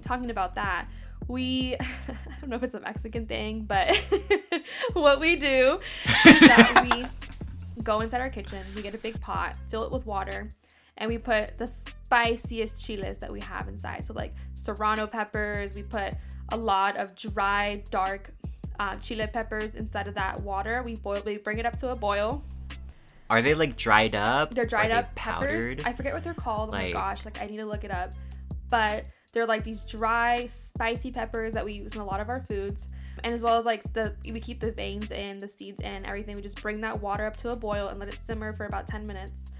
Talking 0.00 0.30
about 0.30 0.54
that, 0.54 0.86
we 1.26 1.74
I 1.80 2.16
don't 2.40 2.50
know 2.50 2.56
if 2.56 2.62
it's 2.62 2.76
a 2.76 2.80
Mexican 2.80 3.26
thing, 3.26 3.64
but 3.64 3.96
what 4.92 5.18
we 5.18 5.34
do 5.34 5.80
is 6.24 6.38
that 6.38 6.86
we 6.88 7.82
go 7.82 7.98
inside 7.98 8.20
our 8.20 8.30
kitchen, 8.30 8.64
we 8.76 8.82
get 8.82 8.94
a 8.94 8.98
big 8.98 9.20
pot, 9.20 9.56
fill 9.70 9.82
it 9.82 9.90
with 9.90 10.06
water, 10.06 10.48
and 11.02 11.10
we 11.10 11.18
put 11.18 11.58
the 11.58 11.66
spiciest 11.66 12.86
chiles 12.86 13.18
that 13.18 13.30
we 13.30 13.40
have 13.40 13.66
inside. 13.66 14.06
So 14.06 14.14
like 14.14 14.36
serrano 14.54 15.08
peppers, 15.08 15.74
we 15.74 15.82
put 15.82 16.14
a 16.50 16.56
lot 16.56 16.96
of 16.96 17.16
dry, 17.16 17.82
dark 17.90 18.30
uh, 18.78 18.94
chile 18.96 19.26
peppers 19.26 19.74
inside 19.74 20.06
of 20.06 20.14
that 20.14 20.40
water. 20.42 20.80
We 20.84 20.94
boil, 20.94 21.20
we 21.26 21.38
bring 21.38 21.58
it 21.58 21.66
up 21.66 21.74
to 21.78 21.90
a 21.90 21.96
boil. 21.96 22.44
Are 23.28 23.42
they 23.42 23.54
like 23.54 23.76
dried 23.76 24.14
up? 24.14 24.54
They're 24.54 24.64
dried 24.64 24.92
Are 24.92 24.98
up 24.98 25.06
they 25.06 25.20
peppers. 25.20 25.76
powdered? 25.76 25.88
I 25.88 25.92
forget 25.92 26.14
what 26.14 26.22
they're 26.22 26.34
called. 26.34 26.68
Oh 26.68 26.72
my 26.72 26.92
gosh, 26.92 27.24
like 27.24 27.40
I 27.40 27.46
need 27.46 27.56
to 27.56 27.66
look 27.66 27.82
it 27.82 27.90
up. 27.90 28.12
But 28.70 29.06
they're 29.32 29.46
like 29.46 29.64
these 29.64 29.80
dry, 29.80 30.46
spicy 30.46 31.10
peppers 31.10 31.52
that 31.54 31.64
we 31.64 31.72
use 31.72 31.96
in 31.96 32.00
a 32.00 32.04
lot 32.04 32.20
of 32.20 32.28
our 32.28 32.42
foods. 32.42 32.86
And 33.24 33.34
as 33.34 33.42
well 33.42 33.56
as 33.56 33.64
like 33.64 33.82
the 33.92 34.14
we 34.24 34.38
keep 34.38 34.60
the 34.60 34.70
veins 34.70 35.10
in, 35.10 35.38
the 35.38 35.48
seeds 35.48 35.80
in, 35.80 36.06
everything. 36.06 36.36
We 36.36 36.42
just 36.42 36.62
bring 36.62 36.80
that 36.82 37.00
water 37.00 37.26
up 37.26 37.36
to 37.38 37.50
a 37.50 37.56
boil 37.56 37.88
and 37.88 37.98
let 37.98 38.08
it 38.08 38.18
simmer 38.22 38.54
for 38.54 38.66
about 38.66 38.86
10 38.86 39.04
minutes. 39.04 39.50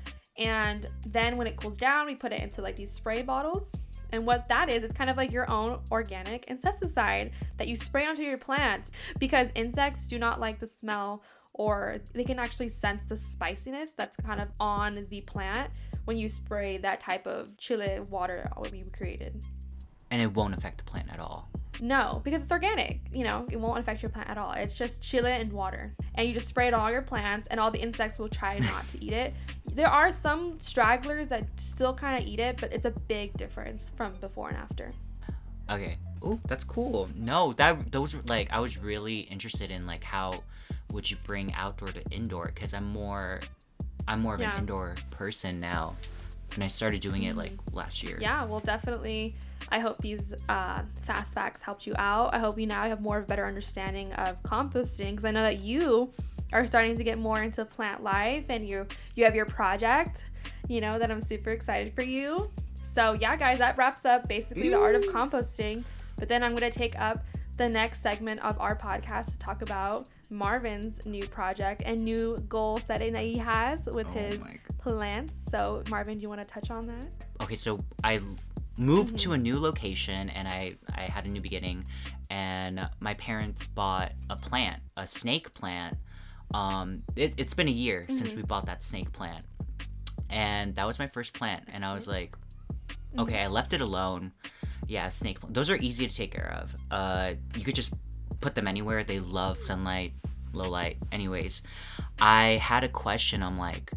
And 0.42 0.88
then 1.06 1.36
when 1.36 1.46
it 1.46 1.56
cools 1.56 1.76
down, 1.76 2.06
we 2.06 2.14
put 2.14 2.32
it 2.32 2.40
into 2.40 2.62
like 2.62 2.76
these 2.76 2.90
spray 2.90 3.22
bottles. 3.22 3.72
And 4.10 4.26
what 4.26 4.48
that 4.48 4.68
is, 4.68 4.82
it's 4.82 4.92
kind 4.92 5.08
of 5.08 5.16
like 5.16 5.32
your 5.32 5.50
own 5.50 5.80
organic 5.90 6.44
insecticide 6.46 7.32
that 7.56 7.68
you 7.68 7.76
spray 7.76 8.06
onto 8.06 8.22
your 8.22 8.36
plants 8.36 8.90
because 9.18 9.48
insects 9.54 10.06
do 10.06 10.18
not 10.18 10.40
like 10.40 10.58
the 10.58 10.66
smell 10.66 11.22
or 11.54 11.98
they 12.12 12.24
can 12.24 12.38
actually 12.38 12.68
sense 12.68 13.04
the 13.04 13.16
spiciness 13.16 13.92
that's 13.92 14.16
kind 14.16 14.40
of 14.40 14.48
on 14.58 15.06
the 15.10 15.20
plant 15.22 15.70
when 16.04 16.16
you 16.16 16.28
spray 16.28 16.76
that 16.78 16.98
type 17.00 17.26
of 17.26 17.56
chile 17.56 18.00
water 18.10 18.50
we 18.70 18.82
created. 18.92 19.44
and 20.10 20.20
it 20.20 20.34
won't 20.34 20.54
affect 20.54 20.78
the 20.78 20.84
plant 20.84 21.08
at 21.10 21.20
all. 21.20 21.51
No, 21.82 22.20
because 22.22 22.44
it's 22.44 22.52
organic. 22.52 23.00
You 23.12 23.24
know, 23.24 23.44
it 23.50 23.58
won't 23.58 23.80
affect 23.80 24.02
your 24.02 24.10
plant 24.10 24.30
at 24.30 24.38
all. 24.38 24.52
It's 24.52 24.78
just 24.78 25.02
chile 25.02 25.32
and 25.32 25.52
water. 25.52 25.92
And 26.14 26.28
you 26.28 26.32
just 26.32 26.46
spray 26.46 26.68
it 26.68 26.74
all 26.74 26.92
your 26.92 27.02
plants, 27.02 27.48
and 27.48 27.58
all 27.58 27.72
the 27.72 27.80
insects 27.80 28.20
will 28.20 28.28
try 28.28 28.56
not 28.60 28.86
to 28.90 29.04
eat 29.04 29.12
it. 29.12 29.34
There 29.66 29.88
are 29.88 30.12
some 30.12 30.60
stragglers 30.60 31.26
that 31.28 31.44
still 31.56 31.92
kind 31.92 32.22
of 32.22 32.28
eat 32.28 32.38
it, 32.38 32.58
but 32.60 32.72
it's 32.72 32.86
a 32.86 32.92
big 32.92 33.36
difference 33.36 33.90
from 33.96 34.12
before 34.20 34.50
and 34.50 34.58
after. 34.58 34.92
Okay. 35.68 35.98
Oh, 36.22 36.38
that's 36.46 36.62
cool. 36.62 37.10
No, 37.16 37.52
that 37.54 37.90
those 37.90 38.14
were 38.14 38.22
like 38.28 38.52
I 38.52 38.60
was 38.60 38.78
really 38.78 39.20
interested 39.20 39.72
in 39.72 39.84
like 39.84 40.04
how 40.04 40.44
would 40.92 41.10
you 41.10 41.16
bring 41.24 41.52
outdoor 41.54 41.88
to 41.88 42.02
indoor 42.12 42.46
because 42.54 42.74
I'm 42.74 42.92
more 42.92 43.40
I'm 44.06 44.22
more 44.22 44.34
of 44.34 44.40
Yeah. 44.40 44.52
an 44.52 44.60
indoor 44.60 44.94
person 45.10 45.58
now. 45.58 45.96
And 46.54 46.62
I 46.62 46.68
started 46.68 47.00
doing 47.00 47.24
it 47.24 47.34
like 47.34 47.56
mm-hmm. 47.56 47.76
last 47.76 48.02
year. 48.04 48.18
Yeah, 48.20 48.44
well, 48.44 48.60
definitely. 48.60 49.34
I 49.72 49.78
hope 49.78 49.98
these 50.02 50.34
uh, 50.50 50.82
fast 51.00 51.32
facts 51.34 51.62
helped 51.62 51.86
you 51.86 51.94
out. 51.96 52.34
I 52.34 52.38
hope 52.38 52.58
you 52.58 52.66
now 52.66 52.84
have 52.86 53.00
more 53.00 53.16
of 53.18 53.24
a 53.24 53.26
better 53.26 53.46
understanding 53.46 54.12
of 54.12 54.42
composting 54.42 55.10
because 55.10 55.24
I 55.24 55.30
know 55.30 55.40
that 55.40 55.62
you 55.62 56.12
are 56.52 56.66
starting 56.66 56.94
to 56.96 57.02
get 57.02 57.18
more 57.18 57.42
into 57.42 57.64
plant 57.64 58.02
life 58.02 58.44
and 58.50 58.68
you 58.68 58.86
you 59.16 59.24
have 59.24 59.34
your 59.34 59.46
project. 59.46 60.24
You 60.68 60.80
know 60.82 60.98
that 60.98 61.10
I'm 61.10 61.20
super 61.22 61.50
excited 61.50 61.94
for 61.94 62.02
you. 62.02 62.50
So 62.82 63.16
yeah, 63.18 63.34
guys, 63.34 63.58
that 63.58 63.78
wraps 63.78 64.04
up 64.04 64.28
basically 64.28 64.68
the 64.68 64.78
art 64.78 64.94
of 64.94 65.04
composting. 65.04 65.82
But 66.18 66.28
then 66.28 66.42
I'm 66.42 66.54
gonna 66.54 66.70
take 66.70 66.98
up 67.00 67.24
the 67.56 67.68
next 67.68 68.02
segment 68.02 68.40
of 68.40 68.60
our 68.60 68.76
podcast 68.76 69.32
to 69.32 69.38
talk 69.38 69.62
about 69.62 70.08
Marvin's 70.28 71.04
new 71.06 71.26
project 71.26 71.82
and 71.84 72.00
new 72.00 72.36
goal 72.48 72.76
setting 72.78 73.12
that 73.14 73.24
he 73.24 73.38
has 73.38 73.86
with 73.86 74.06
Oh 74.08 74.18
his 74.20 74.42
plants. 74.78 75.34
So 75.50 75.82
Marvin, 75.88 76.18
do 76.18 76.22
you 76.22 76.28
want 76.28 76.40
to 76.46 76.46
touch 76.46 76.70
on 76.70 76.86
that? 76.86 77.06
okay 77.42 77.56
so 77.56 77.78
i 78.04 78.20
moved 78.82 79.14
Mm-hmm. 79.14 79.16
to 79.16 79.32
a 79.32 79.38
new 79.38 79.58
location 79.58 80.28
and 80.30 80.48
i 80.48 80.74
i 80.94 81.02
had 81.02 81.26
a 81.26 81.30
new 81.30 81.40
beginning 81.40 81.84
and 82.30 82.88
my 83.00 83.14
parents 83.14 83.66
bought 83.66 84.12
a 84.30 84.36
plant 84.36 84.80
a 84.96 85.06
snake 85.06 85.52
plant 85.54 85.96
um 86.54 87.02
it, 87.16 87.34
it's 87.36 87.54
been 87.54 87.68
a 87.68 87.78
year 87.86 88.06
since 88.10 88.32
Mm-hmm. 88.32 88.38
we 88.38 88.42
bought 88.42 88.66
that 88.66 88.82
snake 88.82 89.10
plant 89.12 89.44
and 90.30 90.74
that 90.76 90.86
was 90.86 90.98
my 90.98 91.06
first 91.06 91.32
plant 91.32 91.62
and 91.72 91.84
i 91.84 91.94
was 91.94 92.06
like 92.08 92.34
okay 93.18 93.36
Mm-hmm. 93.36 93.44
i 93.44 93.46
left 93.48 93.72
it 93.74 93.80
alone 93.80 94.32
yeah 94.88 95.08
snake 95.08 95.40
plant 95.40 95.54
those 95.54 95.70
are 95.70 95.76
easy 95.76 96.06
to 96.08 96.14
take 96.14 96.32
care 96.32 96.52
of 96.60 96.74
uh 96.90 97.34
you 97.56 97.64
could 97.64 97.74
just 97.74 97.94
put 98.40 98.56
them 98.56 98.66
anywhere. 98.66 99.04
They 99.04 99.20
love 99.20 99.62
sunlight, 99.62 100.14
low 100.52 100.68
light. 100.68 100.96
Anyways, 101.12 101.62
I 102.20 102.58
had 102.60 102.82
a 102.82 102.88
question. 102.88 103.40
I'm 103.40 103.56
like, 103.56 103.92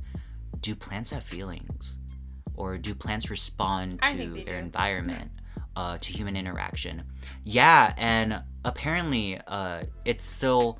do 0.60 0.76
plants 0.76 1.10
have 1.10 1.24
feelings? 1.24 1.98
Or 2.58 2.78
do 2.78 2.94
plants 2.96 3.30
respond 3.30 4.02
to 4.04 4.18
their 4.46 4.58
do. 4.58 4.66
environment, 4.66 5.32
uh, 5.76 5.98
to 5.98 6.14
human 6.14 6.36
interaction? 6.38 7.04
Yeah, 7.44 7.94
and 7.98 8.42
apparently, 8.64 9.40
uh, 9.48 9.84
it's 10.06 10.26
still 10.26 10.80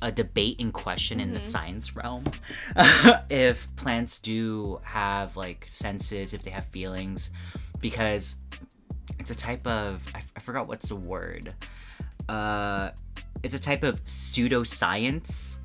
a 0.00 0.12
debate 0.12 0.60
in 0.60 0.70
question 0.70 1.18
in 1.18 1.32
the 1.32 1.40
Mhm. 1.40 1.42
science 1.42 1.96
realm 1.96 2.22
if 3.30 3.66
plants 3.74 4.20
do 4.20 4.80
have 4.84 5.36
like 5.36 5.64
senses, 5.66 6.34
if 6.34 6.42
they 6.44 6.50
have 6.50 6.66
feelings, 6.66 7.30
because 7.80 8.36
it's 9.18 9.30
a 9.32 9.34
type 9.34 9.66
of 9.66 10.00
I, 10.14 10.22
I 10.36 10.40
forgot 10.40 10.68
what's 10.68 10.88
the 10.90 10.96
word. 10.96 11.52
Uh, 12.28 12.90
it's 13.42 13.54
a 13.54 13.58
type 13.58 13.82
of 13.82 14.04
pseudoscience 14.04 15.58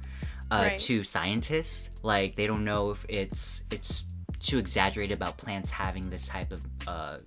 uh, 0.52 0.62
Right. 0.70 0.78
to 0.78 1.04
scientists. 1.04 1.90
Like 2.02 2.36
they 2.36 2.48
don't 2.48 2.66
know 2.66 2.90
if 2.90 3.06
it's 3.10 3.66
it's 3.72 4.06
too 4.44 4.58
exaggerated 4.60 5.14
about 5.16 5.38
plants 5.38 5.70
having 5.70 6.10
this 6.10 6.28
type 6.28 6.52
of 6.52 6.62
uh, 6.88 7.18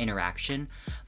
interaction 0.00 0.66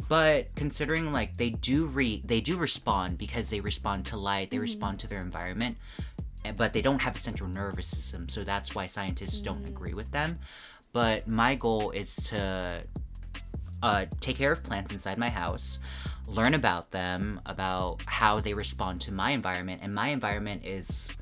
but 0.09 0.46
considering 0.54 1.12
like 1.12 1.36
they 1.36 1.50
do 1.50 1.86
re 1.86 2.22
they 2.24 2.40
do 2.40 2.57
respond 2.57 3.18
because 3.18 3.50
they 3.50 3.59
respond 3.61 4.04
to 4.04 4.16
light 4.16 4.50
they 4.50 4.59
Mhm. 4.59 4.61
respond 4.61 5.00
to 5.00 5.09
their 5.09 5.18
environment 5.18 5.76
eh, 6.44 6.52
but 6.57 6.72
they 6.72 6.80
don't 6.82 7.00
have 7.00 7.16
a 7.16 7.18
central 7.18 7.50
nervous 7.50 7.88
system 7.88 8.28
so 8.28 8.44
that's 8.44 8.76
why 8.76 8.86
scientists 8.86 9.40
don't 9.40 9.64
Mm. 9.64 9.68
agree 9.68 9.94
with 9.94 10.11
them 10.12 10.38
but 10.92 11.26
my 11.26 11.57
goal 11.57 11.90
is 11.90 12.14
to 12.16 12.82
uh, 13.82 14.07
take 14.20 14.36
care 14.36 14.52
of 14.52 14.62
plants 14.62 14.92
inside 14.92 15.18
my 15.18 15.28
house 15.28 15.78
learn 16.28 16.54
about 16.54 16.90
them 16.92 17.40
about 17.46 18.00
how 18.07 18.40
they 18.40 18.54
respond 18.54 19.00
to 19.00 19.12
my 19.12 19.30
environment 19.32 19.80
and 19.82 19.92
my 19.92 20.09
environment 20.09 20.64
is 20.64 21.12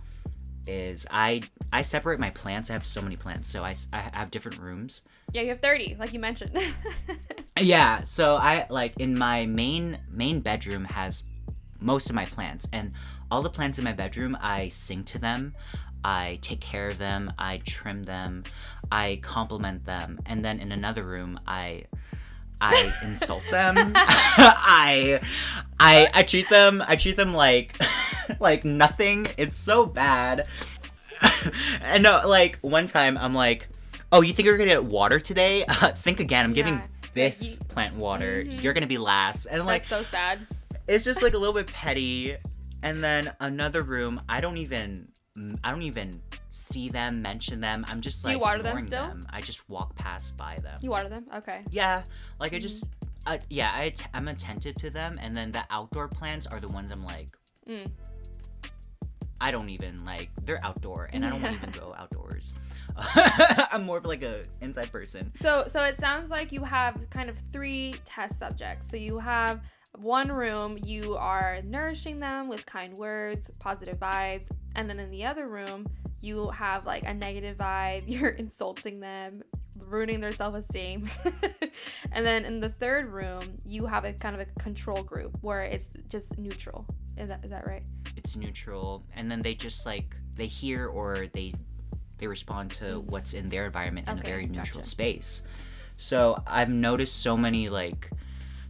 is 0.66 1.06
i 1.10 1.40
i 1.72 1.82
separate 1.82 2.18
my 2.20 2.30
plants 2.30 2.70
i 2.70 2.72
have 2.72 2.86
so 2.86 3.00
many 3.02 3.16
plants 3.16 3.48
so 3.48 3.62
I, 3.64 3.74
I 3.92 4.10
have 4.12 4.30
different 4.30 4.58
rooms 4.60 5.02
Yeah, 5.32 5.42
you 5.42 5.48
have 5.48 5.60
30, 5.60 5.96
like 5.98 6.12
you 6.12 6.20
mentioned. 6.20 6.56
yeah, 7.60 8.04
so 8.04 8.36
I 8.36 8.66
like 8.70 9.00
in 9.00 9.18
my 9.18 9.46
main 9.46 9.98
main 10.10 10.40
bedroom 10.40 10.84
has 10.84 11.24
most 11.80 12.08
of 12.08 12.14
my 12.14 12.24
plants 12.24 12.68
and 12.72 12.92
all 13.30 13.42
the 13.42 13.50
plants 13.50 13.78
in 13.78 13.84
my 13.84 13.92
bedroom 13.92 14.38
I 14.40 14.68
sing 14.68 15.02
to 15.04 15.18
them. 15.18 15.52
I 16.04 16.38
take 16.40 16.60
care 16.60 16.88
of 16.88 16.98
them, 16.98 17.32
I 17.38 17.62
trim 17.64 18.04
them, 18.04 18.44
I 18.92 19.18
compliment 19.22 19.84
them, 19.84 20.20
and 20.26 20.44
then 20.44 20.60
in 20.60 20.70
another 20.70 21.02
room 21.02 21.40
I 21.48 21.84
I 22.60 22.92
insult 23.02 23.42
them. 23.50 23.76
I 23.96 25.20
I 25.78 26.08
I 26.14 26.22
treat 26.22 26.48
them 26.48 26.82
I 26.86 26.96
treat 26.96 27.16
them 27.16 27.34
like 27.34 27.76
like 28.40 28.64
nothing. 28.64 29.26
It's 29.36 29.58
so 29.58 29.86
bad. 29.86 30.46
and 31.82 32.02
no, 32.02 32.22
like 32.26 32.58
one 32.60 32.86
time 32.86 33.16
I'm 33.18 33.34
like, 33.34 33.68
"Oh, 34.12 34.20
you 34.22 34.32
think 34.32 34.46
you're 34.46 34.56
gonna 34.58 34.70
get 34.70 34.84
water 34.84 35.20
today? 35.20 35.64
Uh, 35.68 35.90
think 35.92 36.20
again. 36.20 36.44
I'm 36.44 36.52
giving 36.52 36.80
this 37.14 37.58
you- 37.58 37.64
plant 37.66 37.96
water. 37.96 38.44
Mhm. 38.44 38.62
You're 38.62 38.72
gonna 38.72 38.86
be 38.86 38.98
last." 38.98 39.46
And 39.46 39.64
like, 39.66 39.86
That's 39.86 40.04
so 40.06 40.10
sad. 40.10 40.46
it's 40.88 41.04
just 41.04 41.22
like 41.22 41.34
a 41.34 41.38
little 41.38 41.54
bit 41.54 41.66
petty. 41.66 42.36
And 42.82 43.02
then 43.02 43.32
another 43.40 43.82
room, 43.82 44.20
I 44.28 44.42
don't 44.42 44.58
even, 44.58 45.08
I 45.64 45.70
don't 45.70 45.82
even 45.82 46.20
see 46.52 46.88
them, 46.88 47.20
mention 47.20 47.60
them. 47.60 47.84
I'm 47.88 48.00
just 48.00 48.24
like 48.24 48.32
you 48.34 48.38
water 48.38 48.62
them 48.62 48.80
still? 48.80 49.16
I 49.30 49.40
just 49.40 49.68
walk 49.68 49.94
past 49.96 50.36
by 50.36 50.56
them. 50.62 50.78
You 50.80 50.90
water 50.90 51.08
them? 51.08 51.26
Okay. 51.36 51.64
Yeah, 51.70 52.04
like 52.38 52.52
I 52.52 52.58
Mhm. 52.58 52.62
just, 52.62 52.88
uh, 53.26 53.38
yeah, 53.50 53.72
I 53.74 53.84
att- 53.84 54.06
I'm 54.14 54.28
attentive 54.28 54.76
to 54.76 54.90
them, 54.90 55.18
and 55.20 55.36
then 55.36 55.50
the 55.50 55.64
outdoor 55.70 56.06
plants 56.08 56.46
are 56.46 56.60
the 56.60 56.68
ones 56.68 56.92
I'm 56.92 57.04
like, 57.04 57.36
Mm. 57.66 57.90
I 59.40 59.50
don't 59.50 59.68
even 59.70 60.04
like. 60.04 60.30
They're 60.44 60.64
outdoor, 60.64 61.08
and 61.12 61.24
I 61.24 61.30
don't 61.30 61.44
even 61.52 61.70
go 61.70 61.94
outdoors. 61.98 62.54
I'm 63.72 63.84
more 63.84 63.98
of 63.98 64.06
like 64.06 64.22
a 64.22 64.44
inside 64.60 64.92
person. 64.92 65.32
So 65.36 65.64
so 65.66 65.82
it 65.84 65.96
sounds 65.96 66.30
like 66.30 66.52
you 66.52 66.62
have 66.62 67.10
kind 67.10 67.28
of 67.28 67.36
three 67.52 67.96
test 68.04 68.38
subjects. 68.38 68.88
So 68.88 68.96
you 68.96 69.18
have 69.18 69.60
one 69.96 70.30
room 70.30 70.78
you 70.84 71.16
are 71.16 71.60
nourishing 71.64 72.16
them 72.18 72.48
with 72.48 72.64
kind 72.66 72.96
words, 72.96 73.50
positive 73.58 73.98
vibes, 73.98 74.48
and 74.74 74.88
then 74.88 74.98
in 75.00 75.10
the 75.10 75.24
other 75.24 75.46
room 75.46 75.86
you 76.20 76.48
have 76.50 76.86
like 76.86 77.04
a 77.04 77.12
negative 77.14 77.56
vibe, 77.58 78.04
you're 78.08 78.30
insulting 78.30 79.00
them, 79.00 79.42
ruining 79.78 80.20
their 80.20 80.32
self-esteem. 80.32 81.08
and 82.12 82.24
then 82.24 82.44
in 82.44 82.60
the 82.60 82.68
third 82.68 83.06
room 83.06 83.58
you 83.66 83.86
have 83.86 84.04
a 84.04 84.12
kind 84.12 84.34
of 84.34 84.40
a 84.40 84.46
control 84.60 85.02
group 85.02 85.36
where 85.42 85.62
it's 85.62 85.92
just 86.08 86.38
neutral. 86.38 86.86
Is 87.16 87.28
that 87.28 87.44
is 87.44 87.50
that 87.50 87.66
right? 87.66 87.82
It's 88.16 88.36
neutral, 88.36 89.04
and 89.16 89.30
then 89.30 89.40
they 89.40 89.54
just 89.54 89.86
like 89.86 90.16
they 90.34 90.46
hear 90.46 90.86
or 90.88 91.26
they 91.32 91.52
they 92.18 92.26
respond 92.26 92.70
to 92.72 92.84
Mm. 92.84 93.04
what's 93.06 93.34
in 93.34 93.46
their 93.48 93.66
environment 93.66 94.08
in 94.08 94.18
Okay, 94.18 94.22
a 94.28 94.30
very 94.30 94.46
neutral 94.46 94.78
gotcha. 94.80 94.88
space. 94.88 95.42
So 95.96 96.42
I've 96.46 96.70
noticed 96.70 97.20
so 97.22 97.36
many 97.36 97.68
like 97.68 98.10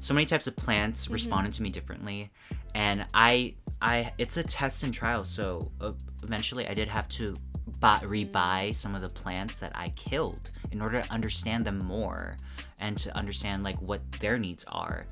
so 0.00 0.12
many 0.12 0.26
types 0.26 0.46
of 0.46 0.56
plants 0.56 1.06
Mhm. 1.06 1.12
responded 1.12 1.52
to 1.54 1.62
me 1.62 1.70
differently, 1.70 2.30
and 2.74 3.06
I 3.14 3.54
I 3.80 4.12
it's 4.18 4.36
a 4.36 4.42
test 4.42 4.82
and 4.82 4.92
trial. 4.92 5.24
So 5.24 5.70
uh, 5.80 5.92
eventually, 6.22 6.66
I 6.68 6.74
did 6.74 6.88
have 6.88 7.08
to 7.10 7.36
buy, 7.80 8.00
rebuy 8.02 8.30
Mm. 8.70 8.76
some 8.76 8.94
of 8.94 9.00
the 9.02 9.08
plants 9.08 9.60
that 9.60 9.72
I 9.74 9.88
killed 9.90 10.50
in 10.72 10.80
order 10.82 11.02
to 11.02 11.10
understand 11.12 11.64
them 11.64 11.78
more 11.78 12.36
and 12.80 12.96
to 12.98 13.16
understand 13.16 13.62
like 13.64 13.80
what 13.80 14.00
their 14.20 14.38
needs 14.38 14.64
are. 14.68 15.06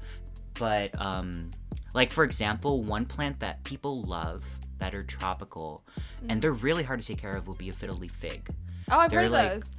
But 0.54 0.90
um, 1.00 1.50
like 1.94 2.12
for 2.12 2.24
example, 2.24 2.82
one 2.84 3.06
plant 3.06 3.38
that 3.40 3.62
people 3.64 4.02
love 4.02 4.44
that 4.78 4.94
are 4.94 5.02
tropical 5.02 5.84
and 6.28 6.40
they're 6.42 6.52
really 6.52 6.82
hard 6.82 7.00
to 7.00 7.06
take 7.06 7.18
care 7.18 7.34
of 7.36 7.46
will 7.46 7.54
be 7.56 7.68
a 7.68 7.72
fiddle 7.72 7.96
leaf 7.96 8.12
fig. 8.12 8.48
Oh, 8.90 8.98
I've 8.98 9.10
They're 9.10 9.20
heard 9.20 9.26
of 9.26 9.32
like- 9.32 9.48
those. 9.54 9.70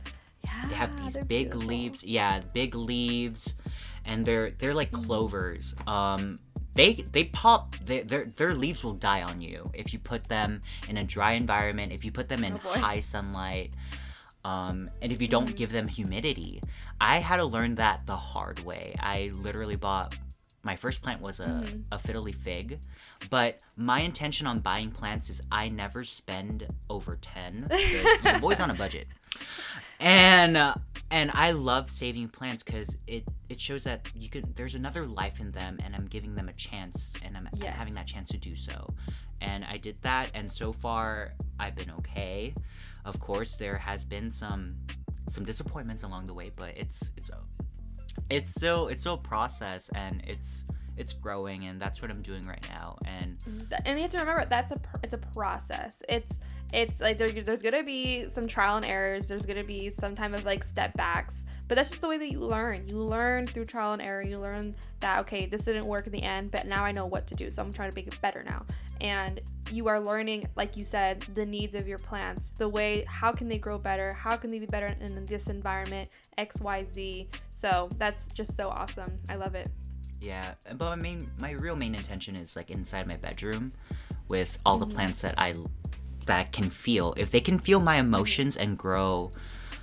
Yeah, 0.46 0.68
They 0.68 0.76
have 0.76 1.02
these 1.02 1.16
big 1.18 1.28
beautiful. 1.52 1.62
leaves. 1.62 2.04
Yeah, 2.04 2.42
big 2.54 2.76
leaves, 2.76 3.56
and 4.06 4.26
they're 4.26 4.52
they're 4.52 4.74
like 4.74 4.92
Mhm. 4.92 5.06
clovers. 5.06 5.74
Um, 5.88 6.38
they 6.76 6.94
they 7.12 7.26
pop. 7.26 7.76
They, 7.86 8.02
their 8.02 8.26
their 8.26 8.54
leaves 8.56 8.84
will 8.84 8.94
die 8.94 9.22
on 9.24 9.42
you 9.42 9.70
if 9.74 9.94
you 9.94 10.00
put 10.00 10.24
them 10.26 10.62
in 10.90 10.98
a 10.98 11.04
dry 11.04 11.34
environment. 11.34 11.92
If 11.92 12.04
you 12.06 12.12
put 12.12 12.30
them 12.30 12.44
in 12.44 12.54
Oh, 12.66 12.80
high 12.80 13.00
sunlight. 13.00 13.72
Um, 14.46 14.90
and 15.02 15.10
if 15.12 15.22
you 15.22 15.28
don't 15.30 15.50
Mhm. 15.52 15.56
give 15.56 15.72
them 15.72 15.88
humidity, 15.88 16.62
I 17.00 17.20
had 17.20 17.38
to 17.38 17.46
learn 17.46 17.76
that 17.76 18.06
the 18.06 18.18
hard 18.18 18.60
way. 18.60 18.94
I 19.00 19.32
literally 19.36 19.78
bought 19.78 20.16
my 20.64 20.76
first 20.76 21.02
plant 21.02 21.22
was 21.22 21.40
a, 21.40 21.44
Mhm. 21.66 21.84
a 21.92 22.00
fiddle 22.00 22.24
leaf 22.24 22.38
fig, 22.38 22.80
but 23.30 23.60
my 23.78 24.00
intention 24.02 24.48
on 24.48 24.60
buying 24.60 24.92
plants 24.92 25.30
is 25.30 25.42
I 25.52 25.70
never 25.70 26.04
spend 26.04 26.68
over 26.90 27.18
ten. 27.18 27.68
because 27.70 28.08
the 28.24 28.40
boy's 28.40 28.60
on 28.60 28.70
a 28.70 28.74
budget 28.74 29.08
and 30.04 30.58
uh, 30.58 30.74
and 31.12 31.32
I 31.34 31.52
love 31.52 31.90
saving 31.90 32.28
plants 32.30 32.64
because 32.64 32.98
it 33.08 33.24
it 33.50 33.60
shows 33.60 33.84
that 33.86 34.08
you 34.16 34.30
can 34.30 34.44
there's 34.56 34.76
another 34.76 35.06
life 35.06 35.40
in 35.40 35.52
them 35.52 35.80
and 35.84 35.96
I'm 35.96 36.06
giving 36.08 36.36
them 36.36 36.50
a 36.50 36.54
chance 36.54 37.14
and 37.24 37.38
I'm, 37.38 37.48
I'm 37.54 37.62
Yes. 37.62 37.76
having 37.76 37.94
that 37.96 38.08
chance 38.08 38.30
to 38.30 38.38
do 38.38 38.56
so 38.56 38.94
and 39.42 39.64
I 39.66 39.78
did 39.78 40.02
that 40.02 40.30
and 40.34 40.52
so 40.52 40.74
far 40.74 41.34
I've 41.60 41.76
been 41.76 41.92
okay 42.00 42.54
of 43.06 43.20
course 43.20 43.58
there 43.58 43.78
has 43.78 44.04
been 44.06 44.30
some 44.32 44.76
some 45.30 45.46
disappointments 45.46 46.04
along 46.04 46.28
the 46.28 46.34
way 46.34 46.52
but 46.56 46.76
it's 46.76 47.12
it's 47.16 47.30
a 47.30 47.40
it's 48.30 48.50
still 48.52 48.88
it's 48.90 49.02
still 49.02 49.16
a 49.16 49.18
process 49.18 49.90
and 49.96 50.22
it's 50.28 50.66
it's 50.98 51.14
growing 51.14 51.66
and 51.66 51.80
that's 51.80 52.02
what 52.02 52.12
I'm 52.12 52.22
doing 52.22 52.44
right 52.44 52.66
now. 52.70 52.98
And 53.06 53.38
mm-hmm. 53.40 53.74
and 53.86 53.98
you 53.98 54.04
have 54.04 54.12
to 54.12 54.20
remember 54.20 54.46
that's 54.46 54.72
a 54.72 54.80
it's 55.04 55.14
a 55.14 55.18
process. 55.18 56.02
It's 56.10 56.40
it's 56.72 57.00
like 57.00 57.18
there, 57.18 57.30
there's 57.30 57.62
gonna 57.62 57.84
be 57.84 58.28
some 58.30 58.48
trial 58.48 58.78
and 58.78 58.86
errors. 58.86 59.28
There's 59.28 59.46
gonna 59.46 59.64
be 59.64 59.90
some 59.90 60.16
time 60.16 60.34
of 60.34 60.46
like 60.46 60.64
step 60.64 60.94
backs 60.96 61.44
but 61.68 61.76
that's 61.76 61.90
just 61.90 62.02
the 62.02 62.08
way 62.08 62.18
that 62.18 62.32
you 62.32 62.40
learn. 62.40 62.88
You 62.88 62.98
learn 62.98 63.48
through 63.48 63.66
trial 63.66 63.94
and 63.94 64.02
error. 64.02 64.24
You 64.24 64.40
learn 64.40 64.76
that 65.00 65.20
okay 65.22 65.46
this 65.46 65.66
didn't 65.66 65.86
work 65.86 66.06
in 66.06 66.14
the 66.14 66.22
end 66.24 66.50
but 66.52 66.66
now 66.66 66.86
i 66.86 66.92
know 66.92 67.06
what 67.06 67.28
to 67.28 67.36
do 67.36 67.52
so 67.52 67.62
i'm 67.62 67.74
trying 67.74 67.90
to 67.90 67.96
make 67.96 68.08
it 68.08 68.20
better 68.22 68.44
now. 68.44 68.66
And 69.02 69.42
you 69.72 69.88
are 69.88 70.00
learning 70.00 70.46
like 70.56 70.78
you 70.78 70.84
said 70.84 71.26
the 71.34 71.46
needs 71.46 71.74
of 71.76 71.88
your 71.88 71.98
plants 71.98 72.52
the 72.58 72.70
way 72.70 73.04
how 73.08 73.32
can 73.32 73.48
they 73.48 73.58
grow 73.58 73.78
better? 73.78 74.14
How 74.14 74.36
can 74.36 74.52
they 74.52 74.60
be 74.60 74.66
better 74.66 74.96
in 75.02 75.26
this 75.26 75.48
environment? 75.48 76.10
Xyz 76.38 77.28
so 77.54 77.90
that's 77.98 78.28
just 78.28 78.56
so 78.56 78.70
awesome. 78.70 79.20
I 79.30 79.36
love 79.36 79.56
it 79.56 79.70
Yeah, 80.24 80.54
but 80.78 80.86
my 80.86 80.96
main, 80.96 81.30
my 81.38 81.52
real 81.52 81.76
main 81.76 81.96
intention 81.96 82.36
is 82.36 82.56
like 82.56 82.72
inside 82.72 83.08
my 83.08 83.18
bedroom, 83.18 83.72
with 84.30 84.58
all 84.66 84.78
the 84.78 84.86
Mhm. 84.88 84.94
plants 84.94 85.22
that 85.22 85.36
I 85.38 85.56
that 86.26 86.54
can 86.54 86.70
feel. 86.70 87.14
If 87.18 87.32
they 87.32 87.42
can 87.42 87.60
feel 87.60 87.82
my 87.82 87.98
emotions 87.98 88.56
and 88.56 88.78
grow, 88.78 89.32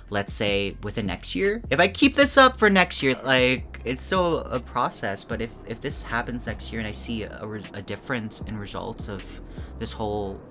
let's 0.09 0.33
say 0.33 0.75
within 0.81 1.05
next 1.05 1.35
year. 1.35 1.61
If 1.69 1.79
I 1.79 1.87
keep 1.87 2.15
this 2.15 2.35
up 2.37 2.57
for 2.57 2.67
next 2.69 3.03
year, 3.03 3.15
like 3.23 3.79
it's 3.85 4.03
still 4.03 4.39
a 4.39 4.59
process. 4.59 5.23
But 5.23 5.41
if 5.41 5.53
if 5.67 5.79
this 5.81 6.01
happens 6.01 6.47
next 6.47 6.71
year 6.71 6.79
and 6.81 6.87
I 6.87 6.91
see 6.93 7.23
a, 7.23 7.43
a 7.75 7.81
difference 7.83 8.41
in 8.41 8.57
results 8.57 9.07
of 9.07 9.23
this 9.77 9.91
whole 9.91 10.41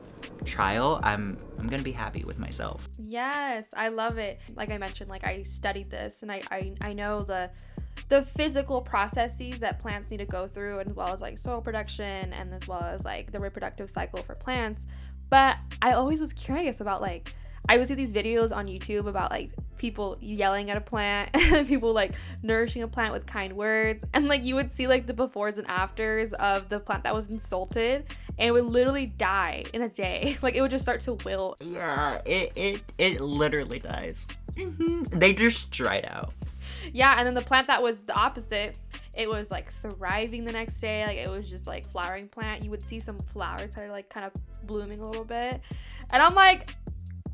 trial, 0.44 1.00
I'm 1.02 1.36
I'm 1.58 1.66
gonna 1.66 1.82
be 1.82 1.92
happy 1.92 2.22
with 2.24 2.38
myself. 2.38 2.88
Yes, 2.98 3.66
I 3.76 3.88
love 3.88 4.18
it. 4.18 4.38
Like 4.54 4.70
I 4.70 4.78
mentioned, 4.78 5.10
like 5.10 5.24
I 5.26 5.42
studied 5.42 5.90
this 5.90 6.22
and 6.22 6.30
I, 6.30 6.42
I, 6.50 6.74
I 6.80 6.92
know 6.92 7.22
the 7.22 7.50
the 8.08 8.22
physical 8.22 8.80
processes 8.80 9.58
that 9.60 9.78
plants 9.78 10.10
need 10.10 10.18
to 10.18 10.26
go 10.26 10.46
through, 10.46 10.80
as 10.80 10.92
well 10.92 11.08
as 11.08 11.20
like 11.20 11.38
soil 11.38 11.60
production 11.60 12.32
and 12.32 12.52
as 12.54 12.66
well 12.66 12.82
as 12.82 13.04
like 13.04 13.32
the 13.32 13.38
reproductive 13.38 13.90
cycle 13.90 14.22
for 14.22 14.34
plants. 14.34 14.86
But 15.28 15.58
I 15.80 15.92
always 15.92 16.20
was 16.20 16.32
curious 16.32 16.80
about 16.80 17.00
like, 17.00 17.34
I 17.68 17.78
would 17.78 17.86
see 17.86 17.94
these 17.94 18.12
videos 18.12 18.54
on 18.54 18.66
YouTube 18.66 19.06
about 19.06 19.30
like 19.30 19.52
people 19.76 20.18
yelling 20.20 20.70
at 20.70 20.76
a 20.76 20.80
plant 20.80 21.30
and 21.34 21.66
people 21.68 21.92
like 21.92 22.12
nourishing 22.42 22.82
a 22.82 22.88
plant 22.88 23.12
with 23.12 23.26
kind 23.26 23.56
words. 23.56 24.04
And 24.12 24.28
like 24.28 24.42
you 24.42 24.56
would 24.56 24.72
see 24.72 24.86
like 24.86 25.06
the 25.06 25.14
befores 25.14 25.56
and 25.56 25.66
afters 25.68 26.32
of 26.32 26.68
the 26.68 26.80
plant 26.80 27.04
that 27.04 27.14
was 27.14 27.28
insulted 27.28 28.06
and 28.38 28.48
it 28.48 28.52
would 28.52 28.64
literally 28.64 29.06
die 29.06 29.64
in 29.72 29.82
a 29.82 29.88
day. 29.88 30.36
Like 30.42 30.54
it 30.54 30.62
would 30.62 30.70
just 30.70 30.82
start 30.82 31.02
to 31.02 31.14
wilt. 31.14 31.60
Yeah, 31.62 32.20
it 32.24 32.52
it, 32.56 32.92
it 32.98 33.20
literally 33.20 33.78
dies. 33.78 34.26
Mm-hmm. 34.54 35.18
they 35.18 35.32
just 35.32 35.70
dried 35.70 36.06
out. 36.06 36.32
Yeah, 36.92 37.14
and 37.18 37.26
then 37.26 37.34
the 37.34 37.42
plant 37.42 37.66
that 37.68 37.82
was 37.82 38.02
the 38.02 38.14
opposite, 38.14 38.78
it 39.14 39.28
was 39.28 39.50
like 39.50 39.72
thriving 39.72 40.44
the 40.44 40.52
next 40.52 40.80
day. 40.80 41.04
Like 41.04 41.18
it 41.18 41.28
was 41.28 41.48
just 41.48 41.66
like 41.66 41.86
flowering 41.86 42.28
plant. 42.28 42.64
You 42.64 42.70
would 42.70 42.82
see 42.82 43.00
some 43.00 43.18
flowers 43.18 43.74
that 43.74 43.84
are 43.84 43.90
like 43.90 44.08
kind 44.08 44.26
of 44.26 44.32
blooming 44.66 45.00
a 45.00 45.06
little 45.06 45.24
bit. 45.24 45.60
And 46.10 46.22
I'm 46.22 46.34
like, 46.34 46.74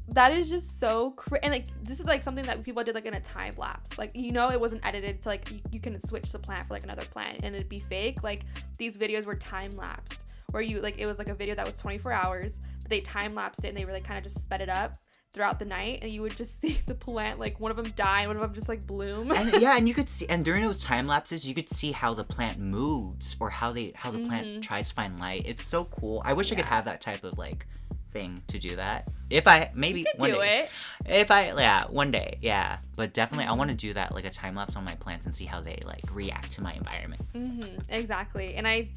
that 0.09 0.33
is 0.33 0.49
just 0.49 0.79
so 0.79 1.11
crazy. 1.13 1.43
And 1.43 1.53
like 1.53 1.67
this 1.83 2.01
is 2.01 2.07
like 2.07 2.23
something 2.23 2.45
that 2.47 2.63
people 2.65 2.83
did 2.83 2.95
like 2.95 3.07
in 3.07 3.15
a 3.15 3.21
time 3.21 3.55
lapse. 3.59 3.99
Like 3.99 4.13
you 4.15 4.33
know, 4.33 4.51
it 4.51 4.61
wasn't 4.61 4.85
edited 4.87 5.23
to 5.23 5.29
like 5.29 5.51
you, 5.51 5.61
you 5.73 5.81
can 5.81 5.99
switch 5.99 6.31
the 6.33 6.39
plant 6.39 6.67
for 6.67 6.75
like 6.75 6.85
another 6.85 7.05
plant 7.05 7.41
and 7.43 7.55
it'd 7.55 7.69
be 7.69 7.79
fake. 7.79 8.23
Like 8.23 8.45
these 8.79 8.97
videos 8.97 9.25
were 9.25 9.35
time 9.35 9.71
lapsed 9.73 10.25
where 10.53 10.63
you 10.63 10.81
like 10.81 10.99
it 10.99 11.07
was 11.07 11.19
like 11.19 11.29
a 11.29 11.35
video 11.35 11.55
that 11.55 11.67
was 11.67 11.77
24 11.79 12.13
hours, 12.13 12.61
but 12.81 12.91
they 12.91 13.01
time 13.01 13.35
lapsed 13.35 13.65
it 13.65 13.69
and 13.69 13.77
they 13.77 13.85
really 13.85 14.01
kind 14.01 14.17
of 14.17 14.25
just 14.25 14.41
sped 14.41 14.61
it 14.61 14.69
up 14.69 14.95
throughout 15.37 15.59
the 15.59 15.67
night 15.67 15.99
and 16.01 16.11
you 16.11 16.23
would 16.23 16.35
just 16.35 16.61
see 16.63 16.81
the 16.87 16.95
plant 16.95 17.39
like 17.39 17.61
one 17.61 17.71
of 17.71 17.77
them 17.77 17.93
die 17.95 18.21
and 18.21 18.29
one 18.29 18.37
of 18.37 18.43
them 18.43 18.55
just 18.55 18.71
like 18.71 18.85
bloom 18.87 19.31
and, 19.31 19.53
yeah 19.61 19.77
and 19.77 19.87
you 19.87 19.93
could 19.93 20.09
see 20.09 20.27
and 20.31 20.45
during 20.45 20.63
those 20.63 20.81
time 20.81 21.07
lapses 21.07 21.47
you 21.47 21.55
could 21.55 21.69
see 21.69 21.93
how 21.93 22.15
the 22.15 22.25
plant 22.25 22.59
moves 22.59 23.37
or 23.39 23.51
how 23.51 23.71
they 23.71 23.93
how 23.95 24.11
the 24.11 24.17
mm-hmm. 24.17 24.29
plant 24.29 24.65
tries 24.65 24.89
to 24.89 24.95
find 24.95 25.21
light 25.21 25.43
it's 25.45 25.65
so 25.67 25.85
cool 25.85 26.23
i 26.25 26.33
wish 26.33 26.49
yeah. 26.49 26.55
i 26.55 26.57
could 26.57 26.65
have 26.65 26.87
that 26.87 27.03
type 27.03 27.23
of 27.23 27.37
like 27.37 27.67
thing 28.11 28.43
to 28.47 28.59
do 28.59 28.77
that 28.77 29.11
if 29.29 29.47
i 29.47 29.71
maybe 29.75 30.07
one 30.17 30.31
day 30.31 30.63
it. 30.63 30.71
if 31.05 31.31
i 31.31 31.53
yeah 31.61 31.85
one 31.89 32.11
day 32.11 32.39
yeah 32.41 32.79
but 32.97 33.13
definitely 33.13 33.45
mm-hmm. 33.45 33.53
i 33.53 33.57
want 33.57 33.69
to 33.69 33.77
do 33.77 33.93
that 33.93 34.15
like 34.15 34.25
a 34.25 34.31
time 34.31 34.55
lapse 34.55 34.75
on 34.75 34.85
my 34.85 34.95
plants 34.95 35.27
and 35.27 35.35
see 35.35 35.45
how 35.45 35.61
they 35.61 35.79
like 35.85 36.05
react 36.13 36.51
to 36.51 36.63
my 36.63 36.73
environment 36.73 37.21
mm-hmm. 37.35 37.77
exactly 37.91 38.55
and 38.55 38.67
i 38.67 38.89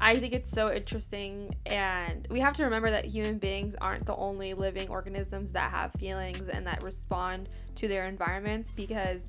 I 0.00 0.18
think 0.18 0.32
it's 0.32 0.50
so 0.50 0.72
interesting, 0.72 1.56
and 1.66 2.26
we 2.30 2.40
have 2.40 2.54
to 2.54 2.64
remember 2.64 2.90
that 2.90 3.04
human 3.04 3.38
beings 3.38 3.74
aren't 3.80 4.06
the 4.06 4.14
only 4.14 4.54
living 4.54 4.88
organisms 4.88 5.52
that 5.52 5.70
have 5.70 5.92
feelings 5.92 6.48
and 6.48 6.66
that 6.66 6.82
respond 6.82 7.48
to 7.76 7.88
their 7.88 8.06
environments 8.06 8.70
because 8.70 9.28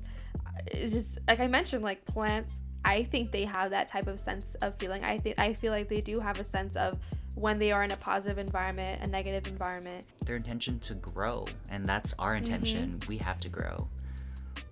it's 0.66 0.92
just 0.92 1.18
like 1.26 1.40
I 1.40 1.46
mentioned, 1.46 1.82
like 1.82 2.04
plants. 2.04 2.58
I 2.84 3.02
think 3.02 3.30
they 3.30 3.44
have 3.44 3.70
that 3.70 3.88
type 3.88 4.06
of 4.06 4.18
sense 4.18 4.54
of 4.62 4.76
feeling. 4.76 5.04
I 5.04 5.18
think 5.18 5.38
I 5.38 5.54
feel 5.54 5.72
like 5.72 5.88
they 5.88 6.00
do 6.00 6.20
have 6.20 6.38
a 6.38 6.44
sense 6.44 6.76
of 6.76 6.98
when 7.34 7.58
they 7.58 7.72
are 7.72 7.82
in 7.82 7.90
a 7.90 7.96
positive 7.96 8.38
environment, 8.38 9.02
a 9.02 9.08
negative 9.08 9.46
environment. 9.50 10.06
Their 10.24 10.36
intention 10.36 10.78
to 10.80 10.94
grow, 10.94 11.46
and 11.68 11.84
that's 11.84 12.14
our 12.18 12.36
intention. 12.36 12.98
Mm-hmm. 12.98 13.08
We 13.08 13.18
have 13.18 13.38
to 13.40 13.48
grow. 13.48 13.88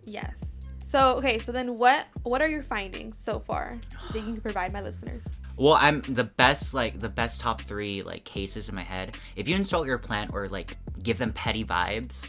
Yes. 0.05 0.45
So 0.85 1.17
okay, 1.17 1.39
so 1.39 1.53
then 1.53 1.77
what 1.77 2.07
what 2.23 2.41
are 2.41 2.49
your 2.49 2.63
findings 2.63 3.19
so 3.19 3.39
far 3.39 3.79
that 4.13 4.19
you 4.19 4.23
can 4.33 4.41
provide 4.41 4.73
my 4.73 4.81
listeners? 4.81 5.29
Well, 5.59 5.75
I'm 5.75 6.03
the 6.03 6.25
best 6.25 6.73
like 6.73 7.01
the 7.01 7.09
best 7.09 7.41
top 7.41 7.63
three 7.63 8.03
like 8.03 8.25
cases 8.25 8.69
in 8.69 8.75
my 8.75 8.83
head. 8.83 9.17
If 9.37 9.49
you 9.49 9.57
insult 9.57 9.87
your 9.87 9.99
plant 9.99 10.33
or 10.33 10.49
like 10.49 10.77
give 11.03 11.19
them 11.19 11.33
petty 11.33 11.65
vibes, 11.65 12.29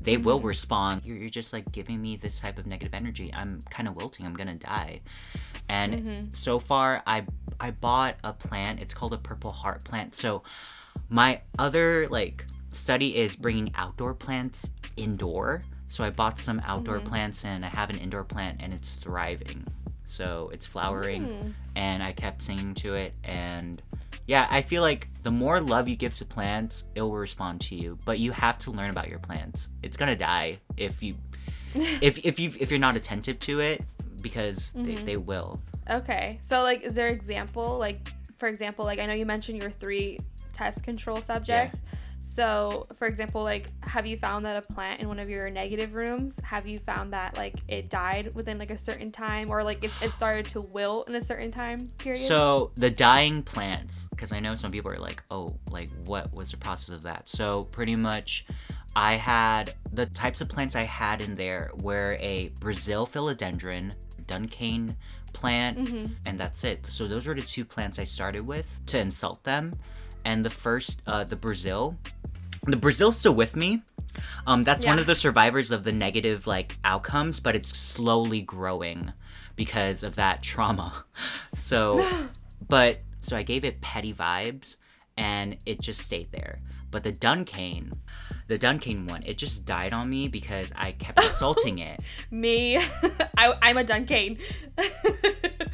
they 0.00 0.14
mm-hmm. 0.14 0.22
will 0.22 0.40
respond. 0.40 1.02
You're, 1.04 1.16
you're, 1.16 1.28
just 1.28 1.52
like 1.52 1.70
giving 1.72 2.00
me 2.00 2.16
this 2.16 2.40
type 2.40 2.58
of 2.58 2.66
negative 2.66 2.94
energy. 2.94 3.32
I'm 3.34 3.60
kind 3.70 3.88
of 3.88 3.96
wilting. 3.96 4.24
I'm 4.24 4.34
gonna 4.34 4.54
die. 4.54 5.00
And 5.68 5.94
mm-hmm. 5.94 6.24
so 6.32 6.58
far, 6.58 7.02
I 7.06 7.24
I 7.58 7.72
bought 7.72 8.16
a 8.24 8.32
plant. 8.32 8.80
It's 8.80 8.94
called 8.94 9.14
a 9.14 9.18
purple 9.18 9.52
heart 9.52 9.84
plant. 9.84 10.14
So 10.14 10.42
my 11.08 11.40
other 11.58 12.08
like 12.08 12.46
study 12.72 13.16
is 13.16 13.34
bringing 13.34 13.72
outdoor 13.74 14.14
plants 14.14 14.70
indoor 14.96 15.62
so 15.90 16.04
I 16.04 16.10
bought 16.10 16.38
some 16.38 16.62
outdoor 16.64 16.98
mm-hmm. 16.98 17.08
plants 17.08 17.44
and 17.44 17.64
I 17.64 17.68
have 17.68 17.90
an 17.90 17.98
indoor 17.98 18.22
plant 18.22 18.60
and 18.62 18.72
it's 18.72 18.92
thriving. 18.92 19.66
So 20.10 20.50
it's 20.52 20.66
flowering 20.66 21.26
mm. 21.26 21.52
and 21.76 22.02
I 22.02 22.12
kept 22.12 22.42
singing 22.42 22.74
to 22.74 22.94
it 22.94 23.14
and 23.24 23.80
yeah, 24.26 24.46
I 24.50 24.62
feel 24.62 24.82
like 24.82 25.08
the 25.24 25.30
more 25.30 25.60
love 25.60 25.88
you 25.88 25.96
give 25.96 26.14
to 26.14 26.24
plants, 26.24 26.84
it 26.94 27.02
will 27.02 27.16
respond 27.16 27.60
to 27.62 27.74
you. 27.74 27.98
But 28.04 28.20
you 28.20 28.30
have 28.30 28.58
to 28.58 28.70
learn 28.70 28.90
about 28.90 29.08
your 29.08 29.18
plants. 29.18 29.70
It's 29.82 29.96
gonna 29.96 30.16
die 30.16 30.58
if 30.76 31.02
you 31.02 31.16
if 31.74 32.24
if 32.24 32.38
you 32.38 32.52
if 32.58 32.70
you're 32.70 32.80
not 32.80 32.96
attentive 32.96 33.38
to 33.40 33.60
it 33.60 33.82
because 34.20 34.72
mm-hmm. 34.72 34.84
they, 34.84 34.94
they 35.02 35.16
will. 35.16 35.60
Okay. 35.88 36.38
So 36.42 36.62
like 36.62 36.82
is 36.82 36.94
there 36.94 37.08
example 37.08 37.78
like 37.78 38.12
for 38.36 38.48
example, 38.48 38.84
like 38.84 38.98
I 38.98 39.06
know 39.06 39.14
you 39.14 39.26
mentioned 39.26 39.60
your 39.60 39.70
three 39.70 40.18
test 40.52 40.82
control 40.82 41.20
subjects. 41.20 41.76
Yeah. 41.82 41.98
So, 42.30 42.86
for 42.94 43.08
example, 43.08 43.42
like, 43.42 43.66
have 43.84 44.06
you 44.06 44.16
found 44.16 44.46
that 44.46 44.56
a 44.56 44.72
plant 44.72 45.00
in 45.00 45.08
one 45.08 45.18
of 45.18 45.28
your 45.28 45.50
negative 45.50 45.94
rooms, 45.94 46.38
have 46.44 46.64
you 46.64 46.78
found 46.78 47.12
that 47.12 47.36
like 47.36 47.56
it 47.66 47.90
died 47.90 48.32
within 48.36 48.56
like 48.56 48.70
a 48.70 48.78
certain 48.78 49.10
time 49.10 49.50
or 49.50 49.64
like 49.64 49.82
it, 49.82 49.90
it 50.00 50.12
started 50.12 50.46
to 50.50 50.60
wilt 50.60 51.08
in 51.08 51.16
a 51.16 51.20
certain 51.20 51.50
time 51.50 51.88
period? 51.98 52.20
So, 52.20 52.70
the 52.76 52.88
dying 52.88 53.42
plants, 53.42 54.06
because 54.10 54.32
I 54.32 54.38
know 54.38 54.54
some 54.54 54.70
people 54.70 54.92
are 54.92 54.96
like, 54.96 55.24
oh, 55.32 55.56
like, 55.70 55.88
what 56.04 56.32
was 56.32 56.52
the 56.52 56.56
process 56.56 56.94
of 56.94 57.02
that? 57.02 57.28
So, 57.28 57.64
pretty 57.64 57.96
much, 57.96 58.46
I 58.94 59.14
had 59.14 59.74
the 59.92 60.06
types 60.06 60.40
of 60.40 60.48
plants 60.48 60.76
I 60.76 60.82
had 60.82 61.22
in 61.22 61.34
there 61.34 61.72
were 61.78 62.16
a 62.20 62.50
Brazil 62.60 63.08
philodendron, 63.08 63.92
dumb 64.28 64.46
cane 64.46 64.96
plant, 65.32 65.78
mm-hmm. 65.78 66.12
and 66.26 66.38
that's 66.38 66.62
it. 66.62 66.86
So, 66.86 67.08
those 67.08 67.26
were 67.26 67.34
the 67.34 67.42
two 67.42 67.64
plants 67.64 67.98
I 67.98 68.04
started 68.04 68.46
with 68.46 68.68
to 68.86 69.00
insult 69.00 69.42
them 69.42 69.72
and 70.24 70.44
the 70.44 70.50
first, 70.50 71.02
uh, 71.06 71.24
the 71.24 71.36
Brazil. 71.36 71.96
The 72.66 72.76
Brazil's 72.76 73.16
still 73.16 73.34
with 73.34 73.56
me. 73.56 73.82
Um, 74.46 74.64
that's 74.64 74.84
yeah. 74.84 74.90
one 74.90 74.98
of 74.98 75.06
the 75.06 75.14
survivors 75.14 75.70
of 75.70 75.84
the 75.84 75.92
negative 75.92 76.46
like 76.46 76.76
outcomes, 76.84 77.40
but 77.40 77.54
it's 77.54 77.76
slowly 77.76 78.42
growing 78.42 79.12
because 79.56 80.02
of 80.02 80.16
that 80.16 80.42
trauma. 80.42 81.04
So, 81.54 82.28
but 82.68 83.00
so 83.20 83.36
I 83.36 83.42
gave 83.42 83.64
it 83.64 83.80
petty 83.80 84.14
vibes, 84.14 84.76
and 85.16 85.56
it 85.66 85.80
just 85.80 86.00
stayed 86.00 86.30
there. 86.32 86.60
But 86.90 87.02
the 87.02 87.12
dumb 87.12 87.44
cane, 87.44 87.92
the 88.48 88.58
dumb 88.58 88.78
cane 88.78 89.06
one, 89.06 89.22
it 89.24 89.36
just 89.36 89.64
died 89.64 89.92
on 89.92 90.08
me 90.08 90.28
because 90.28 90.72
I 90.76 90.92
kept 90.92 91.22
insulting 91.24 91.78
it. 91.78 92.00
me, 92.30 92.76
I, 93.36 93.54
I'm 93.62 93.76
a 93.76 93.84
dumb 93.84 94.06
cane. 94.06 94.38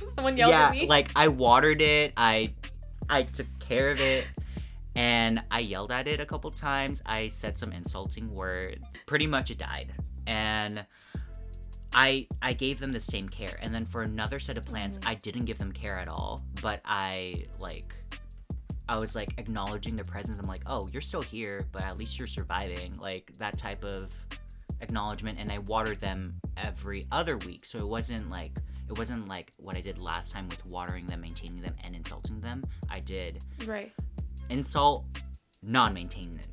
Someone 0.09 0.37
yelled 0.37 0.51
yeah, 0.51 0.67
at 0.67 0.73
me. 0.73 0.83
Yeah, 0.83 0.89
like 0.89 1.11
I 1.15 1.29
watered 1.29 1.81
it. 1.81 2.13
I 2.17 2.53
I 3.09 3.23
took 3.23 3.47
care 3.61 3.91
of 3.91 4.01
it. 4.01 4.27
And 4.97 5.43
I 5.51 5.61
yelled 5.61 5.93
at 5.93 6.09
it 6.09 6.21
a 6.21 6.27
couple 6.27 6.51
times. 6.51 7.03
I 7.05 7.29
said 7.29 7.59
some 7.59 7.71
insulting 7.71 8.33
words. 8.35 8.83
Pretty 9.05 9.27
much 9.27 9.51
it 9.51 9.59
died. 9.59 9.93
And 10.27 10.85
I 11.93 12.27
I 12.41 12.55
gave 12.55 12.81
them 12.81 12.93
the 12.93 13.01
same 13.01 13.29
care. 13.29 13.59
And 13.61 13.75
then 13.75 13.85
for 13.85 14.03
another 14.03 14.39
set 14.39 14.57
of 14.57 14.65
plants, 14.65 14.99
mm-hmm. 14.99 15.09
I 15.09 15.15
didn't 15.15 15.45
give 15.45 15.59
them 15.59 15.71
care 15.71 15.97
at 15.97 16.09
all. 16.09 16.43
But 16.63 16.81
I 16.87 17.45
like 17.61 17.97
I 18.89 18.97
was 18.97 19.15
like 19.15 19.35
acknowledging 19.37 19.97
their 19.97 20.05
presence. 20.05 20.39
I'm 20.39 20.49
like, 20.49 20.63
oh, 20.67 20.89
you're 20.91 21.03
still 21.03 21.23
here, 21.23 21.67
but 21.73 21.83
at 21.83 21.99
least 21.99 22.19
you're 22.19 22.27
surviving. 22.27 22.95
Like 22.97 23.33
that 23.39 23.59
type 23.59 23.85
of 23.85 24.11
acknowledgement. 24.81 25.39
And 25.39 25.53
I 25.53 25.59
watered 25.59 26.01
them 26.01 26.41
every 26.57 27.05
other 27.13 27.37
week. 27.37 27.67
So 27.67 27.79
it 27.79 27.87
wasn't 27.87 28.31
like 28.31 28.59
it 28.89 28.97
wasn't 28.97 29.29
like 29.29 29.53
what 29.59 29.77
I 29.77 29.83
did 29.83 29.99
last 29.99 30.33
time 30.33 30.49
with 30.49 30.65
watering 30.65 31.07
them, 31.07 31.21
maintaining 31.21 31.61
them, 31.61 31.75
and 31.85 31.95
insulting 31.95 32.41
them. 32.41 32.65
I 32.89 33.01
did 33.01 33.45
right 33.67 33.93
insult, 34.51 35.05
non-maintenance, 35.63 36.47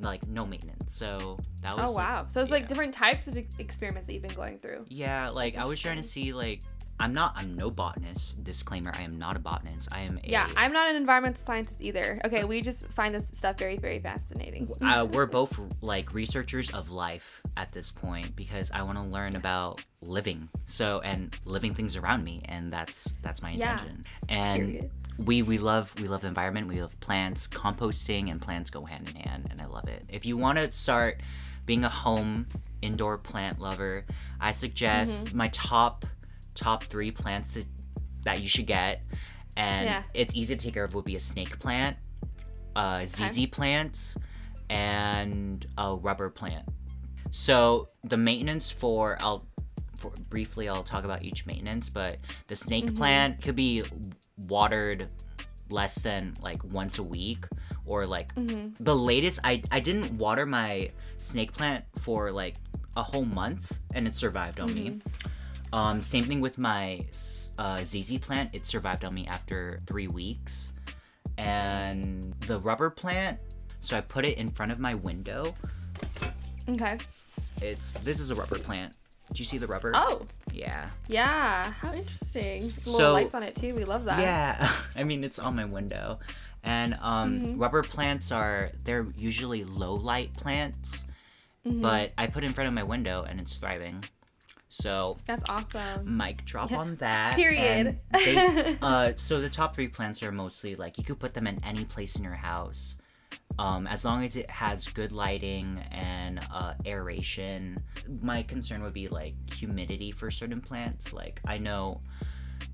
like 0.00 0.26
no 0.26 0.44
maintenance. 0.44 0.96
So 0.96 1.38
that 1.62 1.74
oh, 1.74 1.82
was. 1.82 1.90
Oh 1.90 1.94
wow! 1.94 2.24
So 2.26 2.40
it's 2.40 2.50
yeah. 2.50 2.56
like 2.56 2.68
different 2.68 2.94
types 2.94 3.28
of 3.28 3.36
experiments 3.36 4.06
that 4.06 4.14
you've 4.14 4.22
been 4.22 4.34
going 4.34 4.58
through. 4.58 4.84
Yeah, 4.88 5.28
like 5.28 5.56
I 5.56 5.64
was 5.64 5.80
trying 5.80 5.96
to 5.96 6.02
see 6.02 6.32
like 6.32 6.62
I'm 7.00 7.14
not. 7.14 7.32
I'm 7.36 7.54
no 7.54 7.70
botanist. 7.70 8.42
Disclaimer: 8.42 8.92
I 8.96 9.02
am 9.02 9.18
not 9.18 9.36
a 9.36 9.38
botanist. 9.38 9.88
I 9.92 10.00
am. 10.00 10.18
A, 10.18 10.28
yeah, 10.28 10.48
I'm 10.56 10.72
not 10.72 10.88
an 10.88 10.96
environmental 10.96 11.42
scientist 11.42 11.80
either. 11.80 12.20
Okay, 12.24 12.44
we 12.44 12.60
just 12.60 12.88
find 12.88 13.14
this 13.14 13.28
stuff 13.28 13.58
very, 13.58 13.76
very 13.76 13.98
fascinating. 13.98 14.68
uh, 14.80 15.06
we're 15.10 15.26
both 15.26 15.58
like 15.80 16.12
researchers 16.12 16.70
of 16.70 16.90
life 16.90 17.40
at 17.56 17.72
this 17.72 17.90
point 17.90 18.34
because 18.34 18.70
I 18.72 18.82
want 18.82 18.98
to 18.98 19.04
learn 19.04 19.36
about 19.36 19.80
living. 20.02 20.48
So 20.64 21.00
and 21.00 21.34
living 21.44 21.74
things 21.74 21.96
around 21.96 22.24
me, 22.24 22.42
and 22.46 22.72
that's 22.72 23.16
that's 23.22 23.42
my 23.42 23.50
intention. 23.50 24.02
Yeah. 24.28 24.34
And 24.36 24.66
Period. 24.66 24.90
we 25.24 25.42
we 25.42 25.58
love 25.58 25.94
we 26.00 26.08
love 26.08 26.22
the 26.22 26.28
environment. 26.28 26.66
We 26.66 26.80
love 26.80 26.98
plants. 27.00 27.46
Composting 27.46 28.30
and 28.30 28.40
plants 28.40 28.70
go 28.70 28.84
hand 28.84 29.08
in 29.08 29.16
hand, 29.16 29.48
and 29.50 29.62
I 29.62 29.66
love 29.66 29.86
it. 29.86 30.04
If 30.08 30.26
you 30.26 30.36
want 30.36 30.58
to 30.58 30.72
start 30.72 31.20
being 31.64 31.84
a 31.84 31.88
home 31.88 32.46
indoor 32.82 33.18
plant 33.18 33.60
lover, 33.60 34.04
I 34.40 34.52
suggest 34.52 35.26
mm-hmm. 35.26 35.36
my 35.36 35.48
top 35.48 36.04
top 36.58 36.84
three 36.84 37.10
plants 37.10 37.54
to, 37.54 37.64
that 38.24 38.40
you 38.40 38.48
should 38.48 38.66
get, 38.66 39.02
and 39.56 39.86
yeah. 39.86 40.02
it's 40.14 40.34
easy 40.34 40.56
to 40.56 40.62
take 40.62 40.74
care 40.74 40.84
of 40.84 40.94
would 40.94 41.04
be 41.04 41.16
a 41.16 41.20
snake 41.20 41.58
plant, 41.58 41.96
uh, 42.76 43.04
ZZ 43.04 43.38
okay. 43.38 43.46
plants, 43.46 44.16
and 44.70 45.66
a 45.78 45.94
rubber 45.94 46.28
plant. 46.28 46.66
So 47.30 47.88
the 48.04 48.16
maintenance 48.16 48.70
for 48.70 49.16
I'll 49.20 49.46
for, 49.96 50.12
briefly, 50.30 50.68
I'll 50.68 50.84
talk 50.84 51.04
about 51.04 51.22
each 51.24 51.44
maintenance. 51.46 51.88
But 51.88 52.18
the 52.46 52.54
snake 52.56 52.86
Mhm. 52.86 52.96
plant 52.96 53.42
could 53.42 53.56
be 53.56 53.82
watered 54.46 55.08
less 55.70 55.96
than 56.02 56.36
like 56.40 56.62
once 56.64 56.98
a 56.98 57.02
week, 57.02 57.46
or 57.84 58.06
like 58.06 58.34
Mm-hmm. 58.34 58.82
the 58.84 58.94
latest. 58.94 59.40
I 59.44 59.62
I 59.70 59.80
didn't 59.80 60.16
water 60.18 60.46
my 60.46 60.90
snake 61.16 61.52
plant 61.52 61.84
for 62.00 62.30
like 62.30 62.56
a 62.96 63.02
whole 63.02 63.24
month, 63.24 63.78
and 63.94 64.06
it 64.08 64.14
survived 64.16 64.60
on 64.60 64.72
me. 64.74 65.00
Um, 65.72 66.00
same 66.02 66.24
thing 66.24 66.40
with 66.40 66.58
my 66.58 67.00
uh, 67.58 67.82
ZZ 67.84 68.18
plant. 68.18 68.50
It 68.54 68.66
survived 68.66 69.04
on 69.04 69.14
me 69.14 69.26
after 69.26 69.80
three 69.86 70.08
weeks. 70.08 70.72
And 71.36 72.34
the 72.46 72.58
rubber 72.60 72.90
plant, 72.90 73.38
so 73.80 73.96
I 73.96 74.00
put 74.00 74.24
it 74.24 74.38
in 74.38 74.50
front 74.50 74.72
of 74.72 74.78
my 74.80 74.94
window. 74.94 75.54
Okay. 76.68 76.98
It's 77.62 77.92
this 78.04 78.18
is 78.20 78.30
a 78.30 78.34
rubber 78.34 78.58
plant. 78.58 78.94
Do 79.32 79.38
you 79.40 79.44
see 79.44 79.58
the 79.58 79.66
rubber? 79.66 79.92
Oh, 79.94 80.26
Yeah. 80.52 80.88
yeah. 81.06 81.72
How 81.80 81.92
interesting. 81.92 82.62
Little 82.78 82.92
So- 82.92 83.12
lights 83.12 83.34
on 83.34 83.42
it 83.42 83.54
too. 83.54 83.74
We 83.74 83.84
love 83.84 84.04
that. 84.06 84.18
Yeah. 84.20 84.72
I 84.96 85.04
mean, 85.04 85.22
it's 85.22 85.38
on 85.38 85.54
my 85.54 85.64
window. 85.66 86.18
And 86.64 86.94
um, 87.00 87.40
Mhm. 87.40 87.60
rubber 87.60 87.82
plants 87.82 88.32
are 88.32 88.70
they're 88.84 89.06
usually 89.16 89.62
low 89.64 89.94
light 89.94 90.32
plants, 90.34 91.04
Mhm. 91.66 91.82
but 91.82 92.12
I 92.18 92.26
put 92.26 92.42
it 92.42 92.46
in 92.48 92.52
front 92.52 92.66
of 92.68 92.74
my 92.74 92.82
window 92.82 93.24
and 93.28 93.38
it's 93.40 93.56
thriving. 93.58 94.02
So 94.68 95.16
that's 95.26 95.42
awesome. 95.48 96.16
mic 96.16 96.44
drop 96.44 96.72
on 96.72 96.96
that. 96.96 97.36
Period. 97.36 97.98
They, 98.12 98.76
uh, 98.82 99.12
so 99.16 99.40
the 99.40 99.48
top 99.48 99.74
three 99.74 99.88
plants 99.88 100.22
are 100.22 100.32
mostly 100.32 100.74
like 100.76 100.98
you 100.98 101.04
could 101.04 101.18
put 101.18 101.34
them 101.34 101.46
in 101.46 101.62
any 101.64 101.84
place 101.84 102.16
in 102.16 102.24
your 102.24 102.34
house, 102.34 102.98
um, 103.58 103.86
as 103.86 104.04
long 104.04 104.24
as 104.24 104.36
it 104.36 104.50
has 104.50 104.86
good 104.88 105.12
lighting 105.12 105.82
and 105.90 106.40
uh, 106.52 106.74
aeration. 106.84 107.78
My 108.20 108.42
concern 108.42 108.82
would 108.82 108.94
be 108.94 109.06
like 109.06 109.34
humidity 109.52 110.12
for 110.12 110.30
certain 110.30 110.60
plants. 110.60 111.12
Like 111.12 111.40
I 111.46 111.58
know 111.58 112.00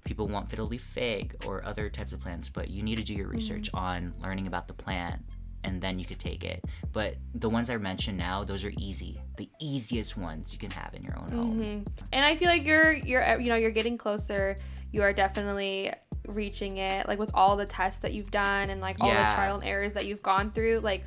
people 0.04 0.26
want 0.26 0.50
fiddle 0.50 0.66
leaf 0.66 0.82
fig 0.82 1.36
or 1.46 1.64
other 1.64 1.88
types 1.88 2.12
of 2.12 2.20
plants, 2.20 2.48
but 2.48 2.70
you 2.70 2.82
need 2.82 2.96
to 2.96 3.04
do 3.04 3.14
your 3.14 3.28
research 3.28 3.70
on 3.72 4.12
learning 4.20 4.46
about 4.46 4.68
the 4.68 4.74
plant. 4.74 5.22
And 5.64 5.80
then 5.80 5.98
you 5.98 6.04
could 6.04 6.20
take 6.20 6.44
it. 6.44 6.62
But 6.92 7.16
the 7.34 7.48
ones 7.48 7.70
I 7.70 7.76
mentioned 7.78 8.18
now, 8.18 8.44
those 8.44 8.64
are 8.64 8.72
easy. 8.78 9.20
The 9.38 9.48
easiest 9.60 10.16
ones 10.16 10.52
you 10.52 10.58
can 10.58 10.70
have 10.70 10.94
in 10.94 11.02
your 11.02 11.18
own 11.18 11.30
home. 11.30 11.60
Mhm. 11.60 11.86
And 12.12 12.24
I 12.24 12.36
feel 12.36 12.48
like 12.48 12.64
you're 12.64 12.92
you're 12.92 13.40
you 13.40 13.48
know 13.48 13.56
you're 13.56 13.70
getting 13.70 13.96
closer. 13.98 14.56
You 14.92 15.02
are 15.02 15.12
definitely 15.12 15.92
reaching 16.28 16.76
it. 16.76 17.08
Like 17.08 17.18
with 17.18 17.30
all 17.34 17.56
the 17.56 17.66
tests 17.66 18.00
that 18.00 18.12
you've 18.12 18.30
done 18.30 18.70
and 18.70 18.80
like 18.80 18.96
all 19.00 19.08
the 19.08 19.14
trial 19.14 19.56
and 19.56 19.64
errors 19.64 19.94
that 19.94 20.06
you've 20.06 20.22
gone 20.22 20.50
through. 20.50 20.76
Like 20.76 21.04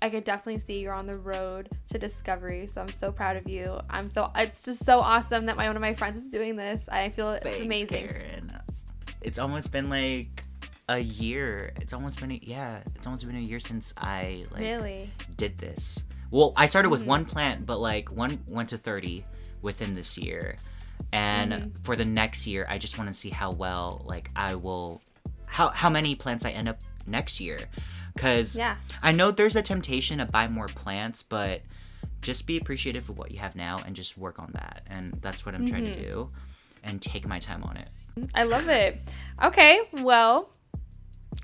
I 0.00 0.10
could 0.10 0.24
definitely 0.24 0.60
see 0.60 0.80
you're 0.80 0.96
on 0.96 1.06
the 1.06 1.18
road 1.18 1.70
to 1.90 1.98
discovery. 1.98 2.66
So 2.66 2.80
I'm 2.80 2.92
so 2.92 3.10
proud 3.10 3.36
of 3.36 3.48
you. 3.48 3.80
I'm 3.90 4.08
so 4.08 4.30
it's 4.36 4.64
just 4.64 4.84
so 4.84 5.00
awesome 5.00 5.46
that 5.46 5.56
my 5.56 5.66
one 5.66 5.76
of 5.76 5.82
my 5.82 5.94
friends 5.94 6.16
is 6.16 6.28
doing 6.30 6.54
this. 6.54 6.88
I 6.90 7.08
feel 7.10 7.32
Thanks, 7.32 7.64
amazing. 7.64 8.08
Karen. 8.08 8.52
It's 9.22 9.38
almost 9.38 9.72
been 9.72 9.90
like 9.90 10.44
a 10.88 10.98
year. 10.98 11.72
It's 11.80 11.92
almost 11.92 12.20
been 12.20 12.32
a, 12.32 12.40
yeah. 12.42 12.80
It's 12.94 13.06
almost 13.06 13.26
been 13.26 13.36
a 13.36 13.40
year 13.40 13.60
since 13.60 13.92
I 13.98 14.42
like 14.50 14.62
Really? 14.62 15.10
did 15.36 15.58
this. 15.58 16.02
Well, 16.30 16.52
I 16.56 16.66
started 16.66 16.90
with 16.90 17.02
Mhm. 17.02 17.06
one 17.06 17.24
plant, 17.24 17.66
but 17.66 17.78
like 17.78 18.10
one 18.10 18.42
went 18.48 18.68
to 18.70 18.78
thirty 18.78 19.24
within 19.62 19.94
this 19.94 20.16
year, 20.18 20.56
and 21.12 21.52
Mhm. 21.52 21.84
for 21.84 21.96
the 21.96 22.04
next 22.04 22.46
year, 22.46 22.66
I 22.68 22.78
just 22.78 22.96
want 22.98 23.08
to 23.10 23.14
see 23.14 23.30
how 23.30 23.50
well 23.50 24.02
like 24.06 24.30
I 24.36 24.54
will, 24.54 25.00
how 25.46 25.68
how 25.70 25.90
many 25.90 26.14
plants 26.14 26.44
I 26.44 26.50
end 26.50 26.68
up 26.68 26.78
next 27.06 27.40
year, 27.40 27.58
because 28.14 28.56
Yeah. 28.56 28.76
I 29.02 29.12
know 29.12 29.30
there's 29.30 29.56
a 29.56 29.62
temptation 29.62 30.18
to 30.18 30.26
buy 30.26 30.48
more 30.48 30.68
plants, 30.68 31.22
but 31.22 31.62
just 32.20 32.46
be 32.46 32.56
appreciative 32.58 33.08
of 33.08 33.16
what 33.16 33.30
you 33.30 33.38
have 33.38 33.54
now 33.56 33.78
and 33.86 33.94
just 33.96 34.18
work 34.18 34.38
on 34.38 34.50
that. 34.52 34.82
And 34.88 35.14
that's 35.22 35.46
what 35.46 35.54
I'm 35.54 35.66
trying 35.68 35.84
to 35.84 35.92
Mhm. 35.94 36.08
do 36.08 36.30
and 36.82 37.00
take 37.00 37.26
my 37.26 37.38
time 37.38 37.62
on 37.64 37.76
it. 37.76 37.88
I 38.34 38.42
love 38.42 38.68
it. 38.68 39.00
Okay, 39.42 39.80
well, 39.92 40.50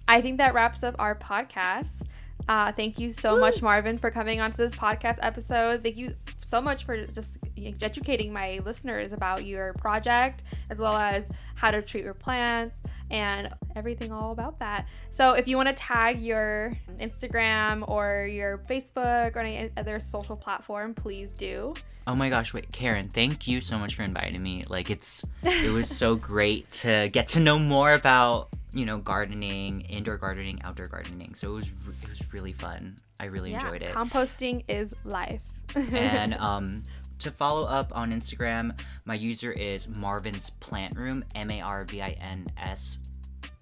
I 0.07 0.20
think 0.20 0.38
that 0.38 0.55
wraps 0.55 0.82
up 0.82 0.94
our 0.98 1.14
podcast. 1.14 2.02
Uh, 2.46 2.72
thank 2.72 2.98
you 2.98 3.11
so 3.11 3.38
much, 3.38 3.62
Marvin, 3.62 3.96
for 3.96 4.11
coming 4.11 4.40
onto 4.40 4.59
this 4.59 4.74
podcast 4.74 5.18
episode. 5.22 5.82
Thank 5.82 5.96
you 5.96 6.14
so 6.40 6.61
much 6.61 6.84
for 6.84 7.02
just 7.05 7.38
educating 7.80 8.32
my 8.32 8.61
listeners 8.64 9.12
about 9.12 9.46
your 9.46 9.72
project 9.74 10.42
as 10.68 10.78
well 10.78 10.94
as 10.96 11.26
how 11.55 11.70
to 11.70 11.80
treat 11.80 12.05
your 12.05 12.12
plants 12.12 12.82
and 13.11 13.48
everything 13.74 14.12
all 14.12 14.32
about 14.32 14.59
that. 14.59 14.86
So, 15.11 15.32
if 15.32 15.48
you 15.48 15.57
want 15.57 15.68
to 15.68 15.74
tag 15.74 16.20
your 16.20 16.76
Instagram 16.98 17.88
or 17.88 18.26
your 18.26 18.59
Facebook 18.59 19.34
or 19.36 19.38
any 19.38 19.70
other 19.76 19.98
social 19.98 20.36
platform, 20.36 20.94
please 20.94 21.32
do. 21.32 21.74
Oh 22.07 22.14
my 22.14 22.28
gosh, 22.28 22.52
wait, 22.52 22.70
Karen, 22.72 23.09
thank 23.09 23.48
you 23.48 23.62
so 23.62 23.78
much 23.78 23.94
for 23.94 24.02
inviting 24.02 24.42
me. 24.42 24.64
Like 24.68 24.90
it's 24.90 25.24
it 25.42 25.72
was 25.72 25.88
so 25.96 26.16
great 26.16 26.70
to 26.72 27.09
get 27.11 27.28
to 27.28 27.40
know 27.40 27.59
more 27.59 27.94
about, 27.94 28.50
you 28.75 28.85
know, 28.85 28.99
gardening, 28.99 29.83
indoor 29.83 30.16
gardening, 30.16 30.61
outdoor 30.64 30.87
gardening. 30.87 31.35
So 31.35 31.53
it 31.53 31.55
was 31.55 31.72
it 32.03 32.09
was 32.09 32.33
really 32.33 32.53
fun. 32.53 32.97
I 33.20 33.27
really 33.27 33.53
yeah, 33.53 33.64
enjoyed 33.64 33.83
it. 33.83 33.95
composting 33.95 34.64
is 34.68 34.95
life. 35.05 35.43
and 35.75 36.35
um 36.41 36.83
to 37.20 37.31
follow 37.31 37.66
up 37.66 37.97
on 37.97 38.12
Instagram, 38.12 38.79
my 39.05 39.14
user 39.14 39.53
is 39.53 39.89
Marvin's 39.89 40.51
Plant 40.51 40.97
Room, 40.97 41.25
M 41.35 41.51
A 41.51 41.61
R 41.61 41.85
V 41.85 42.03
I 42.03 42.11
N 42.20 42.47
S 42.59 42.99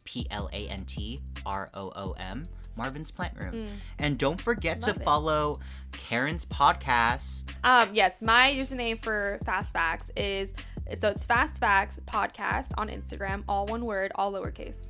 P 0.04 0.26
L 0.30 0.48
A 0.52 0.68
N 0.68 0.84
T 0.84 1.20
R 1.44 1.70
O 1.74 1.92
O 1.94 2.12
M, 2.18 2.44
Marvin's 2.76 3.10
Plant 3.10 3.38
Room. 3.38 3.52
Mm. 3.52 3.68
And 3.98 4.18
don't 4.18 4.40
forget 4.40 4.80
to 4.82 4.90
it. 4.90 5.04
follow 5.04 5.60
Karen's 5.92 6.46
podcast. 6.46 7.44
Um, 7.62 7.90
yes, 7.92 8.22
my 8.22 8.52
username 8.52 9.00
for 9.00 9.38
Fast 9.44 9.72
Facts 9.72 10.10
is 10.16 10.52
so 10.98 11.08
it's 11.08 11.24
Fast 11.24 11.58
Facts 11.58 12.00
Podcast 12.06 12.72
on 12.76 12.88
Instagram, 12.88 13.44
all 13.48 13.66
one 13.66 13.84
word, 13.84 14.12
all 14.14 14.32
lowercase. 14.32 14.88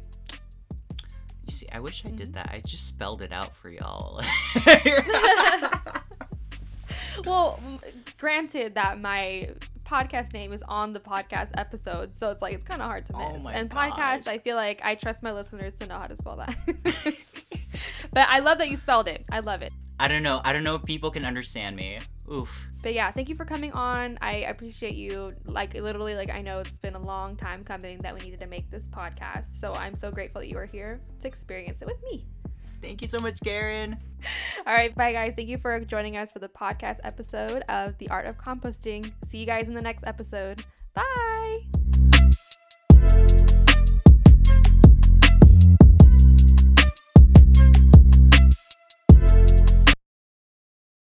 See, 1.53 1.69
I 1.71 1.79
wish 1.81 2.05
I 2.05 2.09
Mm-hmm. 2.09 2.17
did 2.17 2.33
that. 2.35 2.51
I 2.53 2.61
just 2.67 2.87
spelled 2.89 3.23
it 3.23 3.33
out 3.33 3.55
for 3.55 3.69
y'all. 3.71 4.21
well, 7.25 7.61
granted 8.19 8.75
that 8.75 9.01
my 9.01 9.51
podcast 9.85 10.33
name 10.33 10.53
is 10.53 10.63
on 10.69 10.93
the 10.93 11.01
podcast 11.01 11.51
episode, 11.57 12.17
so 12.17 12.31
it's 12.31 12.43
like 12.43 12.55
it's 12.55 12.65
kind 12.65 12.81
of 12.81 12.87
hard 12.89 13.07
to 13.07 13.17
miss. 13.17 13.43
Oh 13.45 13.49
and 13.49 13.71
podcast, 13.71 14.25
gosh. 14.25 14.27
I 14.27 14.39
feel 14.39 14.57
like 14.57 14.81
I 14.85 14.95
trust 14.95 15.23
my 15.23 15.33
listeners 15.33 15.75
to 15.77 15.87
know 15.87 15.99
how 15.99 16.07
to 16.07 16.17
spell 16.17 16.37
that. 16.37 16.57
but 18.13 18.27
I 18.29 18.39
love 18.41 18.59
that 18.59 18.71
you 18.71 18.77
spelled 18.77 19.09
it. 19.09 19.25
I 19.31 19.41
love 19.41 19.63
it. 19.63 19.73
I 20.01 20.09
don't 20.09 20.23
know. 20.23 20.41
I 20.45 20.53
don't 20.53 20.65
know 20.65 20.75
if 20.77 20.83
people 20.85 21.11
can 21.11 21.25
understand 21.25 21.77
me. 21.77 21.99
Oof. 22.31 22.69
But 22.83 22.95
yeah, 22.95 23.11
thank 23.11 23.29
you 23.29 23.35
for 23.35 23.45
coming 23.45 23.73
on. 23.73 24.19
I 24.21 24.37
appreciate 24.37 24.95
you. 24.95 25.33
Like 25.47 25.75
literally, 25.75 26.15
like 26.15 26.31
I 26.31 26.41
know 26.43 26.61
it's 26.61 26.79
been 26.79 26.95
a 26.95 27.03
long 27.03 27.37
time 27.37 27.63
coming 27.63 27.99
that 27.99 28.15
we 28.15 28.21
needed 28.21 28.41
to 28.41 28.47
make 28.47 28.71
this 28.71 28.87
podcast. 28.89 29.55
So 29.55 29.73
I'm 29.75 29.95
so 29.95 30.11
grateful 30.11 30.41
that 30.41 30.49
you 30.49 30.57
are 30.59 30.67
here 30.67 31.01
to 31.21 31.29
experience 31.29 31.83
it 31.83 31.87
with 31.87 32.03
me. 32.03 32.27
Thank 32.81 33.01
you 33.01 33.09
so 33.09 33.19
much, 33.21 33.39
Karen. 33.45 33.97
All 34.67 34.75
right, 34.75 34.95
bye 34.95 35.13
guys. 35.13 35.35
Thank 35.37 35.49
you 35.49 35.59
for 35.59 35.81
joining 35.81 36.17
us 36.17 36.33
for 36.33 36.41
the 36.41 36.49
podcast 36.49 36.99
episode 37.05 37.63
of 37.69 37.97
The 37.99 38.09
Art 38.09 38.27
of 38.27 38.37
Composting. 38.39 39.13
See 39.25 39.39
you 39.39 39.47
guys 39.47 39.69
in 39.69 39.75
the 39.75 39.81
next 39.81 40.05
episode. 40.05 40.65
Bye. 40.95 41.61